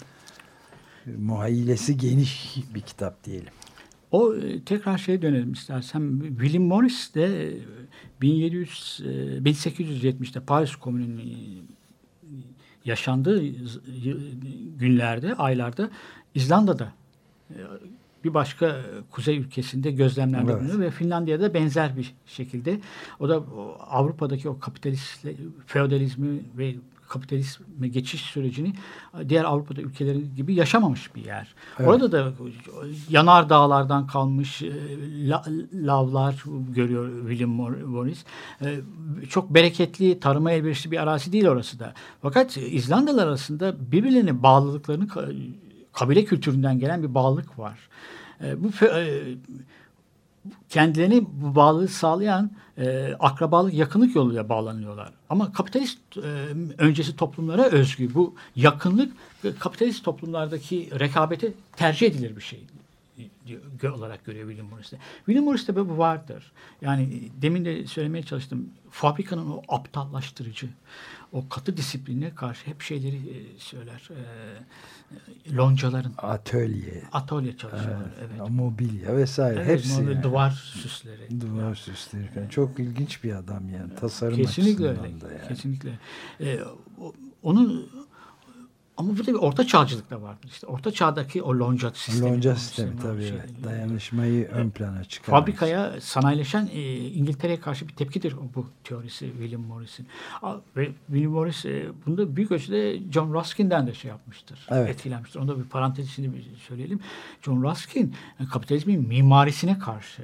muhayyilesi 1.19 1.97
geniş 1.97 2.57
bir 2.75 2.81
kitap 2.81 3.25
diyelim. 3.25 3.53
O 4.11 4.35
e, 4.35 4.61
tekrar 4.65 4.99
şeye 4.99 5.23
dönelim 5.23 5.53
istersen. 5.53 6.23
William 6.29 6.65
Morris 6.65 7.15
de 7.15 7.55
1700 8.21 9.01
e, 9.05 9.09
1870'te 9.39 10.39
e, 10.39 10.43
Paris 10.43 10.77
Komünü'nün 10.77 11.69
yaşandığı 12.85 13.43
günlerde, 14.79 15.35
aylarda 15.35 15.91
İzlanda'da 16.35 16.93
bir 18.25 18.35
başka 18.35 18.77
kuzey 19.11 19.39
ülkesinde 19.39 19.91
gözlemlerde 19.91 20.53
evet. 20.53 20.79
ve 20.79 20.91
Finlandiya'da 20.91 21.55
benzer 21.55 21.97
bir 21.97 22.15
şekilde 22.27 22.81
o 23.21 23.29
da 23.29 23.43
Avrupa'daki 23.91 24.49
o 24.49 24.59
kapitalist 24.59 25.27
feodalizmi 25.67 26.41
ve 26.59 26.75
kapitalizme 27.13 27.89
geçiş 27.89 28.21
sürecini 28.21 28.73
diğer 29.29 29.45
Avrupa'da 29.45 29.81
ülkeleri 29.81 30.35
gibi 30.35 30.55
yaşamamış 30.55 31.15
bir 31.15 31.25
yer. 31.25 31.55
Evet. 31.79 31.89
Orada 31.89 32.13
da 32.13 32.33
yanar 33.11 33.49
dağlardan 33.49 34.07
kalmış 34.07 34.63
e, 34.63 34.71
la, 35.29 35.45
lavlar 35.75 36.45
görüyor 36.69 37.29
William 37.29 37.51
Morris. 37.87 38.25
E, 38.63 38.81
çok 39.29 39.55
bereketli, 39.55 40.21
tarıma 40.21 40.53
elverişli 40.53 40.91
bir 40.91 41.03
arazi 41.03 41.33
değil 41.33 41.47
orası 41.47 41.79
da. 41.79 41.95
Fakat 42.23 42.57
İzlandalılar 42.57 43.27
arasında 43.27 43.93
birbirlerine 43.93 44.43
bağlılıklarını 44.43 45.09
kabile 45.93 46.25
kültüründen 46.25 46.79
gelen 46.79 47.03
bir 47.03 47.15
bağlılık 47.15 47.59
var. 47.59 47.79
E, 48.41 48.65
bu 48.65 48.71
kendilerini 50.69 51.27
bu 51.33 51.55
bağlılığı 51.55 51.89
sağlayan 51.89 52.51
e, 52.79 53.15
akrabalık, 53.21 53.75
yakınlık 53.75 54.17
yoluyla 54.17 54.49
bağlanıyorlar. 54.49 55.13
Ama 55.31 55.53
kapitalist 55.53 55.99
e, 56.17 56.21
öncesi 56.79 57.17
toplumlara 57.17 57.63
özgü 57.63 58.15
bu 58.15 58.35
yakınlık 58.57 59.13
kapitalist 59.59 60.05
toplumlardaki 60.05 60.91
rekabete 61.01 61.53
tercih 61.77 62.07
edilir 62.07 62.37
bir 62.37 62.43
şey 62.43 62.67
olarak 63.95 64.25
görüyor 64.25 64.49
William 64.49 64.71
Morris'te. 64.71 64.99
William 65.17 65.45
Morris'te 65.45 65.77
bu 65.77 65.99
vardır. 65.99 66.53
Yani 66.81 67.31
demin 67.43 67.65
de 67.65 67.87
söylemeye 67.87 68.23
çalıştım. 68.23 68.69
Fabrikanın 68.91 69.51
o 69.51 69.63
aptallaştırıcı, 69.69 70.69
o 71.33 71.49
katı 71.49 71.77
disipline 71.77 72.35
karşı 72.35 72.67
hep 72.67 72.83
şeyleri 72.83 73.17
e, 73.17 73.59
söyler. 73.59 74.09
E, 74.11 75.57
loncaların. 75.57 76.13
Atölye. 76.19 77.03
Atölye 77.13 77.57
çalışıyorlar. 77.57 78.11
Evet. 78.19 78.31
evet. 78.41 78.51
Mobilya 78.51 79.17
vesaire. 79.17 79.61
Evet, 79.61 79.69
hepsi. 79.69 79.93
Mobilya, 79.93 80.13
yani. 80.13 80.23
Duvar 80.23 80.51
süsleri. 80.51 81.41
Duvar 81.41 81.63
yani. 81.63 81.77
süsleri. 81.77 82.31
Yani. 82.37 82.51
Çok 82.51 82.79
ilginç 82.79 83.25
bir 83.25 83.35
adam 83.35 83.69
yani. 83.69 83.95
Tasarım 83.95 84.37
Kesinlikle 84.37 84.89
öyle. 84.89 85.01
Yani. 85.01 85.49
Kesinlikle. 85.49 85.99
Ee, 86.41 86.59
onun 87.43 87.91
ama 88.97 89.19
burada 89.19 89.33
bir 89.33 89.39
orta 89.39 89.67
çağcılık 89.67 90.11
da 90.11 90.23
vardır. 90.23 90.49
İşte 90.53 90.67
orta 90.67 90.91
çağdaki 90.91 91.43
o 91.43 91.59
lonca 91.59 91.91
sistemi. 91.91 92.31
Lonca 92.31 92.57
sistemi 92.57 92.99
tabii 92.99 93.23
şey, 93.23 93.31
evet. 93.31 93.51
Dayanışmayı 93.65 94.49
ön 94.49 94.71
plana 94.71 95.05
çıkarmış. 95.05 95.41
Fabrikaya 95.41 96.01
sanayileşen 96.01 96.69
e, 96.73 96.97
İngiltere'ye 96.97 97.61
karşı 97.61 97.89
bir 97.89 97.93
tepkidir 97.93 98.37
bu 98.55 98.67
teorisi 98.85 99.27
William 99.27 99.63
Morris'in. 99.63 100.07
Ve 100.77 100.93
William 101.07 101.33
Morris 101.33 101.65
e, 101.65 101.89
bunda 102.07 102.37
büyük 102.37 102.53
ölçüde 102.53 103.13
John 103.13 103.35
Ruskin'den 103.35 103.87
de 103.87 103.95
şey 103.95 104.09
yapmıştır. 104.09 104.67
Evet. 104.71 104.91
Etkilenmiştir. 104.91 105.41
Onu 105.41 105.49
da 105.49 105.59
bir 105.59 105.65
parantez 105.65 106.09
içinde 106.09 106.37
bir 106.37 106.57
söyleyelim. 106.69 107.01
John 107.43 107.63
Ruskin 107.63 108.15
yani 108.41 108.49
kapitalizmin 108.49 109.09
mimarisine 109.09 109.79
karşı 109.79 110.23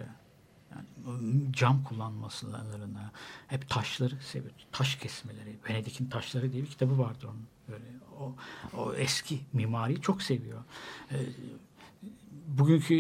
cam 1.51 1.85
kullanmasılarına 1.85 3.11
hep 3.47 3.69
taşları 3.69 4.15
seviyor. 4.21 4.53
Taş 4.73 4.97
kesmeleri. 4.97 5.57
Venedik'in 5.69 6.07
taşları 6.07 6.53
diye 6.53 6.63
bir 6.63 6.69
kitabı 6.69 6.99
vardır 6.99 7.25
onun. 7.25 7.47
Böyle 7.69 7.85
o, 8.21 8.35
o 8.77 8.95
eski 8.95 9.41
mimariyi 9.53 10.01
çok 10.01 10.23
seviyor. 10.23 10.65
E, 11.11 11.17
bugünkü 12.47 12.95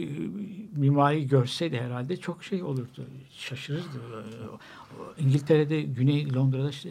mimariyi 0.76 1.28
görseydi 1.28 1.80
herhalde 1.80 2.16
çok 2.16 2.44
şey 2.44 2.62
olurdu. 2.62 3.06
Şaşırırdı. 3.30 4.02
İngiltere'de 5.18 5.82
Güney 5.82 6.34
Londra'da 6.34 6.70
işte 6.70 6.90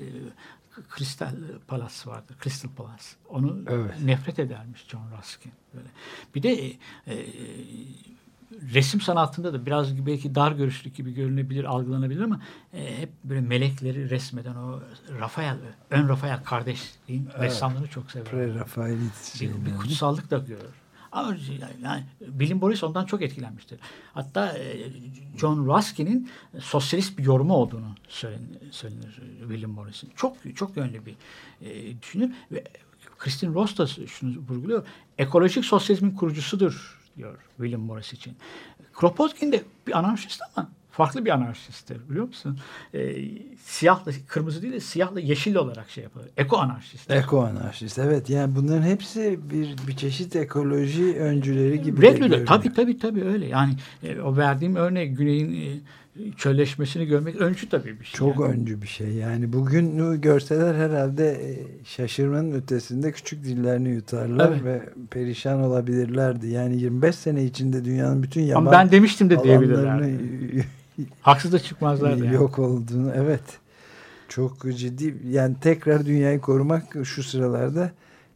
Crystal 0.98 1.36
Palace 1.68 1.96
vardır. 2.06 2.36
Crystal 2.44 2.70
Palace. 2.70 3.04
Onu 3.30 3.64
evet. 3.68 3.92
nefret 4.04 4.40
edermiş 4.40 4.86
John 4.88 5.04
Ruskin. 5.18 5.52
Böyle. 5.74 5.88
Bir 6.36 6.44
de 6.44 6.74
e, 7.08 7.26
resim 8.74 9.01
sanatında 9.01 9.53
da 9.53 9.66
biraz 9.66 10.05
belki 10.05 10.36
dar 10.36 10.51
görüşlük 10.51 10.95
gibi 10.95 11.14
görünebilir, 11.14 11.64
algılanabilir 11.64 12.22
ama 12.22 12.41
e, 12.74 13.01
hep 13.01 13.10
böyle 13.24 13.41
melekleri 13.41 14.10
resmeden 14.10 14.55
o 14.55 14.80
Rafael, 15.20 15.58
ön 15.89 16.10
Rafael 16.10 16.43
kardeşliğin 16.43 17.30
evet. 17.32 17.41
ressamlarını 17.41 17.88
çok 17.88 18.12
sever. 18.12 18.26
Pre-Rafaelit. 18.26 19.41
Bir, 19.41 19.66
bir 19.66 19.78
kutsallık 19.78 20.32
da 20.32 20.38
görür. 20.38 20.74
Ama 21.12 21.36
yani 21.84 22.03
Bilim 22.22 22.62
Boris 22.62 22.84
ondan 22.84 23.05
çok 23.05 23.22
etkilenmiştir. 23.22 23.80
Hatta 24.14 24.58
e, 24.58 24.91
John 25.38 25.66
Ruskin'in 25.66 26.30
sosyalist 26.60 27.18
bir 27.18 27.24
yorumu 27.24 27.53
olduğunu 27.53 27.95
söylenir, 28.72 29.22
William 29.39 29.72
Morris'in. 29.72 30.12
Çok 30.16 30.38
çok 30.55 30.78
yönlü 30.78 31.05
bir 31.05 31.16
e, 31.62 32.01
düşünür 32.01 32.32
ve 32.51 32.64
Kristin 33.18 33.53
Ross 33.53 33.78
da 33.78 33.88
şunu 33.88 34.38
vurguluyor. 34.49 34.86
Ekolojik 35.18 35.66
sosyalizmin 35.66 36.12
kurucusudur 36.12 36.97
diyor 37.18 37.38
William 37.57 37.82
Morris 37.82 38.13
için. 38.13 38.36
Kropotkin 38.93 39.51
de 39.51 39.63
bir 39.88 39.97
anarşist 39.97 40.41
ama 40.55 40.70
farklı 40.97 41.26
bir 41.26 41.30
anarşisttir 41.30 42.09
biliyor 42.09 42.28
musun? 42.28 42.59
E, 42.93 43.15
siyahla 43.63 44.11
kırmızı 44.28 44.61
değil 44.61 44.74
de 44.74 44.80
siyahla 44.80 45.20
yeşil 45.20 45.55
olarak 45.55 45.89
şey 45.89 46.03
yapıyor. 46.03 46.26
Eko 46.38 46.57
anarşist. 46.57 47.11
Eko 47.11 47.41
anarşist 47.41 47.99
evet 47.99 48.30
yani 48.30 48.55
bunların 48.55 48.84
hepsi 48.84 49.39
bir 49.51 49.76
bir 49.88 49.95
çeşit 49.95 50.36
ekoloji 50.36 51.15
öncüleri 51.20 51.82
gibi. 51.82 52.01
Reglüde 52.01 52.45
tabii 52.45 52.74
tabii 52.74 52.97
tabii 52.97 53.24
öyle 53.24 53.45
yani 53.45 53.74
e, 54.03 54.22
o 54.22 54.38
verdiğim 54.38 54.76
örnek 54.76 55.18
Güney'in 55.18 55.53
e, 55.53 55.80
çölleşmesini 56.38 57.05
görmek 57.05 57.36
öncü 57.36 57.70
tabii 57.70 57.99
bir 57.99 58.05
şey. 58.05 58.18
Çok 58.18 58.39
yani. 58.39 58.53
öncü 58.53 58.82
bir 58.82 58.88
şey. 58.88 59.07
Yani 59.13 59.53
bugün 59.53 60.22
görseler 60.22 60.76
herhalde 60.76 61.32
e, 61.32 61.65
şaşırmanın 61.86 62.51
ötesinde 62.51 63.11
küçük 63.11 63.43
dillerini 63.43 63.89
yutarlar 63.89 64.51
evet. 64.51 64.63
ve 64.63 64.82
perişan 65.11 65.61
olabilirlerdi. 65.61 66.47
Yani 66.47 66.78
25 66.82 67.15
sene 67.15 67.43
içinde 67.43 67.86
dünyanın 67.86 68.24
bütün 68.24 68.41
yaban 68.41 68.61
Ama 68.61 68.72
ben 68.72 68.91
demiştim 68.91 69.30
de 69.30 69.43
diyebilirlerdi. 69.43 70.18
Haksız 71.22 71.53
da 71.53 71.59
çıkmazlardı. 71.59 72.26
Yani. 72.26 72.36
Yok 72.36 72.59
olduğunu 72.59 73.11
evet. 73.15 73.43
Çok 74.30 74.61
ciddi 74.78 75.15
yani 75.30 75.55
tekrar 75.61 76.05
dünyayı 76.05 76.39
korumak 76.39 76.84
şu 77.03 77.24
sıralarda 77.24 77.91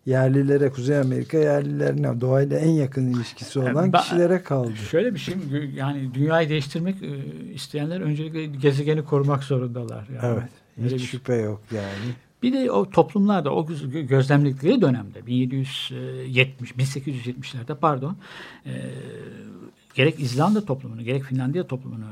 yerlilere, 0.06 0.70
Kuzey 0.70 0.98
Amerika 0.98 1.38
yerlilerine 1.38 2.22
doğayla 2.22 2.60
en 2.60 2.70
yakın 2.70 3.14
ilişkisi 3.14 3.60
olan 3.60 3.94
ben, 3.94 4.02
kişilere 4.02 4.44
kaldı. 4.44 4.76
Şöyle 4.76 5.14
bir 5.14 5.20
şey 5.20 5.36
yani 5.76 6.14
dünyayı 6.14 6.50
değiştirmek 6.50 7.04
e, 7.04 7.18
isteyenler 7.54 8.02
öncelikle 8.02 8.46
gezegeni 8.46 9.06
korumak 9.06 9.44
zorundalar. 9.44 10.08
Yani. 10.16 10.34
Evet. 10.34 10.50
Hiç 10.78 10.94
bir 10.94 11.00
şüphe 11.00 11.36
yok 11.36 11.62
yani. 11.72 12.16
Bir 12.44 12.54
de 12.54 12.72
o 12.72 12.90
toplumlarda 12.90 13.54
o 13.54 13.68
gözlemledikleri 13.94 14.82
dönemde 14.82 15.26
1770 15.28 16.72
1870'lerde 16.72 17.76
pardon 17.76 18.18
e, 18.66 18.72
gerek 19.96 20.20
İzlanda 20.20 20.66
toplumunu 20.66 21.04
gerek 21.04 21.24
Finlandiya 21.24 21.68
toplumunu 21.68 22.06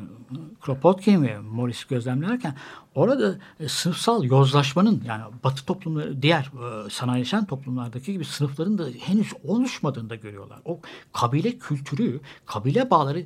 Kropotkin 0.61 1.23
ve 1.23 1.39
Morris 1.39 1.83
gözlemlerken 1.83 2.55
orada 2.95 3.35
e, 3.59 3.67
sınıfsal 3.67 4.23
yozlaşmanın 4.23 5.03
yani 5.07 5.23
batı 5.43 5.65
toplumları 5.65 6.21
diğer 6.21 6.51
e, 6.85 6.89
sanayileşen 6.89 7.45
toplumlardaki 7.45 8.13
gibi 8.13 8.25
sınıfların 8.25 8.77
da 8.77 8.87
henüz 8.99 9.33
oluşmadığını 9.43 10.09
da 10.09 10.15
görüyorlar. 10.15 10.59
O 10.65 10.79
kabile 11.13 11.57
kültürü, 11.57 12.19
kabile 12.45 12.89
bağları 12.89 13.25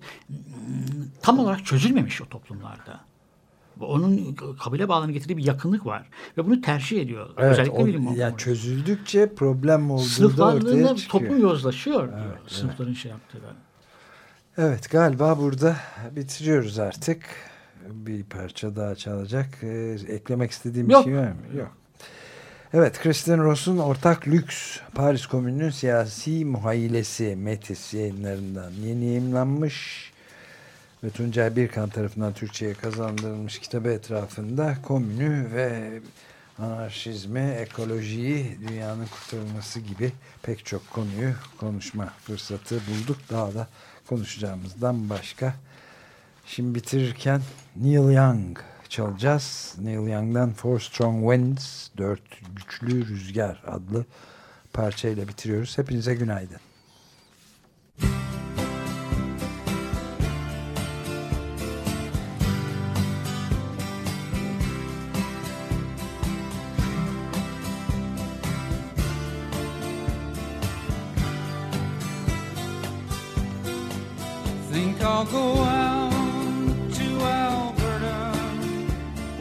tam 1.22 1.40
olarak 1.40 1.66
çözülmemiş 1.66 2.22
o 2.22 2.26
toplumlarda. 2.26 3.00
Onun 3.80 4.36
kabile 4.60 4.90
bağlarını 4.90 5.12
getirdiği 5.12 5.38
bir 5.38 5.46
yakınlık 5.46 5.86
var. 5.86 6.10
Ve 6.38 6.46
bunu 6.46 6.62
tercih 6.62 7.02
ediyor. 7.02 7.30
Evet, 7.38 7.52
Özellikle 7.52 7.84
o, 7.84 7.86
bilim 7.86 8.14
yani 8.16 8.38
çözüldükçe 8.38 9.36
problem 9.36 9.92
olduğunda 9.92 10.46
ortaya 10.46 10.96
çıkıyor. 10.96 11.24
toplum 11.24 11.42
yozlaşıyor 11.42 12.04
evet, 12.04 12.24
diyor. 12.24 12.38
Evet. 12.42 12.52
Sınıfların 12.52 12.94
şey 12.94 13.12
yaptığı. 13.12 13.40
Evet 14.58 14.92
galiba 14.92 15.40
burada 15.40 15.76
bitiriyoruz 16.12 16.80
artık. 16.80 17.24
bir 17.90 18.24
parça 18.24 18.76
daha 18.76 18.96
çalacak. 18.96 19.48
Ee, 19.64 19.98
eklemek 20.08 20.52
istediğim 20.52 20.90
bir 20.90 21.04
şey 21.04 21.16
var 21.16 21.28
mı? 21.28 21.58
Yok. 21.58 21.72
Evet, 22.74 23.00
Christian 23.00 23.44
Ross'un 23.44 23.78
Ortak 23.78 24.28
Lüks, 24.28 24.80
Paris 24.96 25.26
Komünü'nün 25.26 25.70
siyasi 25.70 26.46
muhayyilesi 26.46 27.36
Metis 27.36 27.94
yayınlarından 27.94 28.72
yeni 28.72 29.06
yayınlanmış 29.06 30.12
ve 31.04 31.10
Tuncay 31.10 31.56
Birkan 31.56 31.90
tarafından 31.90 32.34
Türkçe'ye 32.34 32.74
kazandırılmış 32.74 33.60
kitabı 33.60 33.90
etrafında 33.90 34.78
komünü 34.84 35.48
ve 35.54 36.00
anarşizmi, 36.60 37.56
ekolojiyi, 37.60 38.58
dünyanın 38.68 39.06
kurtarılması 39.06 39.80
gibi 39.80 40.12
pek 40.44 40.66
çok 40.66 40.90
konuyu 40.90 41.34
konuşma 41.58 42.14
fırsatı 42.26 42.76
bulduk. 42.76 43.18
Daha 43.30 43.54
da 43.54 43.68
konuşacağımızdan 44.10 45.10
başka. 45.10 45.56
Şimdi 46.46 46.76
bitirirken 46.76 47.42
Neil 47.76 48.14
Young 48.14 48.60
çalacağız. 48.90 49.76
Neil 49.80 50.08
Young'dan 50.08 50.54
Four 50.54 50.80
Strong 50.80 51.34
Winds, 51.34 51.88
Dört 51.98 52.22
Güçlü 52.56 53.08
Rüzgar 53.08 53.64
adlı 53.68 54.06
parçayla 54.74 55.28
bitiriyoruz. 55.28 55.78
Hepinize 55.78 56.16
günaydın. 56.16 56.60
Think 58.00 58.63
I'll 75.24 75.32
go 75.32 75.62
out 75.64 76.94
to 76.96 77.22
Alberta. 77.22 78.34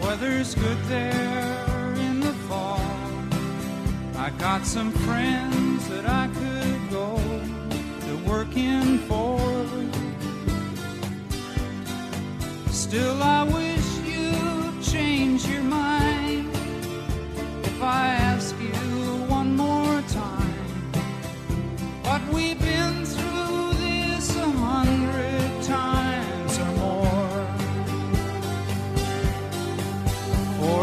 Weather's 0.01 0.55
good 0.55 0.79
there 0.85 1.95
in 1.97 2.21
the 2.21 2.33
fall. 2.47 2.81
I 4.17 4.31
got 4.39 4.65
some 4.65 4.93
friends 4.93 5.89
that 5.89 6.09
I 6.09 6.29
could 6.29 6.91
go 6.91 7.19
to 8.07 8.31
work 8.31 8.57
in 8.57 8.99
for. 9.09 9.41
Still, 12.71 13.21
I 13.21 13.43
wish 13.43 13.72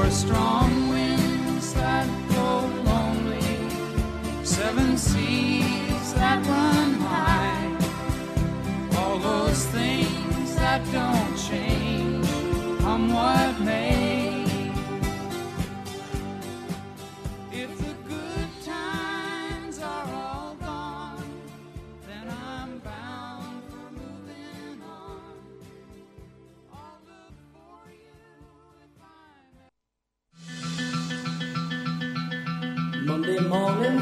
Four 0.09 0.17
strong 0.17 0.89
winds 0.89 1.71
that 1.75 2.07
go 2.29 2.65
lonely, 2.83 4.43
seven 4.43 4.97
seas 4.97 6.13
that 6.15 6.43
run 6.47 6.93
high, 6.93 7.77
all 8.97 9.19
those 9.19 9.65
things 9.65 10.55
that 10.55 10.81
don't 10.91 11.37
change, 11.37 12.27
come 12.81 13.13
what 13.13 13.59
may. 13.61 13.88